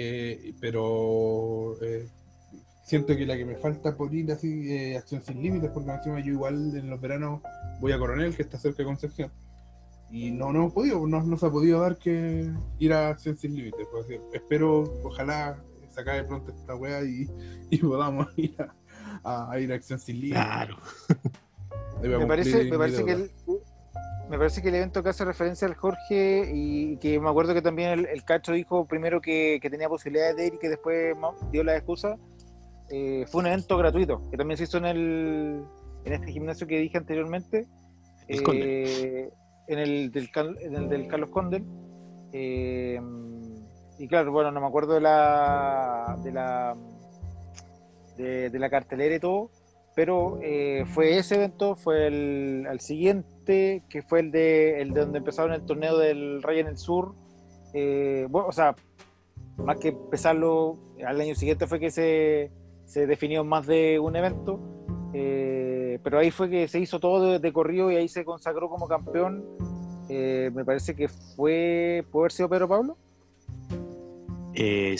[0.00, 2.06] Eh, pero eh,
[2.84, 6.20] siento que la que me falta por ir así, eh, Acción Sin Límites, porque encima
[6.20, 7.40] yo igual en los veranos
[7.80, 9.32] voy a Coronel, que está cerca de Concepción.
[10.10, 12.48] Y no, no hemos podido, no, no se ha podido dar que
[12.78, 13.88] ir a Acción Sin Límites.
[13.90, 15.58] pues, así, espero, ojalá
[15.92, 17.28] se acabe pronto esta wea y,
[17.70, 18.72] y podamos ir a,
[19.24, 20.44] a- a ir a Acción Sin Límites.
[20.44, 20.76] Claro.
[22.00, 23.30] Me parece, me parece que el,
[24.28, 27.62] me parece que el evento que hace referencia al Jorge y que me acuerdo que
[27.62, 31.16] también el, el Cacho dijo primero que, que tenía posibilidades de ir y que después
[31.50, 32.16] dio la excusa,
[32.90, 35.62] eh, fue un evento gratuito que también se hizo en el
[36.04, 37.66] en este gimnasio que dije anteriormente,
[38.28, 39.30] eh,
[39.66, 41.64] en el del, Cal- en el del Carlos Condel.
[42.32, 43.00] eh,
[43.98, 46.76] y claro, bueno, no me acuerdo de la de la
[48.16, 49.50] de, de la cartelera y todo,
[49.98, 55.00] pero eh, fue ese evento, fue el al siguiente, que fue el de, el de
[55.00, 57.16] donde empezaron el torneo del Rey en el Sur.
[57.74, 58.76] Eh, bueno, o sea,
[59.56, 62.52] más que empezarlo, al año siguiente fue que se,
[62.84, 64.60] se definió más de un evento,
[65.14, 68.68] eh, pero ahí fue que se hizo todo de, de corrido y ahí se consagró
[68.68, 69.44] como campeón.
[70.08, 72.96] Me parece que fue, ¿puede haber sido Pedro Pablo?
[74.60, 74.96] Eh,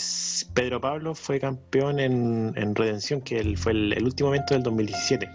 [0.53, 5.29] Pedro Pablo fue campeón en, en Redención, que fue el, el último evento del 2017.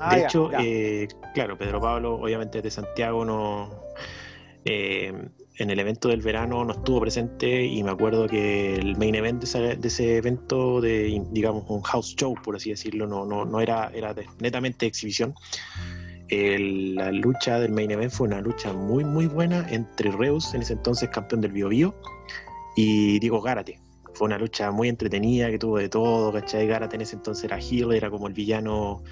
[0.00, 0.58] Ah, de hecho, ya.
[0.62, 3.70] eh, claro, Pedro Pablo, obviamente de Santiago, no,
[4.64, 5.12] eh,
[5.58, 9.40] en el evento del verano no estuvo presente y me acuerdo que el main event
[9.40, 13.44] de ese, de ese evento, de digamos un house show, por así decirlo, no, no,
[13.44, 15.34] no era, era netamente exhibición.
[16.28, 20.62] El- la lucha del main event fue una lucha muy, muy buena entre Reus, en
[20.62, 21.94] ese entonces campeón del Bio Bio,
[22.76, 23.80] y Diego Gárate.
[24.14, 26.66] Fue una lucha muy entretenida que tuvo de todo, ¿cachai?
[26.66, 29.02] Gárate en ese entonces era heel, era como el villano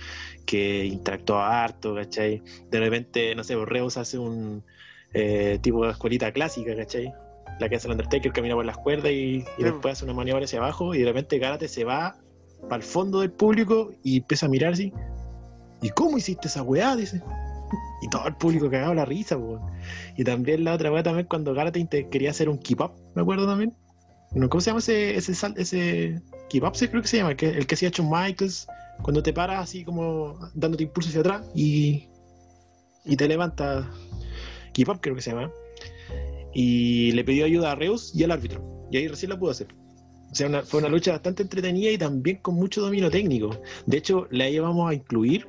[0.44, 2.42] que interactuaba harto, ¿cachai?
[2.70, 4.62] De repente, no sé, Reus hace un
[5.14, 7.12] eh, tipo de escuelita clásica, ¿cachai?
[7.60, 10.44] La que hace el Undertaker, camina por las cuerdas y, y después hace una maniobra
[10.44, 12.16] hacia abajo y de repente Gárate se va
[12.68, 14.92] para el fondo del público y empieza a mirar así.
[15.82, 16.94] ¿Y cómo hiciste esa weá?
[16.94, 17.22] Dice.
[18.02, 19.60] Y todo el público cagaba la risa, po.
[20.16, 23.22] Y también la otra weá también cuando Gárate inte- quería hacer un keep up, me
[23.22, 23.74] acuerdo también.
[24.48, 26.72] ¿Cómo se llama ese, ese, ese keep up?
[26.78, 28.66] Creo que se llama, el que, que hacía Shawn Michaels,
[29.02, 32.08] cuando te paras así como dándote impulso hacia atrás y,
[33.04, 33.86] y te levantas.
[34.72, 35.50] Keep up creo que se llama.
[36.54, 38.88] Y le pidió ayuda a Reus y al árbitro.
[38.90, 39.68] Y ahí recién la pudo hacer.
[40.30, 43.50] O sea, una- fue una lucha bastante entretenida y también con mucho dominio técnico.
[43.86, 45.44] De hecho, la íbamos a incluir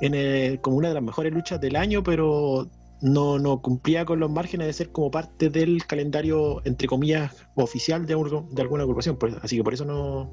[0.00, 2.68] en como una de las mejores luchas del año, pero
[3.02, 8.06] no, no cumplía con los márgenes de ser como parte del calendario, entre comillas, oficial
[8.06, 8.14] de,
[8.50, 9.16] de alguna agrupación.
[9.16, 10.32] Por- así que por eso no,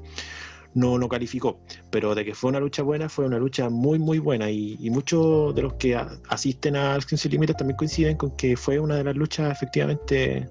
[0.74, 1.60] no, no calificó.
[1.90, 4.50] Pero de que fue una lucha buena, fue una lucha muy, muy buena.
[4.50, 8.56] Y, muchos de los que a- asisten a Acción Sin Límites también coinciden con que
[8.56, 10.48] fue una de las luchas efectivamente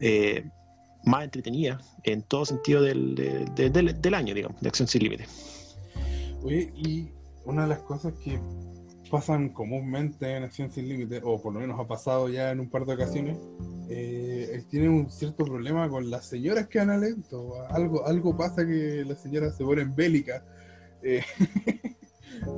[0.00, 0.44] eh,
[1.04, 5.02] más entretenidas en todo sentido del, de- de- del, del año, digamos, de Acción Sin
[5.02, 5.28] Límites.
[6.42, 7.08] Oye, y
[7.44, 8.38] una de las cosas que
[9.10, 12.70] pasan comúnmente en Acción Sin Límites, o por lo menos ha pasado ya en un
[12.70, 13.36] par de ocasiones,
[13.88, 17.54] eh, es- tienen un cierto problema con las señoras que van al evento.
[17.70, 20.42] Algo, algo pasa que las señoras se ponen bélicas.
[21.02, 21.22] Eh,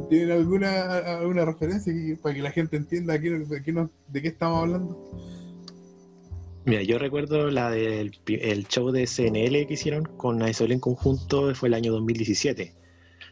[0.08, 1.92] ¿Tienen alguna, alguna referencia
[2.22, 5.10] para que la gente entienda de, qué estamos hablando?
[6.66, 11.54] Mira, yo recuerdo la del el show de CNL que hicieron con Aizol en conjunto,
[11.54, 12.72] fue el año 2017.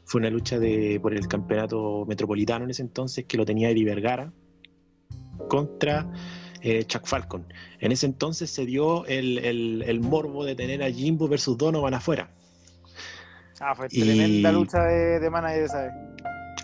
[0.04, 3.84] Fue una lucha de, por el campeonato metropolitano en ese entonces que lo tenía Eddie
[3.84, 4.32] Vergara
[5.48, 6.10] contra
[6.60, 7.44] eh, Chuck Falcon.
[7.80, 11.94] En ese entonces se dio el, el- el morbo de tener a Jimbo versus Donovan
[11.94, 12.30] afuera.
[13.60, 15.92] Ah, fue Y- tremenda lucha de, de manager, ¿sabes?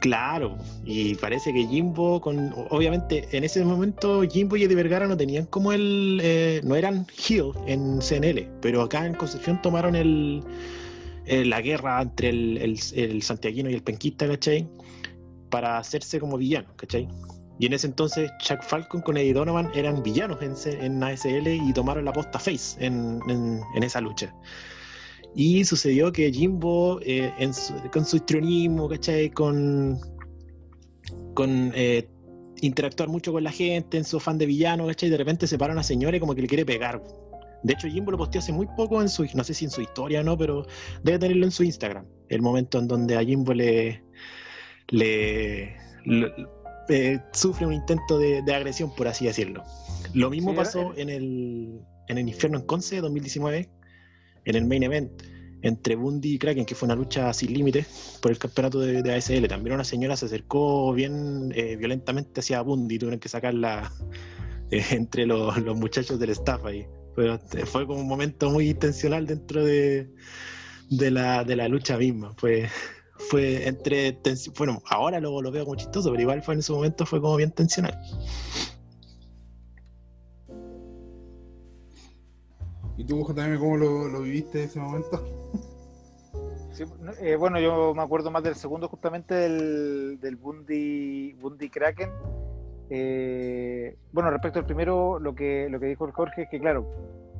[0.00, 5.16] Claro, y parece que Jimbo, con, obviamente en ese momento Jimbo y Eddie Vergara no
[5.16, 10.44] tenían como el, eh, no eran heel en CNL, pero acá en Concepción tomaron el,
[11.28, 12.56] eh, la guerra entre el,
[12.94, 14.68] el, santiaguino y el penquista, ¿cachai?
[15.50, 17.08] Para hacerse como villanos, ¿cachai?
[17.60, 21.72] Y en ese entonces Chuck Falcon con Eddie Donovan eran villanos en, en ASL y
[21.72, 24.32] tomaron la posta face en, en- esa lucha.
[25.34, 29.30] Y sucedió que Jimbo, eh, en su- con su histrionismo, ¿cachai?
[29.30, 29.98] Con,
[31.34, 32.08] con eh,
[32.60, 35.10] interactuar mucho con la gente, en su fan de villano, ¿cachai?
[35.10, 37.02] De repente se para una señora y como que le quiere pegar.
[37.62, 39.80] De hecho, Jimbo lo posteó hace muy poco en su, no sé si en su
[39.80, 40.64] historia o no, pero
[41.02, 42.06] debe tenerlo en su Instagram.
[42.28, 44.02] El momento en donde a Jimbo le,
[44.88, 46.32] le, le-
[46.88, 49.62] eh, sufre un intento de, de agresión, por así decirlo.
[50.14, 53.68] Lo mismo Sí, era- pasó en el, en el Infierno en Conce 2019,
[54.44, 55.10] en el main event,
[55.62, 57.84] entre Bundy y Kraken, que fue una lucha sin límite
[58.22, 59.46] por el campeonato de, de ASL.
[59.48, 63.92] También una señora se acercó bien eh, violentamente hacia Bundy y tuvieron que sacarla
[64.70, 66.86] eh, entre los, los muchachos del staff ahí.
[67.18, 67.36] Pero
[67.66, 70.08] fue como un momento muy intencional dentro de,
[70.88, 72.32] de, la, de la lucha misma.
[72.36, 72.68] Fue,
[73.28, 74.16] fue entre
[74.56, 77.34] bueno, ahora lo, lo veo como chistoso, pero igual fue en ese momento fue como
[77.34, 78.00] bien tensional.
[82.96, 85.20] ¿Y tú, JM, cómo lo, lo viviste ese momento?
[86.70, 86.84] Sí,
[87.20, 92.10] eh, bueno, yo me acuerdo más del segundo, justamente del, del Bundy, Bundy Kraken.
[92.90, 96.86] Eh, bueno, respecto al primero, lo que, lo que dijo el Jorge es que, claro,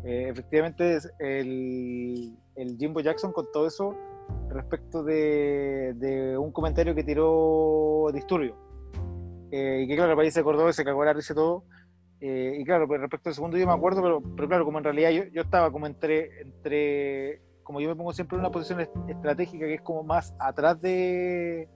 [0.05, 3.95] eh, efectivamente es el, el Jimbo Jackson con todo eso
[4.51, 8.55] respecto de, de un comentario que tiró Disturbio.
[9.51, 11.65] Eh, y que, claro, el país se acordó se cagó la risa y todo.
[12.21, 14.85] Eh, y claro, pues respecto al segundo yo me acuerdo, pero, pero claro, como en
[14.85, 18.81] realidad yo, yo estaba como entre, entre, como yo me pongo siempre en una posición
[18.81, 21.69] est- estratégica que es como más atrás de,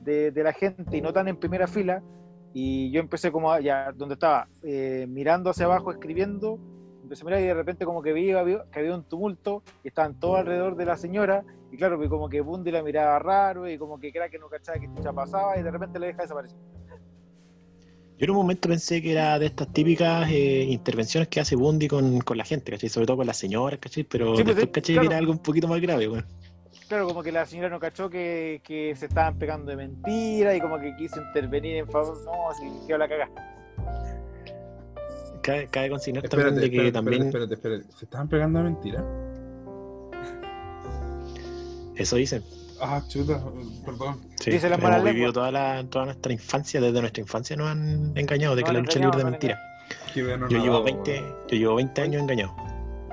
[0.00, 2.00] de, de la gente y no tan en primera fila,
[2.60, 6.58] y yo empecé como ya donde estaba, eh, mirando hacia abajo, escribiendo,
[7.02, 9.88] empecé a mirar y de repente como que vi había- que había un tumulto y
[9.88, 13.68] estaban todos alrededor de la señora, y claro, pues como que Bundy la miraba raro
[13.68, 16.58] y como que Kraken no cachaba que ya pasaba y de repente le deja desaparecer.
[18.18, 21.86] Yo en un momento pensé que era de estas típicas eh, intervenciones que hace Bundy
[21.86, 22.88] con, con la gente, ¿cachai?
[22.88, 24.02] Sobre todo con las señoras, ¿cachai?
[24.02, 24.94] Pero Sí, pues, después, ¿cachai?
[24.96, 25.08] claro.
[25.08, 26.26] Que era algo un poquito más grave, weón.
[26.88, 30.60] Claro, como que la señora no cachó que, que se estaban pegando de mentira y
[30.60, 33.30] como que quiso intervenir en favor, no, así que quedó la cagada.
[35.42, 37.98] Cabe, cabe consignar Espérate, también de que espérate, también espérate, espérate, espérate.
[37.98, 39.04] ¿Se estaban pegando de mentira?
[41.96, 42.42] eso dicen.
[42.80, 43.42] Ah, chuta,
[43.84, 44.20] perdón.
[44.40, 48.12] Sí, Dice las hemos vivido toda, la, toda nuestra infancia, desde nuestra infancia nos han
[48.16, 49.58] engañado de que la lucha libre han mentira.
[50.14, 51.16] Yo llevo no, 20,
[51.48, 52.54] yo llevo 20 años engañado.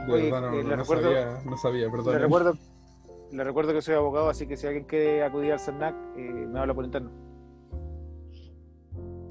[0.06, 2.20] De Oye, no, eh, no, le no recuerdo- sabía, no sabía, perdón.
[2.20, 2.58] Recuerdo,
[3.32, 6.60] le recuerdo que soy abogado, así que si alguien quiere acudir al CERNAC, eh, me
[6.60, 7.12] habla por interno.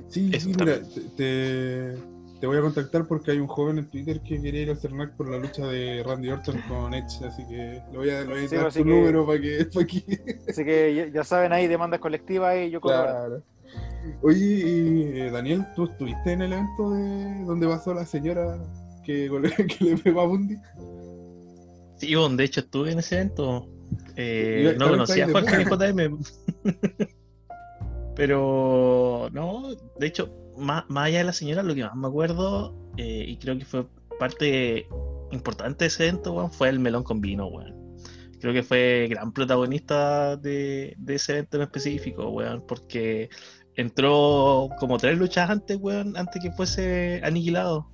[0.09, 0.81] Sí, Eso mira,
[1.17, 1.97] te,
[2.41, 5.17] te, voy a contactar porque hay un joven en Twitter que quería ir al CERNAC
[5.17, 8.45] por la lucha de Randy Orton con Edge, así que le voy a, le voy
[8.45, 10.05] a Sí, dar que- número para que, para que...
[10.49, 12.81] Así que ya, ya saben ahí, demandas colectivas y yo.
[12.81, 13.43] Claro.
[14.23, 18.59] Oye, eh, Daniel, ¿tú estuviste en el evento de donde pasó la señora
[19.03, 19.31] que,
[19.79, 20.57] que le pegó a Bundy?
[21.97, 23.67] Sí, bueno, de hecho estuve en ese evento.
[24.17, 26.19] Eh, no conocía a ni JM.
[28.17, 32.75] Pero no, de hecho, más, más allá de la señora, lo que más me acuerdo,
[32.97, 33.87] eh, y creo que fue
[34.19, 34.87] parte
[35.33, 37.97] importante de ese evento, fue el melón con vino, weón.
[38.41, 43.31] Creo que fue gran protagonista de, de ese evento en específico, weón, porque
[43.75, 45.79] entró como tres luchas antes,
[46.15, 47.91] antes que fuese aniquilado.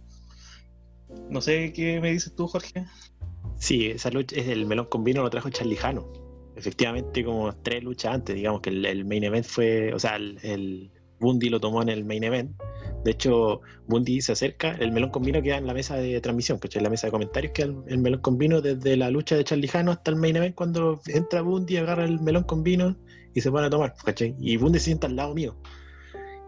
[1.31, 2.85] No sé qué me dices tú, Jorge.
[3.61, 6.11] Sí, esa lucha, es el melón con vino lo trajo Charlie Jano.
[6.57, 10.91] Efectivamente, como tres luchas antes, digamos que el, main event fue, o sea, el, el
[11.21, 12.53] Bundy lo tomó en el main event.
[13.05, 16.59] De hecho, Bundy se acerca, el melón con vino queda en la mesa de transmisión,
[16.59, 16.81] ¿cachai?
[16.81, 19.45] En la mesa de comentarios queda el, el melón con vino desde la lucha de
[19.45, 22.97] Charlie Jano hasta el main event cuando entra Bundy, agarra el melón con vino
[23.35, 24.35] y se pone a tomar, ¿cachai?
[24.41, 25.55] Y Bundy se sienta al lado mío.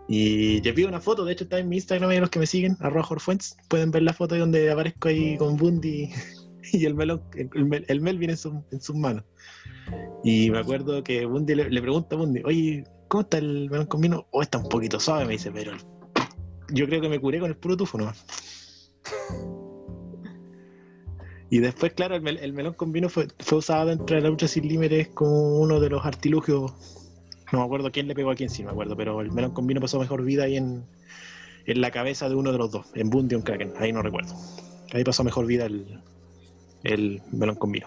[0.09, 2.47] Y te pido una foto, de hecho está en mi Instagram y los que me
[2.47, 6.11] siguen, arroba Jorfuentes, pueden ver la foto donde aparezco ahí con Bundy
[6.79, 9.25] y el melón, el, Mel- el Melvin en, su- en sus manos.
[10.25, 14.01] Y me acuerdo que Bundy le, pregunta a Bundy, oye, ¿cómo está el melón con
[14.01, 14.27] vino?
[14.31, 15.73] Oh, está un poquito suave, me dice, pero
[16.73, 18.25] yo creo que me curé con el puro tufo nomás.
[21.51, 24.31] Y después, claro, el, mel- el melón con vino fue, fue usado dentro de la
[24.31, 26.73] lucha sin límites como uno de los artilugios.
[27.53, 29.67] No me acuerdo quién le pegó a quién, sí me acuerdo, pero el melón con
[29.67, 30.87] vino pasó mejor vida ahí en,
[31.67, 34.01] en la cabeza de uno de los dos, en Bundy o en Kraken, ahí no
[34.01, 34.35] recuerdo.
[34.95, 36.01] Ahí pasó mejor vida el,
[36.85, 37.87] el melón con vino.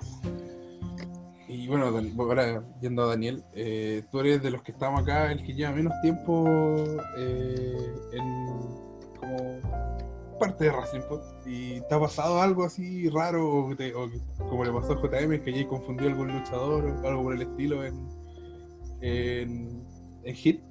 [1.47, 1.85] Y bueno,
[2.19, 5.71] ahora yendo a Daniel, eh, tú eres de los que estamos acá, el que lleva
[5.71, 6.45] menos tiempo
[7.17, 8.47] eh, en,
[9.19, 9.59] como
[10.39, 14.09] parte de Racing Pod y te ha pasado algo así raro, o, te- o
[14.49, 17.85] como le pasó a JM, que ya confundió algún luchador o algo por el estilo
[17.85, 17.95] en,
[19.01, 19.81] en,
[20.23, 20.61] en Hit.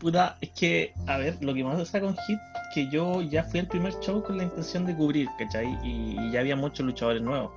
[0.00, 2.38] Puta, es que, a ver, lo que más pasa con Hit,
[2.76, 5.78] que yo ya fui al primer show con la intención de cubrir, ¿cachai?
[5.82, 7.50] Y, y ya había muchos luchadores nuevos.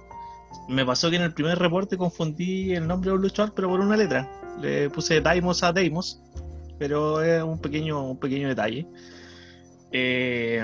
[0.70, 3.82] Me pasó que en el primer reporte confundí el nombre de un luchador, pero por
[3.82, 4.32] una letra.
[4.62, 6.22] Le puse Daimos a Deimos,
[6.78, 8.88] pero es un pequeño, un pequeño detalle.
[9.92, 10.64] Eh,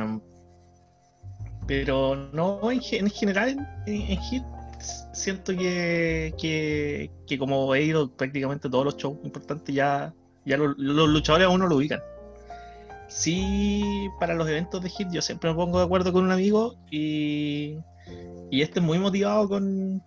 [1.68, 3.49] pero no, en, ge- en general,
[3.86, 4.44] en, en Hit,
[5.14, 10.14] siento que, que, que como he ido prácticamente todos los shows importantes, ya,
[10.45, 11.99] ya los, los luchadores a uno lo ubican.
[13.07, 16.76] Sí, para los eventos de Hit yo siempre me pongo de acuerdo con un amigo
[16.90, 17.77] y,
[18.52, 20.02] y este es muy motivado con,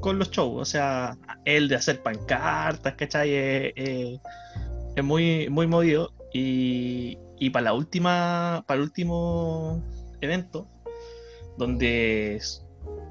[0.00, 0.60] con los shows.
[0.60, 3.30] O sea, el de hacer pancartas, ¿cachai?
[3.34, 6.12] Es muy, muy movido.
[6.32, 9.82] Y, y para la última, para el último
[10.20, 10.68] evento,
[11.56, 12.36] donde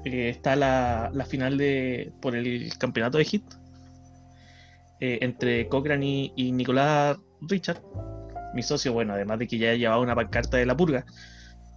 [0.04, 3.44] eh, está la, la final de por el campeonato de Hit
[5.00, 7.82] eh, entre Cochran y, y Nicolás Richard,
[8.54, 11.04] mi socio, bueno, además de que ya llevaba una pancarta de la purga,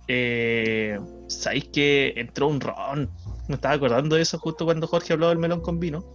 [0.08, 3.10] eh, sabéis que entró un ron.
[3.48, 6.06] Me estaba acordando de eso justo cuando Jorge habló del melón con vino.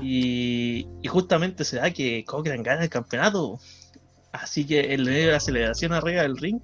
[0.00, 3.60] Y, y justamente se da que Cochran gana el campeonato.
[4.32, 6.60] Así que en medio de la celebración arriba del ring,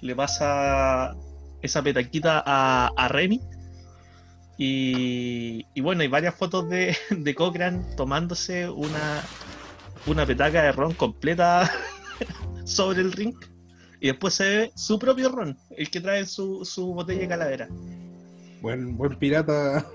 [0.00, 1.16] le pasa
[1.62, 3.40] esa petaquita a, Remy.
[4.58, 9.22] Y, y bueno, hay varias fotos de, de Cochran tomándose una,
[10.06, 11.70] una petaca de ron completa
[12.66, 13.34] sobre el ring.
[14.00, 17.68] Y después se ve su propio ron, el que trae su, su botella de calavera.
[18.60, 19.86] Buen, buen pirata.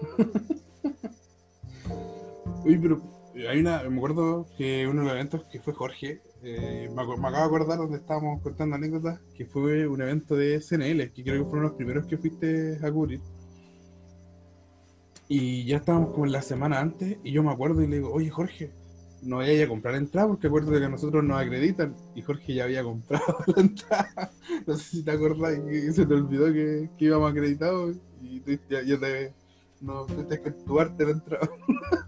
[2.65, 3.01] Uy, pero
[3.49, 7.29] hay una, me acuerdo que uno de los eventos que fue Jorge, eh, me, acabo
[7.29, 11.49] de acordar donde estábamos contando anécdotas, que fue un evento de SNL, que creo que
[11.49, 13.21] fueron los primeros que fuiste a cubrir.
[15.27, 18.29] Y ya estábamos como la semana antes, y yo me acuerdo y le digo, oye
[18.29, 18.71] Jorge,
[19.21, 21.95] no vayas a comprar entrada porque acuérdate que a nosotros nos acreditan.
[22.15, 24.31] Y Jorge ya había comprado la entrada.
[24.65, 28.51] No sé si te acordás que se te olvidó que, que íbamos acreditados y tú
[28.69, 29.33] ya, ya te,
[29.81, 31.49] no, tuviste que actuarte la entrada.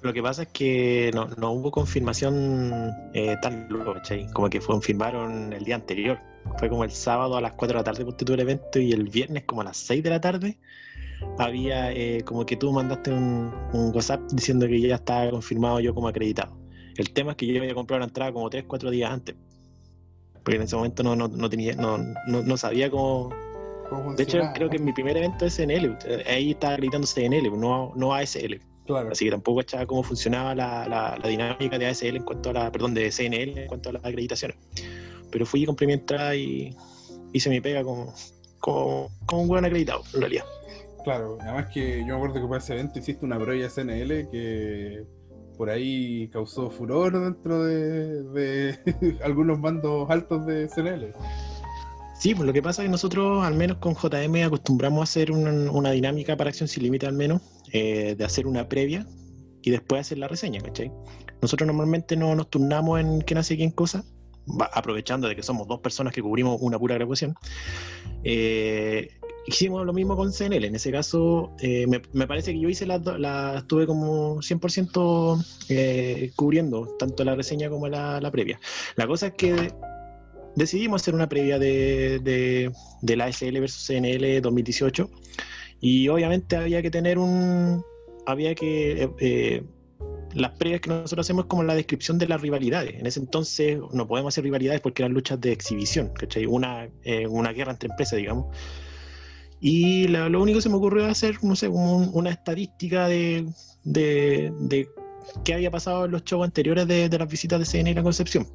[0.00, 4.30] Lo que pasa es que no, no hubo confirmación eh, tan luego, ¿cachai?
[4.32, 6.20] Como que confirmaron el día anterior.
[6.56, 9.08] Fue como el sábado a las 4 de la tarde, tú el evento, y el
[9.08, 10.58] viernes como a las 6 de la tarde
[11.38, 15.94] había eh, como que tú mandaste un, un WhatsApp diciendo que ya estaba confirmado yo
[15.94, 16.56] como acreditado.
[16.96, 19.36] El tema es que yo había comprado la entrada como 3, 4 días antes.
[20.42, 23.30] Porque en ese momento no, no, no tenía, no, no, no sabía cómo,
[23.88, 25.96] ¿Cómo de hecho, creo que en mi primer evento es SNL,
[26.26, 28.60] ahí estaba acreditando CNL, no, no ASL.
[28.86, 29.10] Claro.
[29.12, 32.52] Así que tampoco cachaba cómo funcionaba la, la, la dinámica de ASL en cuanto a
[32.54, 34.56] la, perdón, de CNL en cuanto a las acreditaciones.
[35.30, 36.74] Pero fui, compré mi entrada y
[37.32, 38.14] hice mi pega como,
[38.60, 40.44] como, como un buen acreditado, en realidad.
[41.08, 45.06] Claro, además que yo me acuerdo que para ese evento hiciste una proya SNL que
[45.56, 48.78] por ahí causó furor dentro de,
[49.24, 51.14] algunos bandos altos de SNL.
[52.20, 55.32] Sí, pues lo que pasa es que nosotros, al menos con JM, acostumbramos a hacer
[55.32, 57.40] una, dinámica para Acción Sin Límite, al menos,
[57.72, 59.06] eh, de hacer una previa
[59.62, 60.92] y después hacer la reseña, ¿cachai?
[61.40, 64.04] Nosotros normalmente no nos turnamos en quién hace quién cosa,
[64.74, 67.34] aprovechando de que somos dos personas que cubrimos una pura grabación.
[68.24, 69.17] Eh,
[69.48, 70.64] hicimos lo mismo con CNL.
[70.64, 76.30] En ese caso, eh, me, parece que yo hice las las estuve como 100% eh,
[76.36, 78.60] cubriendo, tanto la reseña como la, la previa.
[78.96, 79.72] La cosa es que
[80.58, 82.72] decidimos hacer una previa de, de,
[83.02, 85.08] de la SL versus CNL 2018
[85.80, 87.84] y obviamente había que tener un
[88.26, 89.62] había que eh, eh,
[90.34, 93.78] las previas que nosotros hacemos es como la descripción de las rivalidades en ese entonces
[93.92, 96.46] no podemos hacer rivalidades porque eran luchas de exhibición ¿cachai?
[96.46, 98.46] una eh, una guerra entre empresas digamos
[99.60, 103.46] y la- lo único que se me ocurrió hacer no sé un- una estadística de,
[103.84, 104.88] de, de
[105.44, 108.46] qué había pasado en los shows anteriores de, de las visitas de CNL a Concepción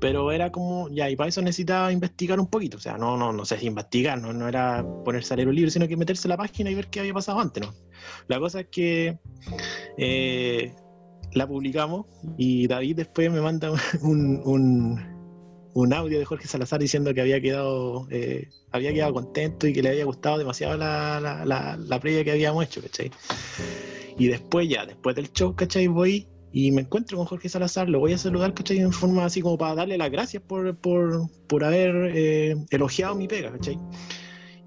[0.00, 3.32] pero era como, ya, y para eso necesitaba investigar un poquito, o sea, no, no,
[3.32, 6.30] no sé investigar, no, no era ponerse a leer un libro, sino que meterse a
[6.30, 7.72] la página y ver qué había pasado antes, ¿no?
[8.28, 9.18] La cosa es que
[9.96, 10.74] eh,
[11.32, 12.04] la publicamos
[12.36, 13.70] y David después me manda
[14.02, 15.13] un, un,
[15.74, 19.82] un audio de Jorge Salazar diciendo que había quedado, eh, había quedado contento y que
[19.82, 23.10] le había gustado demasiado la, la, la, la previa que habíamos hecho, ¿cachai?
[24.16, 25.88] Y después ya, después del show, ¿cachai?
[25.88, 28.78] Voy y me encuentro con Jorge Salazar, lo voy a saludar, ¿cachai?
[28.78, 33.26] En forma así como para darle las gracias por, por, por haber eh, elogiado mi
[33.26, 33.76] pega, ¿cachai?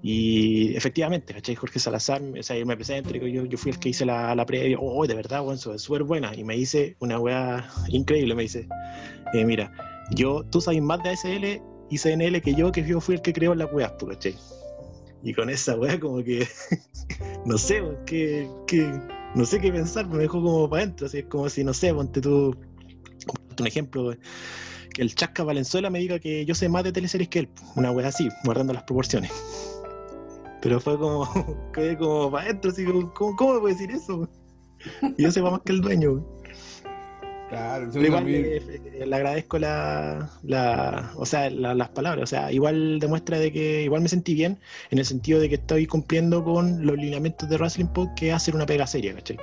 [0.02, 1.54] Y efectivamente, ¿cachai?
[1.54, 4.76] Jorge Salazar, o sea, me presento, yo, yo fui el que hice la, la previa,
[4.78, 6.34] oh, de verdad, bueno, es súper buena.
[6.36, 8.68] Y me dice una weá increíble, me dice,
[9.32, 9.72] eh, mira,
[10.10, 13.54] yo, tú sabes más de ASL ICNL que yo, que yo fui el que creó
[13.54, 14.36] las weas, pues, ¿cachai?
[15.22, 16.46] Y con esa wea como que,
[17.44, 19.00] no sé, que, que,
[19.34, 21.92] no sé qué pensar, me dejó como para adentro, así es como si, no sé,
[21.92, 22.56] ponte tú,
[23.58, 24.14] un ejemplo,
[24.94, 27.90] que el Chasca Valenzuela me diga que yo sé más de teleseries que él, una
[27.90, 29.32] wea así, guardando las proporciones.
[30.60, 31.26] Pero fue como,
[31.72, 34.28] quedé como para adentro, así como, ¿cómo, me puede decir eso?
[35.16, 36.24] Y yo sé más que el dueño.
[37.48, 42.52] Claro, Pero igual le, le agradezco la, la- o sea, la- las palabras, o sea,
[42.52, 44.58] igual demuestra de que igual me sentí bien
[44.90, 48.34] en el sentido de que estoy cumpliendo con los lineamientos de Wrestling Pod que es
[48.34, 49.38] hacer una pega seria, ¿cachai?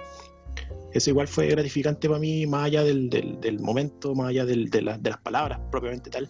[0.93, 4.69] Eso igual fue gratificante para mí, más allá del, del- del momento, más allá del-
[4.69, 6.29] de, la- de las palabras propiamente tal,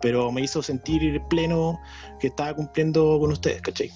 [0.00, 1.80] pero me hizo sentir pleno
[2.20, 3.90] que estaba cumpliendo con ustedes, ¿cachai?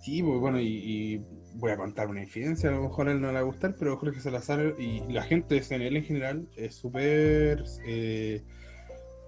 [0.00, 3.20] Sí, pues bueno, y, y voy a contar una infidencia, a lo mejor a él
[3.20, 6.48] no le va a gustar, pero Jorge Salazar y la gente de CNL en general
[6.56, 7.64] es súper.
[7.86, 8.42] eh,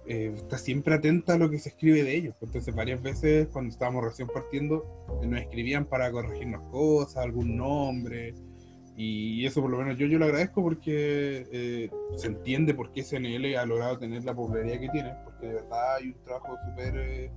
[0.07, 2.35] eh, está siempre atenta a lo que se escribe de ellos.
[2.41, 4.85] Entonces, varias veces cuando estábamos recién partiendo,
[5.21, 8.35] eh, nos escribían para corregirnos cosas, algún nombre.
[8.95, 13.03] Y eso, por lo menos, yo, yo lo agradezco porque eh, se entiende por qué
[13.03, 17.31] CNL ha logrado tener la popularidad que tiene, porque de verdad hay un trabajo súper.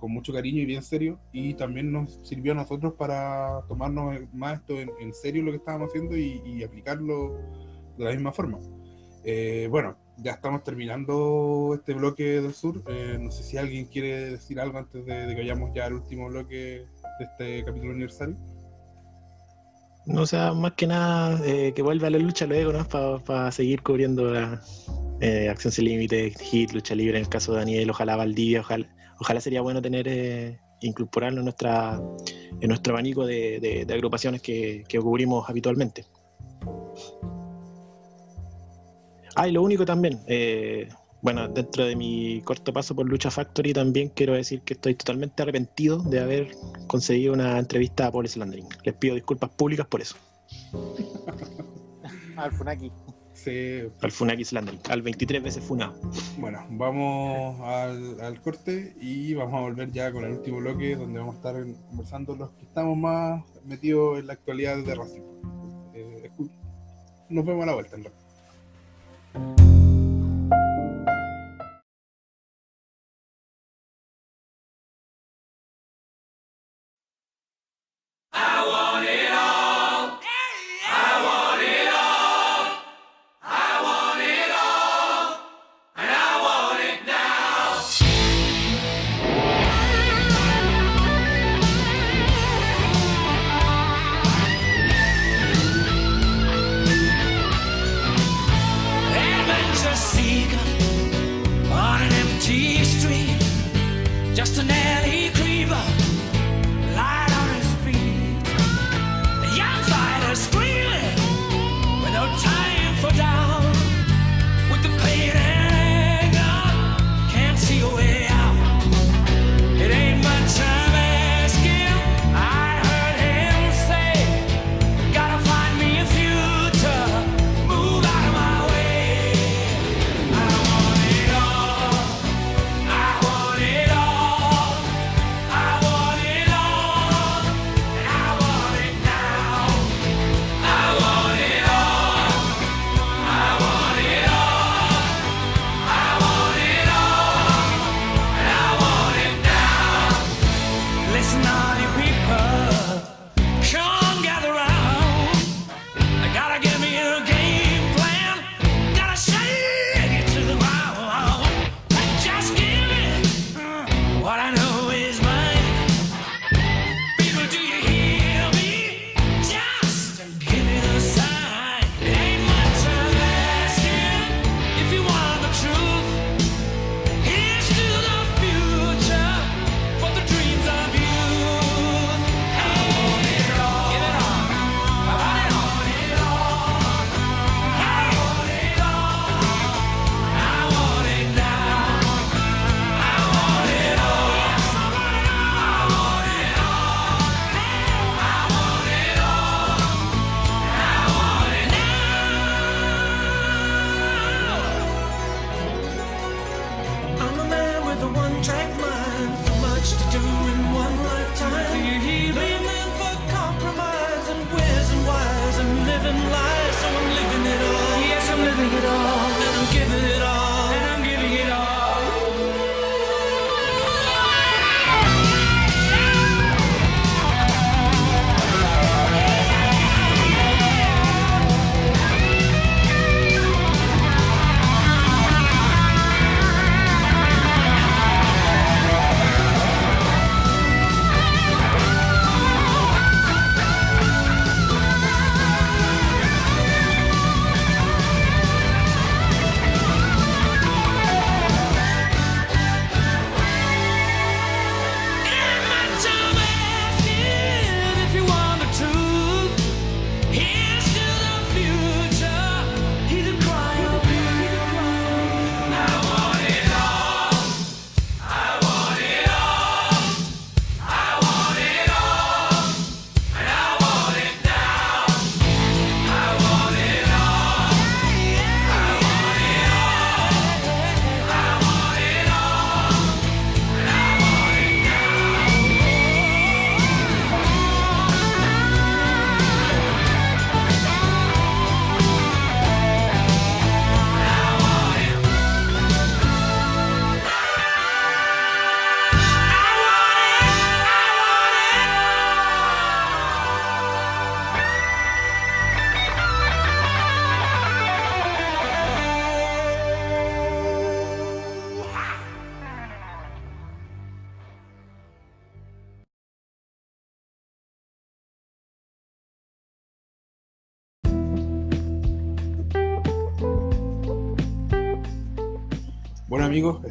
[0.00, 4.60] Con mucho cariño y bien serio, y también nos sirvió a nosotros para tomarnos más
[4.60, 7.38] esto en, en serio lo que estábamos haciendo y, y aplicarlo
[7.96, 8.58] de la misma forma.
[9.24, 12.82] Eh, bueno, ya estamos terminando este bloque del sur.
[12.88, 15.94] Eh, no sé si alguien quiere decir algo antes de, de que vayamos ya al
[15.94, 16.86] último bloque
[17.18, 18.36] de este capítulo aniversario.
[20.06, 22.84] No, o sea, más que nada eh, que vuelva a la lucha luego, ¿no?
[22.88, 24.60] Para seguir cubriendo la
[25.20, 28.88] eh, Acción Sin Límite, Hit, Lucha Libre en el caso de Daniel, ojalá Valdivia, ojalá,
[29.20, 32.00] ojalá sería bueno tener, eh, incorporarlo en, nuestra,
[32.60, 36.06] en nuestro abanico de, agrupaciones que, cubrimos habitualmente.
[39.36, 40.88] Ah, y lo único también, eh,
[41.22, 45.42] bueno, dentro de mi corto paso por Lucha Factory también quiero decir que estoy totalmente
[45.42, 46.56] arrepentido de haber
[46.88, 48.66] conseguido una entrevista a Paul Slandering.
[48.84, 50.16] Les pido disculpas públicas por eso.
[52.36, 52.90] Al Funaki.
[53.42, 55.94] Sí, Al Funaki Slandering, al 23 veces funado.
[56.36, 61.20] Bueno, vamos al, al corte y vamos a volver ya con el último bloque donde
[61.20, 61.54] vamos a estar
[61.88, 65.22] conversando los que estamos más metidos en la actualidad de Racing.
[65.94, 66.30] Eh,
[67.30, 69.69] nos vemos a la vuelta en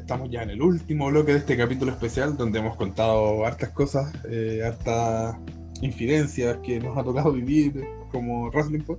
[0.09, 4.11] estamos ya en el último bloque de este capítulo especial donde hemos contado hartas cosas,
[4.27, 5.37] eh, hartas
[5.83, 8.97] infidencias que nos ha tocado vivir como Wrestling Pod.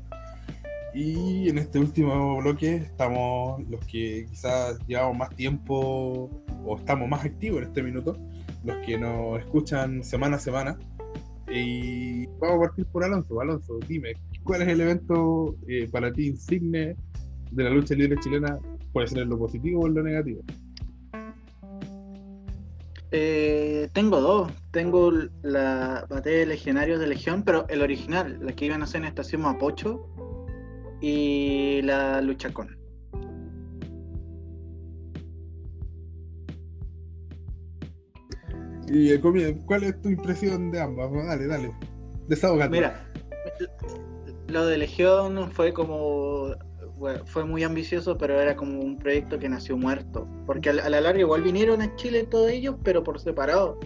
[0.95, 6.31] Y en este último bloque estamos los que quizás llevamos más tiempo
[6.65, 8.17] o estamos más activos en este minuto,
[8.63, 10.79] los que nos escuchan semana a semana.
[11.53, 13.41] Y vamos a partir por Alonso.
[13.41, 14.13] Alonso, dime,
[14.45, 16.95] ¿cuál es el evento eh, para ti insigne
[17.51, 18.61] de la lucha libre chilena?
[18.93, 20.43] Puede ser en lo positivo o en lo negativo.
[23.13, 24.53] Eh, tengo dos.
[24.71, 25.13] Tengo
[25.43, 29.09] la batalla de legionarios de Legión, pero el original, la que iban a hacer en
[29.09, 30.07] Estación Mapocho,
[31.01, 32.79] y la lucha con.
[38.89, 41.11] Y eh, ¿cuál es tu impresión de ambas?
[41.13, 41.73] Dale, dale.
[42.29, 42.71] Desahogate.
[42.71, 43.09] Mira,
[44.49, 46.55] lo de Legión fue como.
[47.27, 50.29] Fue muy ambicioso, pero era como un proyecto que nació muerto.
[50.47, 53.79] Porque a a la larga igual vinieron a Chile todos ellos, pero por separado.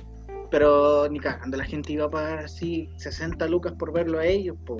[0.50, 4.56] Pero ni cagando, la gente iba a pagar así 60 lucas por verlo a ellos,
[4.64, 4.76] po.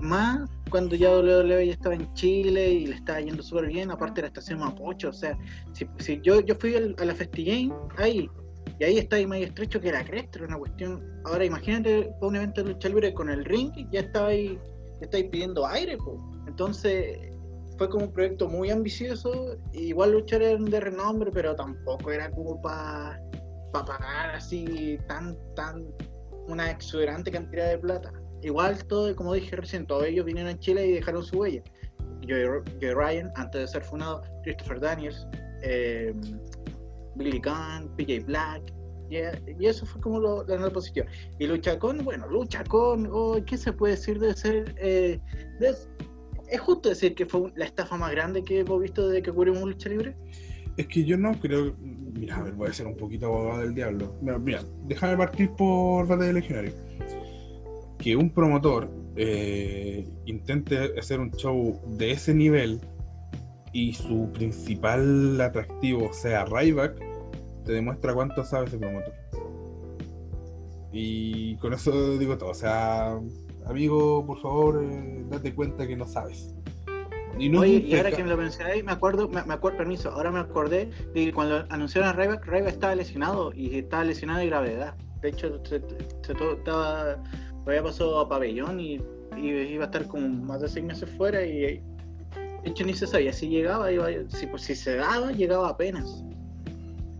[0.00, 4.22] Más cuando ya WWE estaba en Chile y le estaba yendo súper bien, aparte de
[4.22, 5.36] la estación Mapocho, o sea,
[5.72, 8.28] si, si yo, yo fui a la FestiGame ahí,
[8.78, 11.02] y ahí está ahí más estrecho que la cresta, una cuestión.
[11.24, 14.58] Ahora imagínate un evento de lucha libre con el ring, ya estaba ahí,
[15.00, 16.20] ya estáis pidiendo aire, po.
[16.58, 17.16] Entonces,
[17.76, 22.60] fue como un proyecto muy ambicioso, igual luchar era de renombre, pero tampoco era como
[22.60, 23.22] para
[23.70, 25.86] pagar así tan, tan,
[26.48, 28.12] una exuberante cantidad de plata.
[28.42, 31.62] Igual todo, como dije recién, todos ellos vinieron a Chile y dejaron su huella.
[32.28, 35.28] Joey Ryan, antes de ser fundado, Christopher Daniels,
[35.62, 36.12] eh,
[37.14, 38.62] Billy Gunn, PJ Black,
[39.10, 41.06] y eso fue como lo, la nota positiva.
[41.38, 44.74] Y Lucha con, bueno, Lucha con, oh, ¿qué se puede decir de ser?
[44.78, 45.20] eh,
[45.60, 45.76] de-
[46.50, 49.60] ¿Es justo decir que fue la estafa más grande que hemos visto desde que un
[49.60, 50.16] lucha libre?
[50.76, 51.74] Es que yo no creo.
[51.78, 54.14] Mira, a ver, voy a ser un poquito abogado del diablo.
[54.22, 56.72] Mira, mira, déjame partir por Batalla Legionario.
[57.98, 62.80] Que un promotor eh, intente hacer un show de ese nivel
[63.72, 66.96] y su principal atractivo sea Ryback,
[67.64, 69.12] te demuestra cuánto sabe ese promotor.
[70.92, 72.50] Y con eso digo todo.
[72.50, 73.18] O sea,
[73.68, 76.54] amigo, por favor, eh, date cuenta que no sabes.
[77.38, 80.10] Y no Oye, y ahora que me lo mencionáis, me acuerdo, me, me acuerdo, permiso,
[80.10, 84.40] ahora me acordé de que cuando anunciaron a Ryback, Ryback estaba lesionado y estaba lesionado
[84.40, 84.94] de gravedad.
[85.20, 85.80] De hecho, se,
[86.22, 87.22] se todo estaba,
[87.64, 89.00] había pasado a pabellón y,
[89.36, 91.82] y iba a estar como más de seis meses fuera y de
[92.64, 96.24] hecho ni se sabía si llegaba, iba, si, pues, si se daba, llegaba apenas.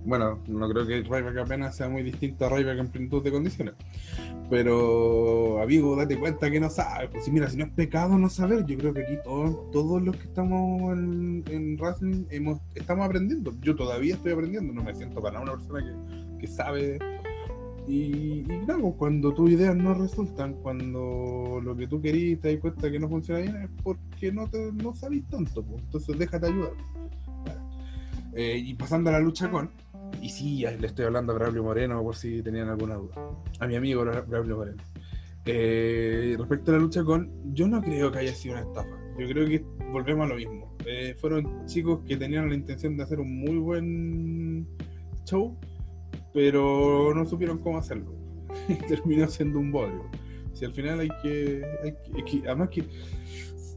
[0.08, 3.74] Bueno, no creo que Ryback apenas sea muy distinto a Ryback en plenitud de condiciones.
[4.48, 7.10] Pero, amigo, date cuenta que no sabes.
[7.10, 10.16] Pues mira, si no es pecado no saber, yo creo que aquí todos, todos los
[10.16, 13.52] que estamos en, en wrestling hemos, estamos aprendiendo.
[13.60, 16.98] Yo todavía estoy aprendiendo, no me siento para nada una persona que, que sabe.
[17.86, 22.62] Y, y claro, cuando tus ideas no resultan, cuando lo que tú querías te das
[22.62, 25.62] cuenta que no funciona bien, es porque no, te, no sabes tanto.
[25.62, 25.82] pues.
[25.82, 26.72] Entonces déjate ayudar.
[28.34, 29.68] Eh, y pasando a la lucha con,
[30.22, 33.14] y sí, le estoy hablando a Braulio Moreno por si tenían alguna duda.
[33.60, 34.82] A mi amigo Bra- Braulio Moreno.
[35.46, 38.96] Eh, respecto a la lucha con, yo no creo que haya sido una estafa.
[39.18, 40.76] Yo creo que volvemos a lo mismo.
[40.86, 44.66] Eh, fueron chicos que tenían la intención de hacer un muy buen
[45.24, 45.56] show,
[46.32, 48.12] pero no supieron cómo hacerlo.
[48.88, 50.04] Terminó siendo un bodrio.
[50.52, 52.84] Si al final hay que, hay que- además que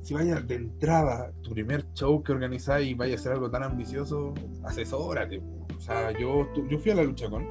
[0.04, 3.64] si vaya de entrada tu primer show que organizáis y vaya a ser algo tan
[3.64, 5.42] ambicioso, asesórate.
[5.82, 7.44] O sea, yo, yo fui a la lucha con,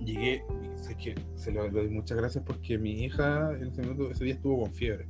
[0.00, 0.42] llegué,
[0.76, 5.06] sé que se lo, muchas gracias porque mi hija ese, día estuvo con fiebre.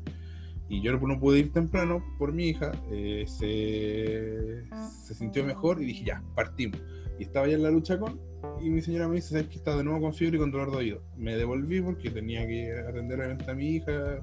[0.69, 4.65] Y yo no, pude ir temprano por mi hija, eh, se,
[5.07, 6.83] se sintió mejor y dije, ya, partimos.
[7.21, 8.21] Y estaba ya en la lucha con,
[8.61, 10.73] y mi señora me dice, ¿sabes que está de nuevo con fiebre y con dolor
[10.73, 11.03] de oído?
[11.17, 14.21] Me devolví porque tenía que atender a mi hija,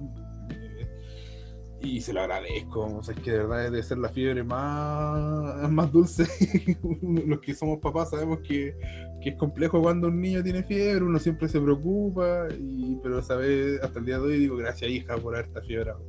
[1.86, 2.98] y se lo agradezco.
[2.98, 6.26] O sea, es que de verdad debe ser la fiebre más, más dulce.
[7.02, 8.76] Los que somos papás sabemos que,
[9.22, 13.82] que es complejo cuando un niño tiene fiebre, uno siempre se preocupa, y, pero sabes,
[13.82, 16.04] hasta el día de hoy digo gracias hija por haberte fiebrado.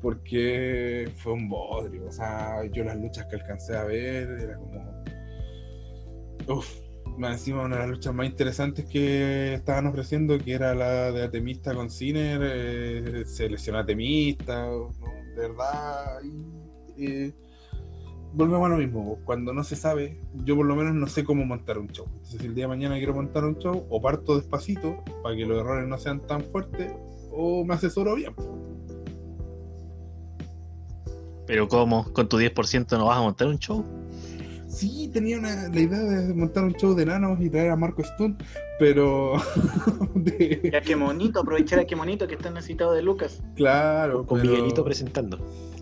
[0.00, 5.02] Porque fue un bodrio, o sea, yo las luchas que alcancé a ver era como.
[6.48, 6.87] Uf,
[7.18, 11.24] más encima una de las luchas más interesantes que estaban ofreciendo, que era la de
[11.24, 16.20] Atemista con Ciner, eh, se Atemista, de verdad.
[16.96, 17.34] y, eh,
[18.32, 21.44] volvemos a lo mismo, cuando no se sabe, yo por lo menos no sé cómo
[21.44, 22.06] montar un show.
[22.08, 25.44] Entonces, si el día de mañana quiero montar un show, o parto despacito para que
[25.46, 26.92] los errores no sean tan fuertes,
[27.30, 28.34] o me asesoro bien.
[31.46, 32.12] Pero ¿cómo?
[32.12, 33.84] ¿Con tu 10% no vas a montar un show?
[34.68, 38.04] Sí, tenía una- la idea de montar un show de enanos y traer a Marco
[38.04, 38.42] Stunt,
[38.78, 39.32] pero.
[40.14, 43.42] de- Ya que monito, aprovechar a que monito que está necesitado de Lucas.
[43.56, 45.38] claro, Con pero- Miguelito presentando.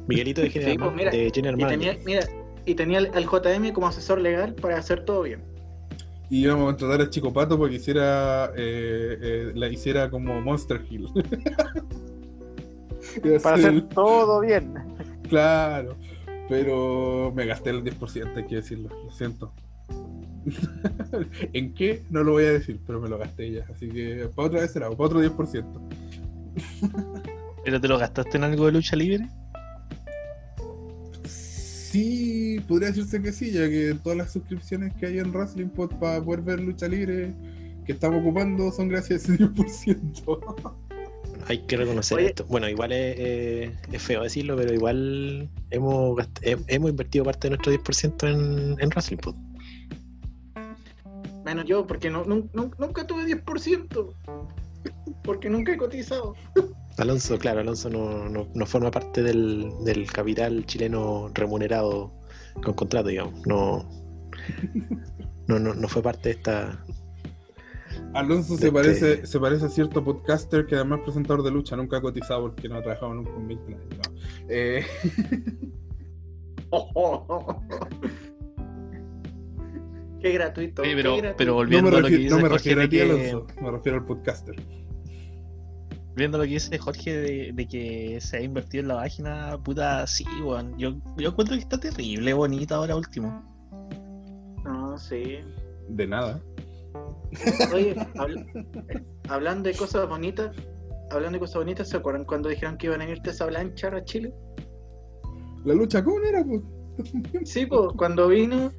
[0.06, 2.20] Miguelito de General, Sí, pues, mira, de General Y tenía, mira,
[2.64, 5.40] y tenía al, al JM como asesor legal para hacer todo bien.
[6.30, 10.80] Y íbamos a contratar a Chico Pato porque hiciera, eh, eh, la hiciera como Monster
[10.88, 11.08] Hill.
[13.42, 14.74] Para hacer todo bien.
[15.28, 15.96] Claro,
[16.48, 19.52] pero me gasté el 10%, hay que decirlo, lo siento.
[21.52, 22.04] ¿En qué?
[22.10, 23.66] No lo voy a decir, pero me lo gasté ya.
[23.74, 25.64] Así que para otra vez será, para otro 10%.
[27.64, 29.28] ¿Pero te lo gastaste en algo de lucha libre?
[31.24, 35.90] Sí, podría decirse que sí, ya que todas las suscripciones que hay en Wrestling Pod
[35.98, 37.34] para poder ver lucha libre
[37.84, 40.74] que estamos ocupando son gracias a ese 10%.
[41.48, 42.26] Hay que reconocer Oye.
[42.28, 42.44] esto.
[42.46, 47.72] Bueno, igual es, eh, es feo decirlo, pero igual hemos, hemos invertido parte de nuestro
[47.72, 49.34] 10% en, en Wrestling Pod.
[51.44, 54.12] Menos yo, porque no, nun- nun- nunca tuve 10%.
[55.22, 56.34] Porque nunca he cotizado.
[56.98, 62.12] Alonso, claro, Alonso no, no, forma parte del, del capital chileno remunerado
[62.64, 63.46] con contrato, digamos.
[63.46, 63.88] No,
[65.46, 66.84] no, no, no fue parte de esta.
[68.16, 71.98] Alonso se parece, se parece a cierto podcaster que además es presentador de lucha, nunca
[71.98, 74.02] ha cotizado porque no ha trabajado nunca con 20 nadie, no.
[74.48, 74.86] Eh,
[80.20, 80.82] Qué gratuito.
[80.82, 81.36] Qué pero, gratuito.
[81.36, 83.02] pero no volviendo me, a lo que dice no me Jorge refiero a ti, que,
[83.02, 84.54] Alonso, me refiero al podcaster.
[86.16, 90.06] viendo lo que dice Jorge de, de que se ha invertido en la página, puta,
[90.06, 90.76] sí, weón.
[90.78, 93.42] Yo, yo encuentro que está terrible, bonita ahora último.
[94.64, 95.38] No, sí.
[95.88, 96.40] De nada.
[97.72, 98.46] Oye, habla-
[99.28, 100.54] hablando de cosas bonitas,
[101.10, 104.04] hablando de cosas bonitas, ¿se acuerdan cuando dijeron que iban a venir Tessa Blanchard a
[104.04, 104.32] Chile?
[105.64, 106.62] La lucha con era, pues.
[107.44, 108.72] Sí, pues, cuando vino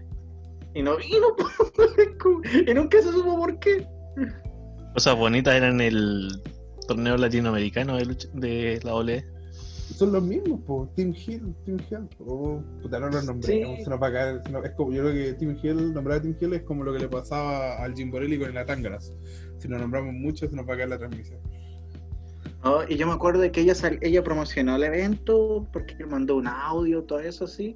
[0.74, 1.36] y no vino,
[2.68, 3.86] y nunca se supo por qué.
[4.94, 6.30] Cosas bonitas eran el
[6.88, 8.95] torneo latinoamericano de, lucha- de la.
[8.95, 9.26] OLE.
[9.98, 10.94] Son los mismos, pues.
[10.94, 12.10] Team Hill, Team Hill.
[12.28, 13.26] Oh, puta, no los.
[13.41, 13.64] Sí.
[13.84, 16.19] se nos va a caer, se nos- es como, yo creo que Team Hill, nombrar
[16.19, 19.11] a Team Hill es como lo que le pasaba al Jim Borelli con el Atangaras.
[19.57, 21.40] Si lo nombramos mucho, se nos va a caer la transmisión.
[22.64, 26.36] No, y yo me acuerdo de que ella sal- ella promocionó el evento porque mandó
[26.36, 27.76] un audio, todo eso así.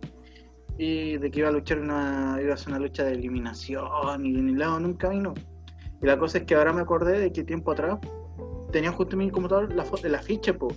[0.77, 4.31] Y de que iba a luchar una, iba a hacer una lucha de eliminación y
[4.31, 5.33] ni lado nunca vino.
[6.01, 7.97] Y la cosa es que ahora me acordé de que tiempo atrás
[8.71, 10.69] tenía justo en mi computador la foto, el afiche, po.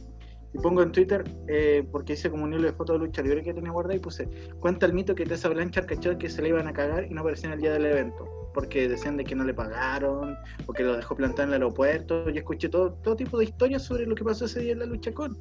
[0.55, 3.43] Y pongo en Twitter, eh, porque hice como un hilo de fotos de lucha libre
[3.43, 4.29] que tenía guardada y puse,
[4.61, 7.23] cuenta el mito que Tessa Blanchard cachó que se le iban a cagar y no
[7.23, 8.25] apareció en el día del evento.
[8.55, 10.37] Porque decían de que no le pagaron,
[10.67, 12.31] o que lo dejó plantado en el aeropuerto.
[12.31, 14.87] Yo escuché todo, todo tipo de historias sobre lo que pasó ese día en la
[14.87, 15.37] lucha con.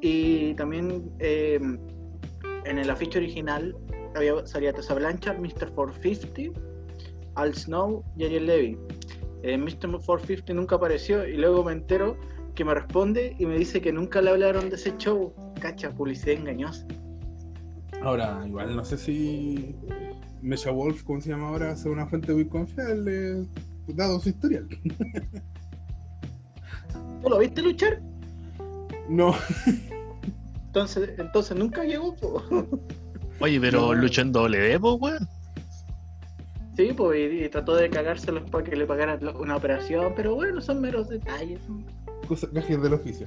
[0.00, 1.60] Y también eh,
[2.64, 3.76] en el afiche original
[4.16, 5.70] había, salía Tessa Blanchard, Mr.
[5.72, 6.60] 450,
[7.36, 8.78] Al Snow y Ariel Levy.
[9.44, 9.88] Eh, Mr.
[9.88, 12.16] 450 nunca apareció y luego me entero
[12.58, 15.32] que me responde y me dice que nunca le hablaron de ese show.
[15.60, 16.84] Cacha, publicidad engañosa.
[18.02, 19.76] Ahora, igual no sé si
[20.42, 21.76] Mesha Wolf, ¿cómo se llama ahora?
[21.76, 23.46] Sea una fuente muy confiable,
[23.86, 24.66] dado su historial.
[27.22, 28.00] ¿Tú lo viste luchar?
[29.08, 29.36] No,
[30.66, 32.16] Entonces, entonces nunca llegó.
[32.16, 32.42] po.
[33.40, 33.94] Oye, pero No.
[33.94, 35.28] luchó en doble, pues, weón.
[36.76, 40.60] Sí, pues, y, y trató de cagárselos para que le pagaran una operación, pero bueno,
[40.60, 41.60] son meros detalles.
[42.28, 43.26] Cosas, gajes del oficio.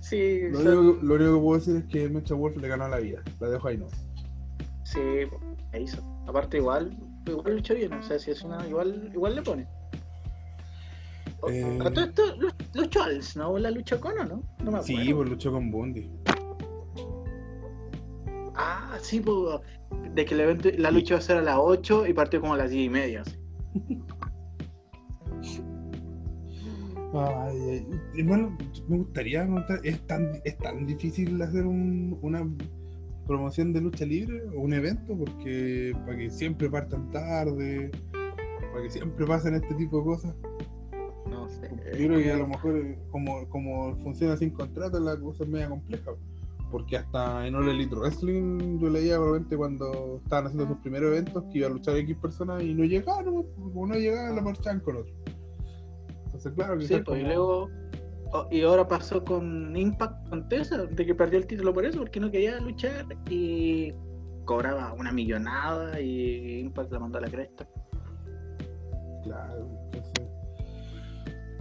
[0.00, 2.88] Sí, Lo son- único, lo único que puedo decir es que Mecha Wolf le ganó
[2.88, 3.20] la vida.
[3.40, 3.86] La dejo ahí, no.
[4.84, 5.00] sí,
[5.72, 6.02] ahí hizo.
[6.26, 6.96] Aparte, igual,
[7.26, 9.66] igual luchó bien, o sea, si es una, igual, igual le pone.
[11.40, 11.78] O- Eh.
[11.84, 13.58] A todo esto, lu- luchó Als, ¿no?
[13.58, 14.36] La lucha con o no?
[14.60, 14.82] No me acuerdo.
[14.84, 16.10] Sí, pues luchó con Bundy.
[18.54, 19.60] Ah, sí, pues,
[20.14, 22.54] de que el evento, la lucha iba a ser a las 8 y partió como
[22.54, 23.22] a las 10 y media.
[23.22, 23.36] así.
[27.14, 27.86] Ay, ay,
[28.18, 28.56] hermano,
[28.88, 32.46] me gustaría preguntar, ¿es tan, ¿es tan difícil hacer un- una
[33.26, 35.16] promoción de lucha libre o un evento?
[35.16, 37.90] Porque para que siempre partan tarde,
[38.72, 40.34] para que siempre pasen este tipo de cosas.
[41.30, 41.70] No sé.
[41.98, 45.50] Yo creo que a lo mejor eh, como, como funciona sin contrato la cosa es
[45.50, 46.10] media compleja.
[46.70, 51.42] Porque hasta en All Elite Wrestling yo leía probablemente cuando estaban haciendo sus primeros eventos
[51.50, 53.42] que iba a luchar X personas y no llegaban, ¿no?
[53.56, 55.14] como no llegaban la marchaban con otro.
[56.38, 57.68] Entonces claro que Sí, pues, y luego.
[58.32, 61.98] oh, y ahora pasó con Impact con Tessa, de que perdió el título por eso,
[61.98, 63.92] porque no quería luchar y
[64.44, 67.66] cobraba una millonada y Impact la mandó a la cresta.
[69.24, 70.12] Claro, entonces.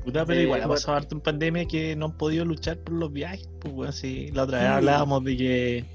[0.05, 0.75] Puta, pero igual ha bueno.
[0.75, 3.91] pasado harto en pandemia que no han podido luchar por los viajes, pues, weón.
[3.93, 4.73] Sí, la otra vez Sí.
[4.73, 5.85] hablábamos de que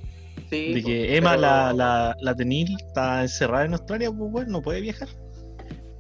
[0.51, 4.31] Sí, De que pues, Emma, pero- la, la, la Tenil, está encerrada en Australia, pues
[4.31, 5.09] bueno, no puede viajar.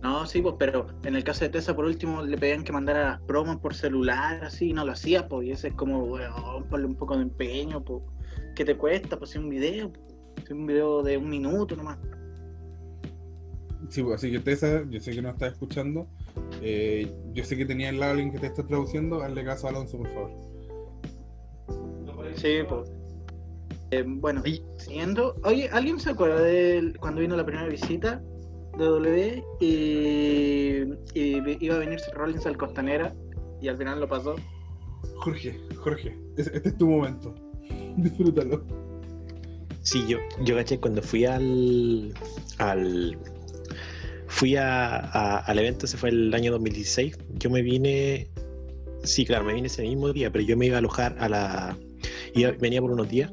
[0.02, 3.10] No, sí, pues, pero en el caso de Tessa, por último, le pedían que mandara
[3.10, 6.64] las promos por celular, así, y no lo hacía, pues, y ese es como, weón,
[6.68, 8.02] ponle un poco de empeño, pues,
[8.56, 9.16] ¿qué te cuesta?
[9.16, 11.98] Pues, si un video, pues, si un video de un minuto nomás.
[13.90, 16.08] Sí, pues, así que Tessa, yo sé que no estás escuchando.
[16.62, 19.22] eh, yo sé que tenía el lado alguien que te está traduciendo.
[19.22, 20.30] Hazle caso a Alonso, por favor.
[22.34, 22.90] Sí, pues.
[23.90, 24.42] Eh, bueno,
[24.78, 28.22] siguiendo, oye, ¿alguien se acuerda de cuando vino la primera visita
[28.78, 29.66] W y,
[31.14, 33.14] y iba a venir Rollins al Costanera
[33.60, 34.36] y al final lo pasó?
[35.16, 37.34] Jorge, Jorge, es- este es tu momento.
[37.96, 38.64] Disfrútalo.
[39.82, 42.14] Sí, yo, yo caché cuando fui al.
[42.58, 43.18] al
[44.28, 47.18] fui a, a- al evento, ese fue el año 2016.
[47.38, 48.28] Yo me vine.
[49.04, 51.76] Sí, claro, me vine ese mismo día, pero yo me iba a alojar a la.
[52.34, 53.32] iba- venía por unos días.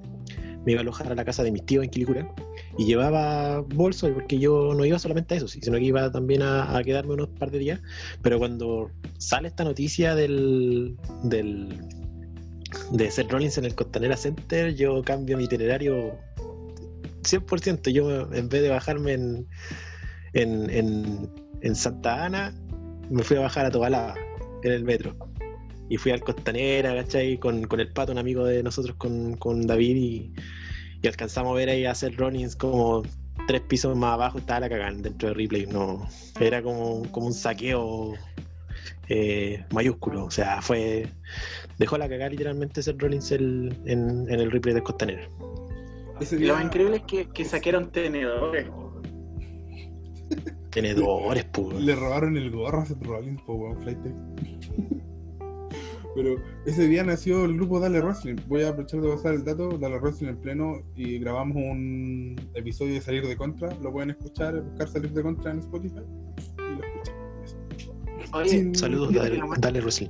[0.65, 2.33] Me iba a alojar a la casa de mis tíos en Quilicura.
[2.79, 6.77] Y llevaba bolso, porque yo no iba solamente a eso, sino que iba también a,
[6.77, 7.81] a quedarme unos par de días.
[8.21, 10.95] Pero cuando sale esta noticia del.
[11.23, 11.77] del
[12.93, 16.17] de Seth Rollins en el Costanera Center, yo cambio mi itinerario
[17.23, 17.91] 100%.
[17.91, 19.47] Yo, en vez de bajarme en,
[20.31, 21.29] en, en,
[21.59, 22.53] en Santa Ana,
[23.09, 24.15] me fui a bajar a Tobalaba
[24.63, 25.17] en el metro.
[25.89, 27.37] Y fui al Costanera, ¿cachai?
[27.39, 30.33] Con, con el pato, un amigo de nosotros, con, con David, y,
[31.01, 33.03] y alcanzamos a ver ahí a Seth Rollins como
[33.47, 35.65] tres pisos más abajo, estaba la cagada dentro de Ripley.
[35.65, 36.07] No,
[36.39, 38.13] era como, como un saqueo
[39.07, 40.25] eh, mayúsculo.
[40.25, 41.07] O sea, fue.
[41.77, 44.83] Dejó la cagada literalmente Seth Rollins el- en, en el replay del
[46.35, 48.67] Y día, lo increíble es que, que saquearon tenedores.
[50.69, 51.81] Tenedores, pues.
[51.81, 53.97] le robaron el gorro a Seth Rollins, po, weón, flight.
[56.21, 56.35] Pero
[56.65, 58.35] ese día nació el grupo Dale Wrestling.
[58.47, 62.95] Voy a aprovechar de pasar el dato, Dale Wrestling en pleno, y grabamos un episodio
[62.95, 63.73] de Salir de Contra.
[63.81, 66.01] Lo pueden escuchar, buscar Salir de Contra en Spotify.
[66.57, 67.15] Y lo escuchan.
[68.33, 70.09] Oye, Sí, Saludos, dale, dale Wrestling.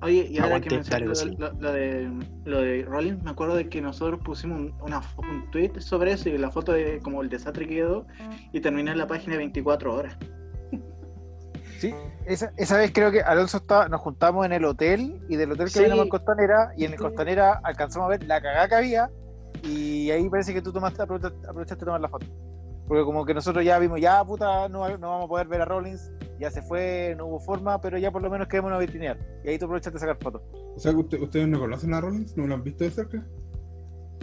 [0.00, 2.10] Oye, y ahora Aguante, que mencioné dale, lo, lo- de,
[2.46, 6.30] lo de Rollins, me acuerdo de que nosotros pusimos un, una, un tweet sobre eso
[6.30, 8.06] y la foto de como el desastre que quedó
[8.54, 10.16] y terminé en la página de 24 horas.
[11.78, 11.94] Sí,
[12.24, 15.66] esa, esa vez creo que Alonso estaba, nos juntamos en el hotel y del hotel
[15.66, 15.84] que Sí.
[15.84, 16.98] al Costanera y en el.
[16.98, 19.10] Costanera alcanzamos a ver la cagada que había
[19.62, 22.26] y ahí parece que tú tomaste, aprovechaste, aprovechaste de tomar la foto.
[22.88, 25.64] Porque como que nosotros ya vimos, ya puta, no, no vamos a poder ver a
[25.64, 29.18] Rollins, ya se fue, no hubo forma, pero ya por lo menos quedémonos a vitrinear.
[29.44, 30.42] Y ahí tú aprovechaste de sacar fotos.
[30.76, 33.26] O sea, que usted- ustedes no conocen a Rollins, no lo han visto de cerca.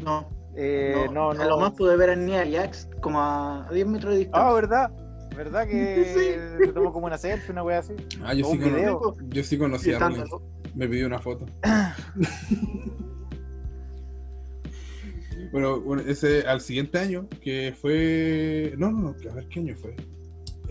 [0.04, 1.42] No, Eh, no, no.
[1.42, 4.50] A lo más pude ver a Nia Jax como a 10 metros de distancia.
[4.50, 4.92] Ah, ¿verdad?
[5.36, 7.94] ¿Verdad que se tomó como una selfie, una wea así?
[8.24, 9.16] Ah, yo sí, un cono- video.
[9.30, 10.30] yo sí conocí a Rollins.
[10.76, 11.46] Me pidió una foto.
[15.52, 18.74] bueno, bueno, ese al siguiente año, que fue.
[18.78, 19.96] No, no, no, a ver qué año fue.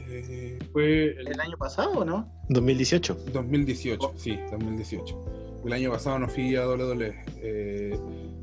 [0.09, 2.30] Eh, fue el ¿El año pasado o no?
[2.51, 3.14] 2018.
[3.32, 5.60] 2018, sí, 2018.
[5.64, 7.14] El año pasado no fui a WWE.
[7.40, 7.97] eh,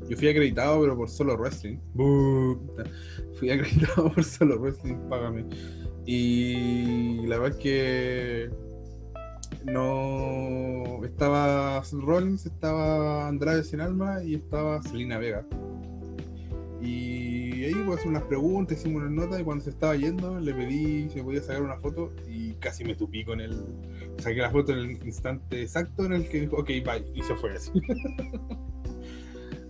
[0.08, 1.76] yo fui acreditado, pero por solo wrestling.
[3.38, 5.44] Fui acreditado por solo wrestling, págame.
[6.12, 8.50] Y la verdad es que
[9.64, 15.46] no estaba Rollins, estaba Andrade sin alma y estaba Selena Vega.
[16.82, 21.08] Y ahí pues unas preguntas, hicimos unas notas y cuando se estaba yendo le pedí
[21.10, 23.64] si me podía sacar una foto y casi me tupí con él.
[24.18, 27.36] Saqué la foto en el instante exacto en el que dijo, ok, bye, y se
[27.36, 27.70] fue así.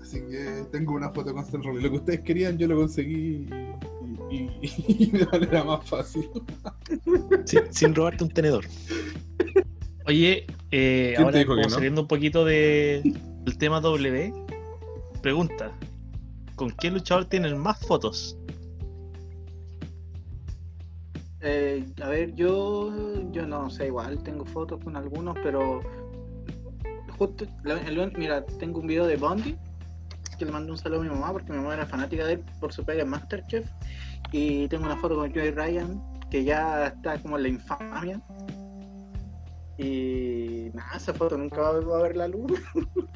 [0.02, 1.82] así que tengo una foto con Seth Rollins.
[1.82, 3.46] Lo que ustedes querían yo lo conseguí
[4.31, 6.31] y, y- y de manera más fácil.
[7.44, 8.65] Sin, sin robarte un tenedor.
[10.07, 11.69] Oye, eh, ¿Quién te ahora como no?
[11.69, 13.02] saliendo un poquito de,
[13.44, 14.32] del tema W,
[15.23, 15.73] pregunta,
[16.57, 18.36] ¿con qué luchador tienen más fotos?
[21.43, 22.93] Eh, a ver, yo,
[23.32, 25.81] yo no sé, igual tengo fotos con algunos, pero
[27.19, 29.57] justo, el- mira, tengo un video de Bondi
[30.39, 32.44] que le mandé un saludo a mi mamá porque mi mamá era fanática de él
[32.61, 33.70] por su pega en Masterchef
[34.32, 38.22] y tengo una foto con Joey Ryan que ya está como en la infamia
[39.78, 42.52] y nada, esa foto nunca va, a ver la luz.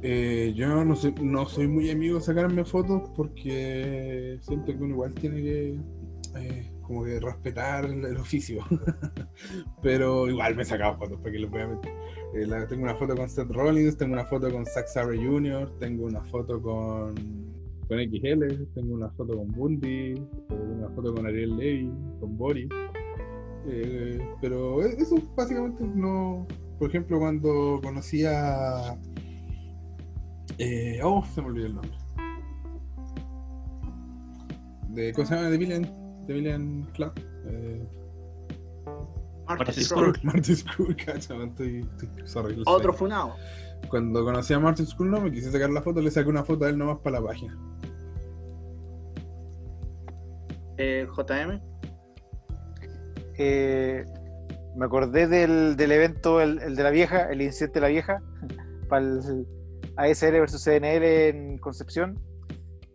[0.00, 4.94] Eh, yo no soy, no soy muy amigo de sacarme fotos porque siento que uno
[4.94, 5.80] igual tiene que
[6.36, 8.64] eh, como que respetar el, oficio.
[9.82, 11.80] Pero igual me he sacado fotos, para que lo voy a.
[12.34, 15.78] Eh, la- tengo una foto con Seth Rollins, tengo una foto con Zack Sabre Jr.,
[15.80, 17.14] tengo una foto con,
[17.88, 20.18] con XL, tengo una foto con Bundy, eh,
[20.50, 21.90] una foto con Ariel Levy,
[22.20, 22.68] con Boris.
[23.66, 26.46] Eh, pero e- eso básicamente no.
[26.78, 28.96] Por ejemplo, cuando conocí a
[30.58, 31.96] Eh, oh, se me olvidó el nombre.
[34.90, 35.50] De, ¿Cómo se llama?
[35.50, 35.82] De Villain,
[36.26, 37.12] de Villain Club.
[37.46, 37.86] Eh,
[39.46, 40.12] Martin Skrull.
[40.22, 42.62] Martin Skrull, cacha, estoy, estoy sorry.
[42.66, 43.34] Otro funado.
[43.88, 46.64] Cuando conocí a Martin Skrull no me quise sacar la foto, le saqué una foto
[46.64, 47.56] a él nomás para la página.
[50.78, 51.60] Eh, JM.
[53.36, 54.04] Eh,
[54.76, 58.22] me acordé del, del evento, el, el de la vieja, el incidente de la vieja,
[58.88, 59.46] para el
[59.96, 62.18] ASL versus CNL en Concepción.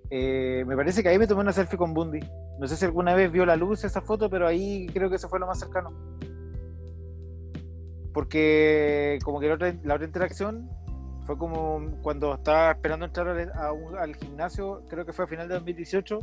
[0.09, 2.19] Eh, me parece que ahí me tomé una selfie con Bundy.
[2.59, 5.27] No sé si alguna vez vio la luz esa foto, pero ahí creo que eso
[5.27, 5.91] fue lo más cercano.
[8.13, 10.69] Porque como que la otra, interacción
[11.25, 16.19] fue como cuando estaba esperando entrar al gimnasio, creo que fue a final de 2018,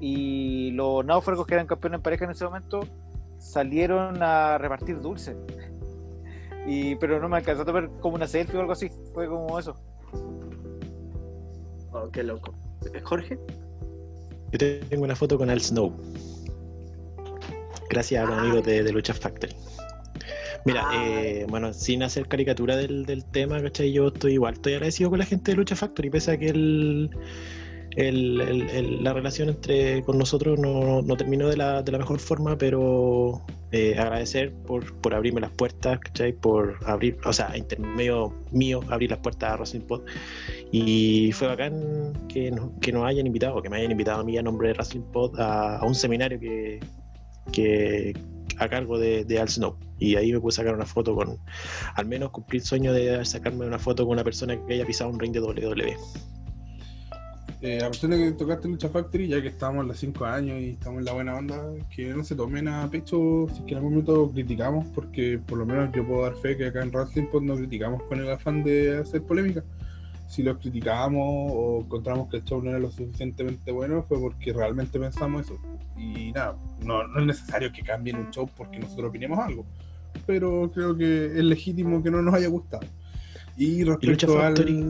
[0.00, 2.80] y los náufragos que eran campeones en pareja en ese momento
[3.38, 5.36] salieron a repartir dulces.
[6.66, 8.90] Y, pero no me alcanzó a tomar como una selfie o algo así.
[9.14, 9.74] Fue como eso.
[11.92, 12.54] Oh, qué loco.
[13.02, 13.38] Jorge.
[14.52, 14.58] Yo
[14.88, 15.92] tengo una foto con Al Snow.
[17.88, 19.54] Gracias a los amigos de, de Lucha Factory.
[20.64, 20.92] Mira, Ah.
[20.94, 23.92] eh, bueno, sin hacer caricatura del, del tema, ¿cachai?
[23.92, 27.10] Yo estoy igual, estoy agradecido con la gente de Lucha Factory, pese a que el,
[27.96, 33.42] el- la relación entre con nosotros no, terminó de la, de la mejor forma, pero
[33.72, 36.32] eh, agradecer por, por abrirme las puertas, ¿cachai?
[36.32, 40.02] Por abrir, o sea, intermedio mío, abrir las puertas a Wrestling Pod.
[40.72, 44.42] Y fue bacán que que nos hayan invitado, que me hayan invitado a mí a
[44.42, 46.80] nombre de Wrestling Pod a, a un seminario que,
[47.52, 48.14] que
[48.58, 49.76] a cargo de, de Al Snow.
[49.98, 51.38] Y ahí me pude sacar una foto con,
[51.94, 55.10] al menos cumplir el sueño de sacarme una foto con una persona que haya pisado
[55.10, 55.96] un ring de WWE.
[57.62, 60.70] Eh, a persona que tocaste Lucha Factory, ya que estamos en los 5 años y
[60.70, 61.62] estamos en la buena onda,
[61.94, 65.58] que no se tomen a pecho si es que en algún momento criticamos, porque por
[65.58, 68.30] lo menos yo puedo dar fe que acá en Wrestling Pod no criticamos con el
[68.30, 69.62] afán de hacer polémica.
[70.26, 74.54] Si los criticamos o encontramos que el show no era lo suficientemente bueno, fue porque
[74.54, 75.58] realmente pensamos eso.
[75.98, 79.66] Y nada, no, no es necesario que cambien un show porque nosotros opinemos algo,
[80.26, 82.86] pero creo que es legítimo que no nos haya gustado.
[83.56, 84.84] Y respecto Lucha al, Factory?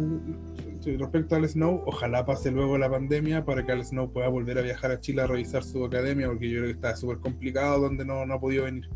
[0.84, 4.62] Respecto al Snow, ojalá pase luego la pandemia para que el Snow pueda volver a
[4.62, 8.04] viajar a Chile a revisar su academia, porque yo creo que está súper complicado donde
[8.04, 8.88] no, no ha podido venir.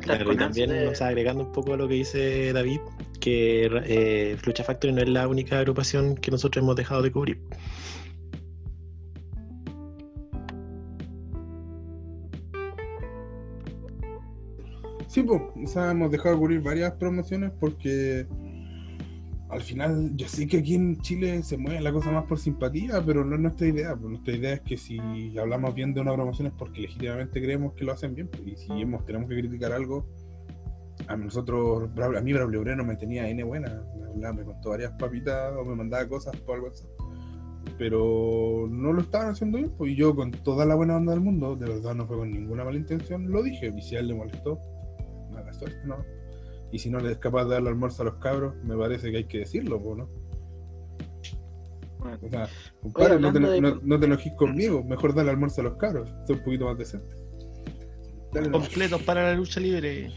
[0.00, 2.80] Claro, y también, ansia de- o sea, agregando un poco a lo que dice David,
[3.20, 7.40] que eh, Lucha Factory no es la única agrupación que nosotros hemos dejado de cubrir.
[15.06, 18.26] Sí, pues, o sea, hemos dejado de cubrir varias promociones porque
[19.50, 23.02] al final yo sé que aquí en Chile se mueve la cosa más por simpatía,
[23.04, 23.96] pero no es nuestra idea.
[23.96, 24.98] Pues nuestra idea es que si
[25.38, 28.28] hablamos bien de una promoción es porque legítimamente creemos que lo hacen bien.
[28.28, 30.06] pues, y si tenemos que criticar algo,
[31.06, 33.82] a nosotros, a mí Braulio Breno me tenía N buena,
[34.14, 36.90] me, me contó varias papitas o me mandaba cosas por WhatsApp.
[37.78, 41.20] Pero no lo estaban haciendo bien, pues y yo con toda la buena onda del
[41.20, 44.60] mundo, de verdad no fue con ninguna mala intención, lo dije, y a le molestó,
[45.30, 45.96] mala suerte, ¿no?
[46.70, 49.18] Y si no le es capaz de darle almuerzo a los cabros, me parece que
[49.18, 50.08] hay que decirlo, ¿no?
[51.98, 52.48] Bueno, O sea,
[52.82, 56.08] compadre, no te, de- no, no te enojes conmigo, mejor dale almuerzo a los cabros,
[56.26, 57.14] soy un poquito más decente.
[58.32, 58.50] Dale.
[58.50, 60.10] Completos para la lucha libre.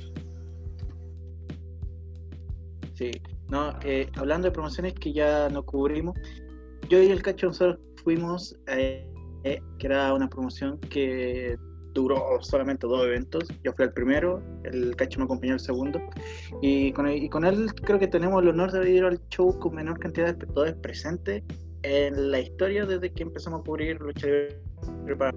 [2.94, 3.12] Sí,
[3.50, 6.16] no, eh, hablando de promociones que ya no cubrimos,
[6.90, 9.08] yo y el Cacho nosotros fuimos, eh,
[9.44, 11.56] eh, que era una promoción que
[11.94, 13.48] duró solamente dos eventos.
[13.64, 16.00] Yo fui el primero, el Cacho me acompañó el segundo,
[16.62, 20.28] y con, él, creo que tenemos el honor de ir al show con menor cantidad
[20.28, 21.44] de espectadores presentes
[21.84, 25.32] en la historia desde que empezamos a cubrir lucha libre.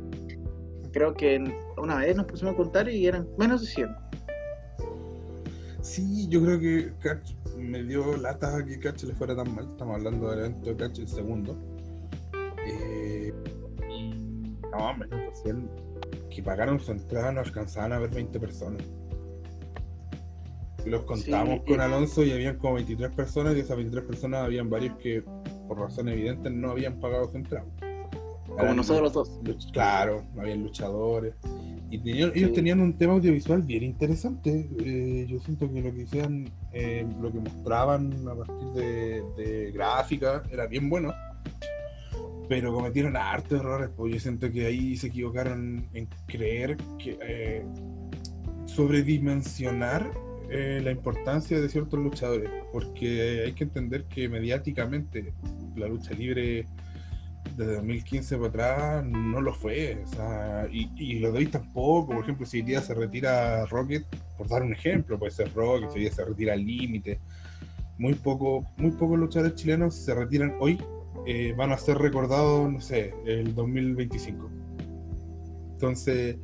[0.92, 1.42] Creo que
[1.76, 3.88] una vez nos pusimos a contar y eran menos de 100.
[5.80, 9.68] Sí, yo creo que Catch me dio lata que Catch le fuera tan mal.
[9.70, 11.56] Estamos hablando del evento de Catch el segundo.
[12.66, 13.34] Eh,
[14.72, 15.83] no, menos de 100
[16.34, 18.82] que pagaron su entrada no alcanzaban a ver 20 personas.
[20.84, 24.42] Los contamos Sí, con Alonso y habían como 23 personas y de esas 23 personas
[24.42, 25.22] habían varios que
[25.66, 27.64] por razones evidentes no habían pagado su entrada.
[28.46, 29.40] Como Eran nosotros dos.
[29.72, 31.34] Claro, habían luchadores.
[31.90, 34.68] Y tenían- ellos tenían un tema audiovisual bien interesante.
[34.80, 39.72] Eh, yo siento que lo que hacían, eh, lo que mostraban a partir de, de
[39.72, 41.12] gráfica era bien bueno.
[42.48, 47.64] Pero cometieron hartos errores, pues yo siento que ahí se equivocaron en creer que eh,
[48.66, 50.10] sobredimensionar
[50.50, 52.50] eh, la importancia de ciertos luchadores.
[52.72, 55.32] Porque hay que entender que mediáticamente
[55.76, 56.66] la lucha libre
[57.56, 60.02] desde 2015 para atrás no lo fue.
[60.18, 62.12] O y, y lo de hoy tampoco.
[62.12, 64.04] Por ejemplo, si hoy día se retira Rocket,
[64.36, 67.20] por dar un ejemplo, puede ser Rocket, si hoy día se retira Límite.
[67.98, 70.78] muy poco, muy pocos luchadores chilenos se retiran hoy,
[71.26, 74.50] eh, van a ser recordados, no sé, el 2025.
[75.72, 76.36] Entonces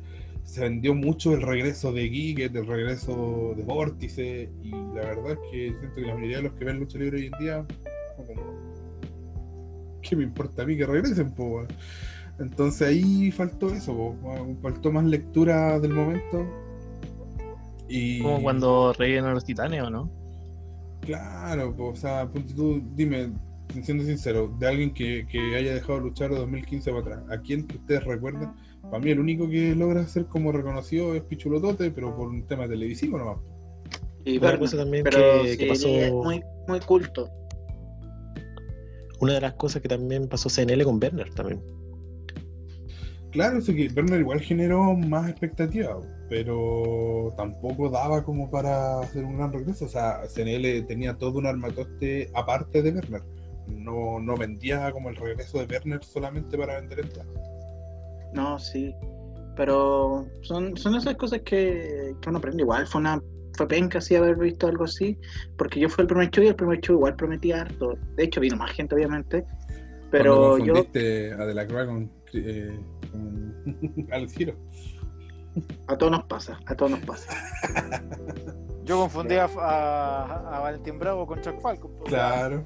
[0.43, 5.39] se vendió mucho el regreso de Giget, el regreso de Vórtice, y la verdad es
[5.51, 7.65] que siento que la mayoría de los que ven lucha libre hoy en día,
[8.17, 8.33] como,
[10.01, 11.31] ¿qué me importa a mí que regresen?
[11.31, 11.63] Po?
[12.39, 14.15] Entonces ahí faltó eso, po,
[14.61, 16.45] faltó más lectura del momento.
[17.87, 18.21] Y...
[18.21, 20.09] Como cuando reían a los titanes, ¿o no?
[21.01, 23.31] Claro, pues, o sea, tú, dime,
[23.83, 27.41] siendo sincero, de alguien que, que haya dejado de luchar de 2015 para atrás, ¿a
[27.41, 28.53] quién que ustedes recuerdan?
[28.83, 32.67] Para mí el único que logra ser como reconocido es Pichulotote, pero por un tema
[32.67, 33.37] televisivo nomás.
[34.25, 37.29] Y Otra Berna, cosa también pero que- sí, que pasó- es muy, muy culto.
[39.19, 41.61] Una de las cosas que también pasó CNL con Werner también.
[43.31, 45.97] Claro, eso que Werner igual generó más expectativa,
[46.29, 49.85] pero tampoco daba como para hacer un gran regreso.
[49.85, 53.21] O sea, CNL tenía todo un armatoste aparte de Werner.
[53.67, 57.35] No, no vendía como el regreso de Werner solamente para vender entradas.
[58.33, 58.95] No, sí.
[59.55, 62.63] Pero son, son esas cosas que, que uno aprende.
[62.63, 63.21] Igual fue una
[63.57, 65.17] fue penca así haber visto algo así,
[65.57, 67.97] porque yo fui el primer show y el primer show igual prometía harto.
[68.15, 69.45] De hecho, vino más gente, obviamente.
[70.09, 72.79] Pero yo, confundiste a De la Cruz con, eh,
[73.11, 74.55] con Alex Giro.
[75.87, 77.29] a todos nos pasa, a todos nos pasa.
[78.83, 81.91] Yo confundí a, a, a Valentín Bravo con Chuck Falcon.
[81.97, 82.65] pues, Claro.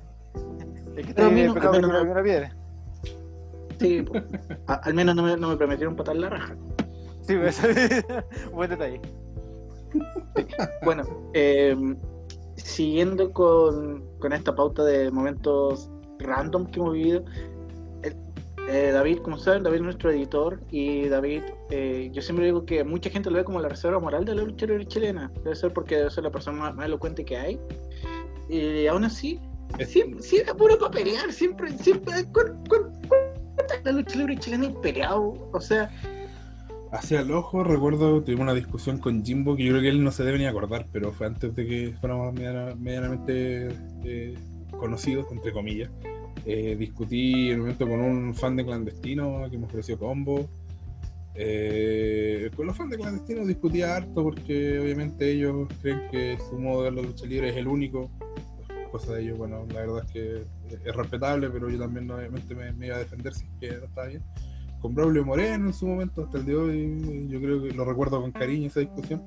[0.96, 2.56] Es que pecado no una piedra.
[3.80, 4.06] Sí.
[4.68, 6.56] A- al menos no me, no me prometieron patar la raja.
[7.22, 7.60] Sí, pues,
[8.54, 9.02] buen detalle.
[10.84, 11.04] Bueno,
[11.34, 11.76] eh,
[12.56, 15.90] siguiendo con, con esta pauta de momentos
[16.20, 17.24] random que hemos vivido,
[18.04, 18.16] el-
[18.70, 22.84] eh, David, como saben, David es nuestro editor y David, eh, yo siempre digo que
[22.84, 25.74] mucha gente lo ve como la reserva moral de la lucha libre chilena, debe ser
[25.74, 27.60] porque debe ser la persona más, más elocuente que hay,
[28.50, 29.40] y aún así,
[29.86, 35.50] siempre, siempre puro para pelear, siempre, siempre, ¿cuán- cuán- cuánta la lucha libre chilena peleado?
[35.52, 35.90] O sea,
[36.92, 40.12] Hacia el ojo, recuerdo, tuvimos una discusión con Jimbo que yo creo que él no
[40.12, 43.68] se debe ni acordar, pero fue antes de que fuéramos mediana- medianamente
[44.06, 44.34] eh,
[44.80, 45.90] conocidos, entre comillas.
[46.46, 50.48] Eh, discutí en un momento con un fan de clandestino que me ofreció combo.
[51.34, 56.84] Eh, con los fans de clandestino discutía harto porque obviamente ellos creen que su modo
[56.84, 58.10] de la lucha libre es el único.
[58.96, 60.44] Cosa de ellos, bueno, la verdad es que
[60.86, 63.86] es respetable, pero yo también obviamente me, me iba a defender si es que no
[63.86, 64.24] estaba bien
[64.86, 68.22] con Braulio Moreno en su momento, hasta el de hoy, yo creo que lo recuerdo
[68.22, 69.20] con cariño esa discusión.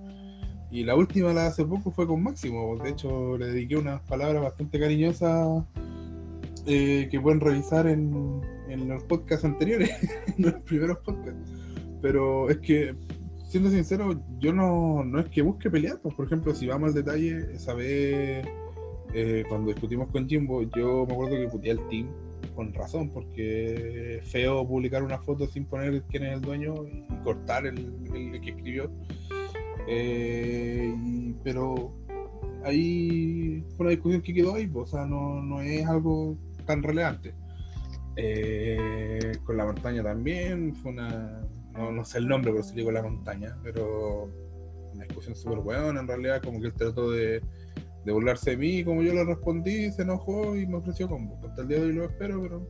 [0.71, 2.77] Y la última, la de hace poco, fue con Máximo.
[2.77, 5.65] De hecho, le dediqué unas palabras bastante cariñosas
[6.65, 9.91] eh, que pueden revisar en, en los podcasts anteriores,
[10.39, 11.51] en los primeros podcasts.
[12.01, 12.95] Pero es que,
[13.49, 15.99] siendo sincero, yo no, no es que busque pelear.
[16.01, 18.47] Pues, por ejemplo, si vamos al detalle, esa vez,
[19.15, 22.09] eh, cuando discutimos con Jimbo, yo me acuerdo que puteé al team
[22.55, 27.05] con razón, porque es feo publicar una foto sin poner quién es el dueño y
[27.23, 27.79] cortar el,
[28.15, 28.91] el que escribió.
[29.87, 30.95] Eh,
[31.43, 31.95] pero
[32.65, 36.37] ahí fue una discusión que quedó ahí, o sea, no, no es algo
[36.67, 37.35] tan relevante.
[38.17, 41.41] Eh, con la montaña también, fue una,
[41.75, 44.29] no, sé el nombre, pero sí digo la montaña, pero
[44.93, 47.41] una discusión súper buena, en realidad, como que él trató de,
[48.09, 51.39] de burlarse de mí, como yo le respondí, se enojó y me ofreció combo.
[51.47, 52.67] Hasta el día de hoy lo espero, pero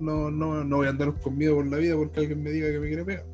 [0.00, 2.70] no, no, no voy a andar con miedo por la vida porque alguien me diga
[2.70, 3.26] que me quiere pegar.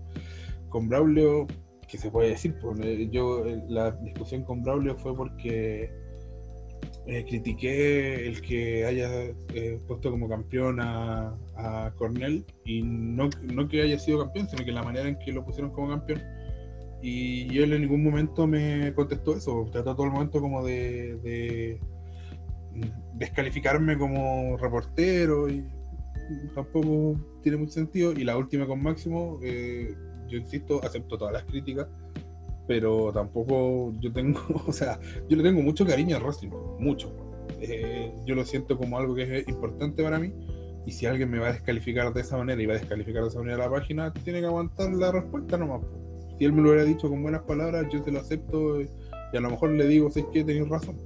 [0.70, 1.46] Con Braulio,
[1.86, 2.56] ¿qué se puede decir?
[2.60, 5.88] Pues, eh, yo, eh, la discusión con Braulio fue porque
[7.06, 9.08] eh, critiqué el que haya
[9.54, 14.64] eh, puesto como campeón a, a Cornell y no, no que haya sido campeón, sino
[14.64, 16.20] que la manera en que lo pusieron como campeón.
[17.06, 21.80] Y él en ningún momento me contestó eso, trató todo el momento como de, de
[23.12, 25.66] descalificarme como reportero y
[26.54, 28.12] tampoco tiene mucho sentido.
[28.12, 29.94] Y la última con Máximo, eh,
[30.28, 31.88] yo insisto, acepto todas las críticas,
[32.66, 34.98] pero tampoco yo tengo, o sea,
[35.28, 37.14] yo le tengo mucho cariño al wrestling, mucho.
[37.60, 40.32] Eh, yo lo siento como algo que es importante para mí.
[40.86, 43.28] Y si alguien me va a descalificar de esa manera y va a descalificar de
[43.28, 45.82] esa manera la página, tiene que aguantar la respuesta nomás.
[46.44, 48.86] Si él me lo hubiera dicho con buenas palabras, yo se lo acepto y
[49.34, 50.98] a lo mejor le digo, sé que tenéis razón.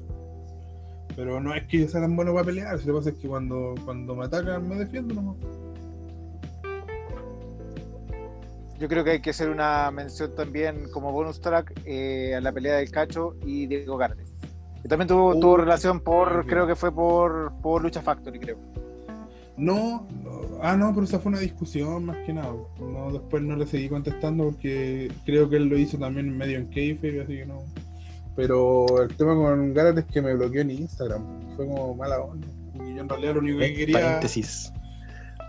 [1.15, 3.29] Pero no es que yo sea tan bueno para pelear, lo que pasa es que
[3.29, 5.37] cuando, cuando me atacan me defiendo nomás.
[8.81, 12.51] Yo creo que hay que hacer una mención también como bonus track eh, a la
[12.51, 14.35] pelea del Cacho y Diego Gardes.
[14.83, 18.59] Que también tuvo, Uh, tuvo relación por, creo que fue por, por Lucha Factory, creo.
[19.59, 20.07] No,
[20.63, 22.53] ah no, pero esa fue una discusión más que nada.
[22.81, 26.67] No, después no le seguí contestando porque creo que él lo hizo también medio en
[26.69, 27.63] kayfabe, así que no.
[28.37, 31.25] Pero el tema con Gareth es que me bloqueó en Instagram.
[31.57, 32.47] Fue como mala onda.
[32.77, 34.01] Y yo en realidad lo único que quería.
[34.01, 34.73] Paréntesis.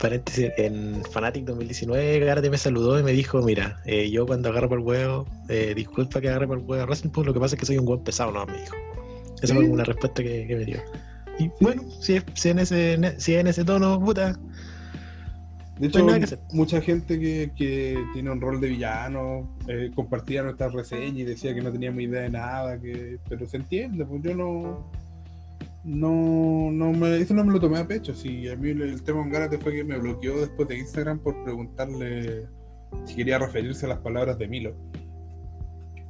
[0.02, 4.70] Paréntesis, en Fanatic 2019 Garate me saludó y me dijo, mira, eh, yo cuando agarro
[4.70, 7.40] por el huevo, eh, disculpa que agarre por el huevo a Racing Pool, lo que
[7.42, 8.76] pasa es que soy un huevo pesado, no, me dijo.
[9.42, 9.70] Esa fue Sí.
[9.72, 10.80] una respuesta que, que me dio.
[11.40, 14.38] Y bueno, si es, si en ese, si es en ese tono, puta,
[15.80, 20.74] De hecho, que mucha gente que, que tiene un rol de villano eh, compartía nuestras
[20.74, 24.36] reseñas y decía que no teníamos idea de nada, que pero se entiende, pues yo
[24.36, 24.92] no.
[25.86, 28.14] No, no me, eso no me lo tomé a pecho.
[28.14, 31.42] Si a mí el, tema con Garate fue que me bloqueó después de Instagram por
[31.46, 32.48] preguntarle
[33.06, 34.76] si quería referirse a las palabras de Milo.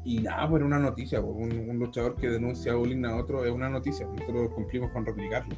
[0.03, 1.21] Y nada, pues una noticia.
[1.21, 4.07] pues, un, un luchador que denuncia bullying a otro es una noticia.
[4.07, 5.55] Nosotros cumplimos con replicarlo.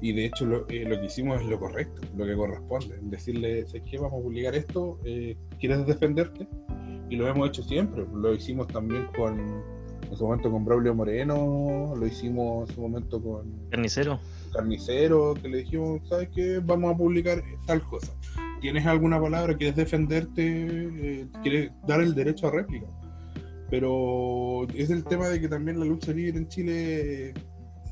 [0.00, 2.98] Y de hecho lo, eh, lo que hicimos es lo correcto, lo que corresponde.
[3.02, 3.96] Decirle, ¿sabes qué?
[3.96, 6.46] Vamos a publicar esto, eh, ¿quieres defenderte?
[7.08, 8.04] Y lo hemos hecho siempre.
[8.12, 13.22] Lo hicimos también con, en su momento con Braulio Moreno, lo hicimos en su momento
[13.22, 14.18] con Carnicero.
[14.52, 16.60] Carnicero, que le dijimos, ¿sabes qué?
[16.62, 18.12] Vamos a publicar tal cosa.
[18.60, 19.56] ¿Tienes alguna palabra?
[19.56, 20.42] ¿Quieres defenderte?
[20.42, 22.86] Eh, ¿Quieres dar el derecho a réplica?
[23.74, 27.34] Pero es el tema de que también la lucha libre en Chile eh,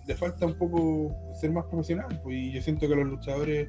[0.07, 2.21] le falta un poco ser más profesional.
[2.23, 3.69] pues, y yo siento que a los luchadores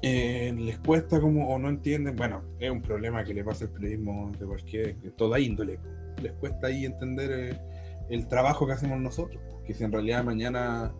[0.00, 2.16] eh, les cuesta como o no entienden.
[2.16, 5.78] Bueno, es un problema que le pasa al periodismo de cualquier, toda índole.
[6.22, 7.60] Les cuesta ahí entender eh,
[8.08, 9.42] el trabajo que hacemos nosotros.
[9.66, 10.94] Que si en realidad mañana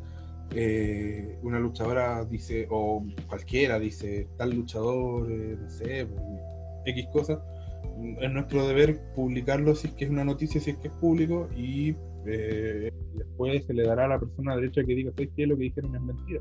[1.42, 6.22] una luchadora dice, o cualquiera dice, tal luchador, no sé, pues,
[6.84, 7.38] X cosas,
[8.20, 11.48] es nuestro deber publicarlo si es que es una noticia, si es que es público,
[11.56, 11.94] y
[12.26, 15.46] eh, después se le dará a la persona derecha que diga, ¿sabes qué?
[15.46, 16.40] Lo que dijeron es mentira,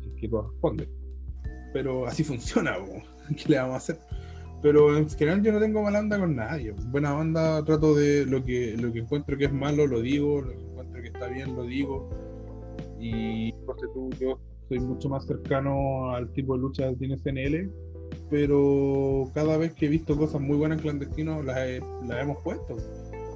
[0.00, 0.88] si es que corresponde.
[1.72, 3.02] Pero así funciona, po.
[3.36, 3.98] ¿qué le vamos a hacer?
[4.62, 6.72] Pero en general yo no tengo mala onda con nadie.
[6.88, 10.50] Buena onda, trato de lo que, lo que encuentro que es malo, lo digo, lo
[10.50, 12.10] que encuentro que está bien, lo digo.
[12.98, 14.38] Y ponte tú, yo
[14.68, 17.70] soy mucho más cercano al tipo de lucha que tiene CNL,
[18.28, 22.38] pero cada vez que he visto cosas muy buenas en clandestino las, he- las hemos
[22.42, 22.76] puesto.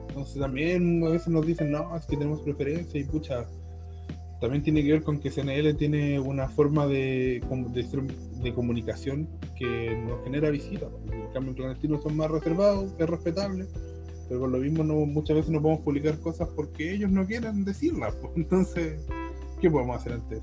[0.09, 3.47] Entonces también a veces nos dicen, no, es que tenemos preferencia y pucha,
[4.41, 7.43] también tiene que ver con que CNL tiene una forma de,
[7.73, 8.07] de,
[8.43, 9.29] de comunicación
[9.59, 10.89] que nos genera visitas.
[11.11, 13.67] En cambio, en clandestino son más reservados, es respetable,
[14.29, 17.65] pero por lo mismo no, muchas veces no podemos publicar cosas porque ellos no quieren
[17.65, 18.15] decirlas.
[18.17, 18.33] pues.
[18.37, 19.01] Entonces,
[19.61, 20.41] ¿qué podemos hacer antes?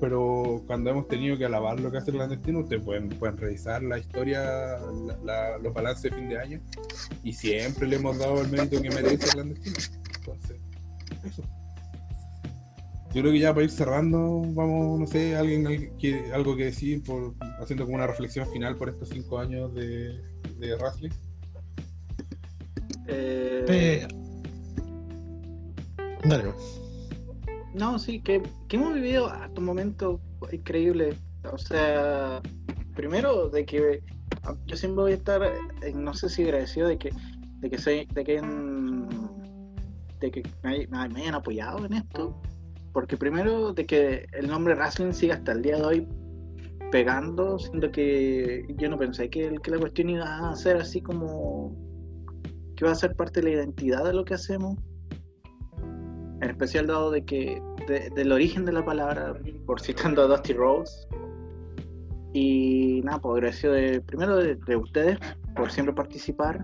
[0.00, 3.82] Pero cuando hemos tenido que alabar lo que hace el clandestino, ustedes pueden, pueden revisar
[3.82, 4.42] la historia,
[5.06, 6.60] la- la- los balances de fin de año,
[7.22, 9.76] y siempre le hemos dado el mérito que merece el clandestino.
[10.18, 10.56] Entonces,
[11.24, 11.42] eso.
[13.14, 17.02] Yo creo que ya para ir cerrando, vamos, no sé, alguien que, algo que decir,
[17.02, 17.32] por,
[17.62, 20.20] haciendo como una reflexión final por estos cinco años de,
[20.58, 21.10] de wrestling.
[23.08, 24.08] Eh, Eh,
[26.28, 26.52] Dale,
[27.76, 27.98] no.
[27.98, 30.20] Sí, que, que hemos vivido hasta un momento
[30.52, 31.16] increíble.
[31.52, 32.40] O sea,
[32.94, 34.02] primero de que
[34.42, 37.10] ah, yo siempre voy a estar, eh, no sé si agradecido de que,
[37.60, 38.40] de que soy, de que,
[40.20, 42.40] de que me, hay- me hayan apoyado en esto.
[42.92, 46.08] Porque primero de que el nombre wrestling siga hasta el día de hoy
[46.90, 51.76] pegando, siendo que yo no pensé que, que la cuestión iba a ser así como
[52.76, 54.78] que va a ser parte de la identidad de lo que hacemos
[56.40, 59.34] en especial dado de que de- del origen de la palabra,
[59.66, 61.08] por citando a Dusty Rhodes.
[62.32, 65.18] Y nada, pues agradecido de, primero de, de ustedes
[65.54, 66.62] por siempre participar,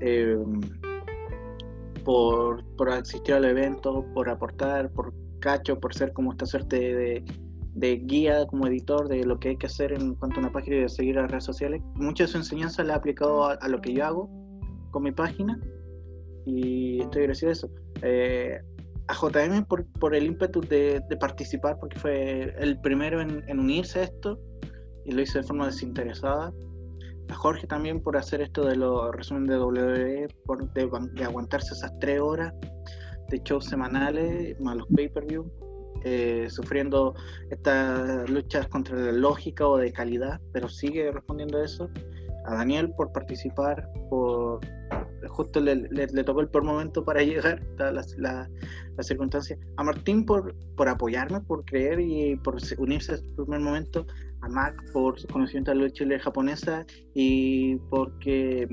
[0.00, 0.38] eh,
[2.04, 7.24] por, por asistir al evento, por aportar, por cacho, por ser como esta suerte de,
[7.74, 10.76] de guía como editor de lo que hay que hacer en cuanto a una página
[10.76, 11.82] y de seguir las redes sociales.
[11.94, 14.30] Mucha de su enseñanza la ha aplicado a, a lo que yo hago
[14.92, 15.58] con mi página
[16.44, 17.70] y estoy agradecido de eso.
[18.02, 18.60] Eh,
[19.06, 24.02] a JM por, el ímpetu de, de participar, porque fue el primero en, unirse a
[24.04, 24.38] esto
[25.04, 26.52] y lo hizo de forma desinteresada.
[27.28, 31.92] A Jorge también por hacer esto de los resumen de WWE, por de aguantarse esas
[31.98, 32.52] tres horas
[33.30, 35.50] de shows semanales, más los pay-per-view,
[36.04, 37.14] eh, sufriendo
[37.50, 41.88] estas luchas contra la lógica o de calidad, pero sigue respondiendo a eso.
[42.46, 44.60] A Daniel por participar, por
[45.28, 48.50] justo le, le- tocó el peor momento para llegar, la, la, la-
[48.96, 49.58] la circunstancia.
[49.76, 54.06] A Martín por, por apoyarme, por creer y por se- unirse el primer momento.
[54.42, 56.84] A Mac por su conocimiento de la lucha japonesa
[57.14, 58.68] y porque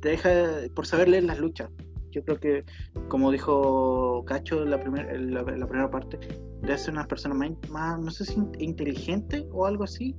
[0.00, 0.30] deja,
[0.74, 1.68] por saber leer las luchas.
[2.10, 2.64] Yo creo que,
[3.08, 6.18] como dijo Cacho en la, primer- la, la primera parte,
[6.62, 10.14] debe ser una persona más, más, no sé si in- inteligente o algo así,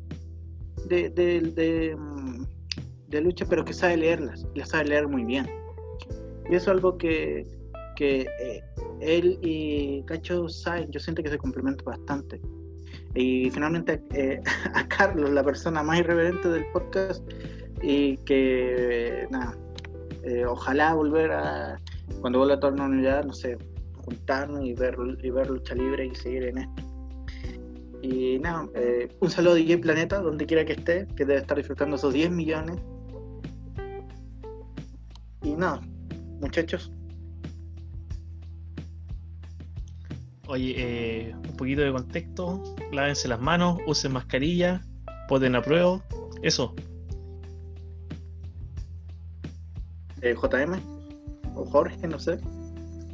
[0.87, 2.43] de, de, de, mm,
[3.09, 5.47] de lucha, pero que sabe leerlas, las sabe leer muy bien.
[6.49, 7.45] Y eso es algo que,
[7.95, 8.63] que eh,
[9.01, 12.39] él y Cacho saben, yo siento que se complementan bastante.
[13.15, 14.41] Y finalmente eh,
[14.73, 17.23] a Carlos, la persona más irreverente del podcast,
[17.81, 19.57] y que nada,
[20.23, 21.79] eh, ojalá volver a,
[22.21, 23.57] cuando vuelva a toda la unidad, no sé,
[24.05, 26.83] juntarnos y ver, y ver lucha libre y seguir en esto.
[28.01, 28.67] Y nada,
[29.19, 32.31] un saludo a DJ Planeta, donde quiera que esté, que debe estar disfrutando esos 10
[32.31, 32.77] millones.
[35.41, 35.81] Y nada,
[36.41, 36.91] muchachos,
[40.47, 42.63] Oye, eh, un poquito de contexto.
[42.91, 44.81] Lávense las manos, usen mascarilla,
[45.27, 46.01] poten a prueba.
[46.41, 46.73] Eso.
[50.21, 50.79] eh, JM
[51.55, 52.39] o Jorge, no sé.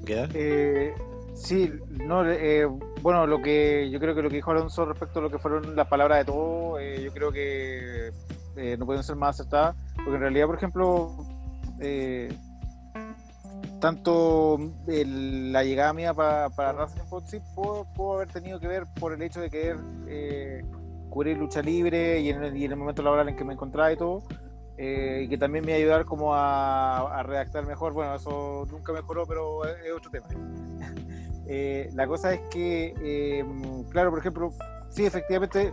[0.05, 0.29] ¿Queda?
[0.33, 0.93] Eh,
[1.33, 2.65] sí, no, eh,
[3.01, 5.75] bueno, lo que yo creo que lo que dijo Alonso respecto a lo que fueron
[5.75, 8.11] las palabras de todos, eh, yo creo que
[8.55, 11.11] eh, no pueden ser más acertadas, porque en realidad, por ejemplo,
[11.79, 12.29] eh,
[13.79, 14.57] tanto
[14.87, 18.85] el- la llegada mía pa- para Wrestling Pod, sí pudo, pudo haber tenido que ver
[18.99, 19.77] por el hecho de querer
[20.07, 20.63] eh,
[21.09, 23.91] cubrir lucha libre y en, el, y en el momento laboral en que me encontraba
[23.91, 24.23] y todo,
[24.77, 27.93] eh, y que también me iba a ayudar como a, a redactar mejor.
[27.93, 30.27] Bueno, eso nunca mejoró, pero es, es otro tema.
[31.47, 33.45] Eh, la cosa es que, eh,
[33.91, 34.49] claro, por ejemplo,
[34.89, 35.71] sí, efectivamente,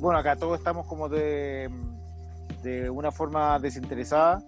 [0.00, 1.70] bueno, acá todos estamos como de,
[2.64, 4.42] de una forma desinteresada,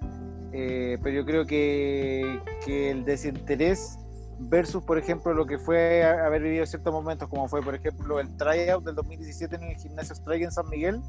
[0.53, 3.99] eh, pero yo creo que, que el desinterés
[4.39, 8.35] versus, por ejemplo, lo que fue haber vivido ciertos momentos, como fue, por ejemplo, el
[8.37, 11.01] tryout del 2017 en el gimnasio Strike en San Miguel,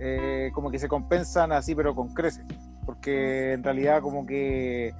[0.00, 2.44] eh, como que se compensan así, pero con creces,
[2.86, 4.94] porque en realidad como que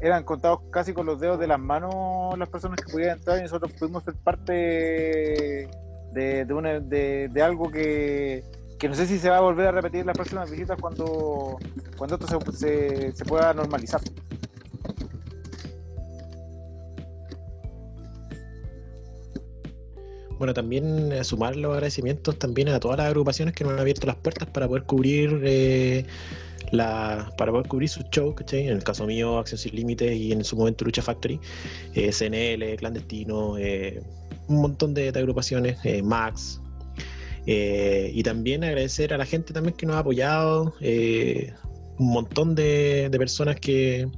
[0.00, 3.42] eran contados casi con los dedos de las manos las personas que podían entrar y
[3.42, 4.52] nosotros pudimos ser parte
[6.12, 8.44] de, de, una- de- de algo que,
[8.78, 11.58] que no sé si se va a volver a repetir las próximas visitas cuando,
[11.96, 14.00] cuando esto se, se, pueda normalizar.
[20.38, 24.06] Bueno, también eh, sumar los agradecimientos también a todas las agrupaciones que nos han abierto
[24.06, 26.04] las puertas para poder cubrir eh,
[26.72, 28.66] la, para poder cubrir sus shows, ¿cachai?
[28.66, 31.40] En el caso mío, Acción Sin Límites y en su momento Lucha Factory,
[31.94, 34.02] eh, CNL, Clandestino, eh,
[34.48, 36.60] un montón de, agrupaciones, Max.
[37.46, 41.52] Eh, y también agradecer a la gente también que nos ha apoyado, eh,
[41.98, 44.08] un montón de, de personas que,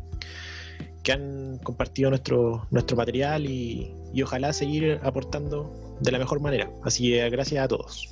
[1.03, 6.71] que han compartido nuestro, nuestro material y, y ojalá seguir aportando de la mejor manera.
[6.83, 8.09] Así que gracias a todos.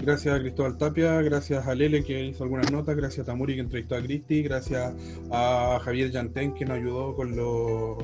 [0.00, 3.60] Gracias a Cristóbal Tapia, gracias a Lele que hizo algunas notas, gracias a Tamuri que
[3.60, 4.94] entrevistó a Cristi, gracias
[5.30, 7.98] a Javier Yantén que nos ayudó con los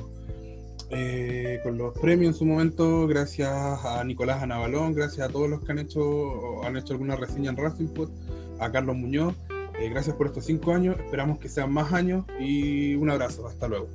[0.90, 5.64] eh, con los premios en su momento, gracias a Nicolás Anabalón, gracias a todos los
[5.64, 8.10] que han hecho han hecho alguna reseña en Racing Pod,
[8.60, 9.34] a Carlos Muñoz,
[9.80, 13.68] eh, gracias por estos cinco años, esperamos que sean más años y un abrazo, hasta
[13.68, 13.88] luego.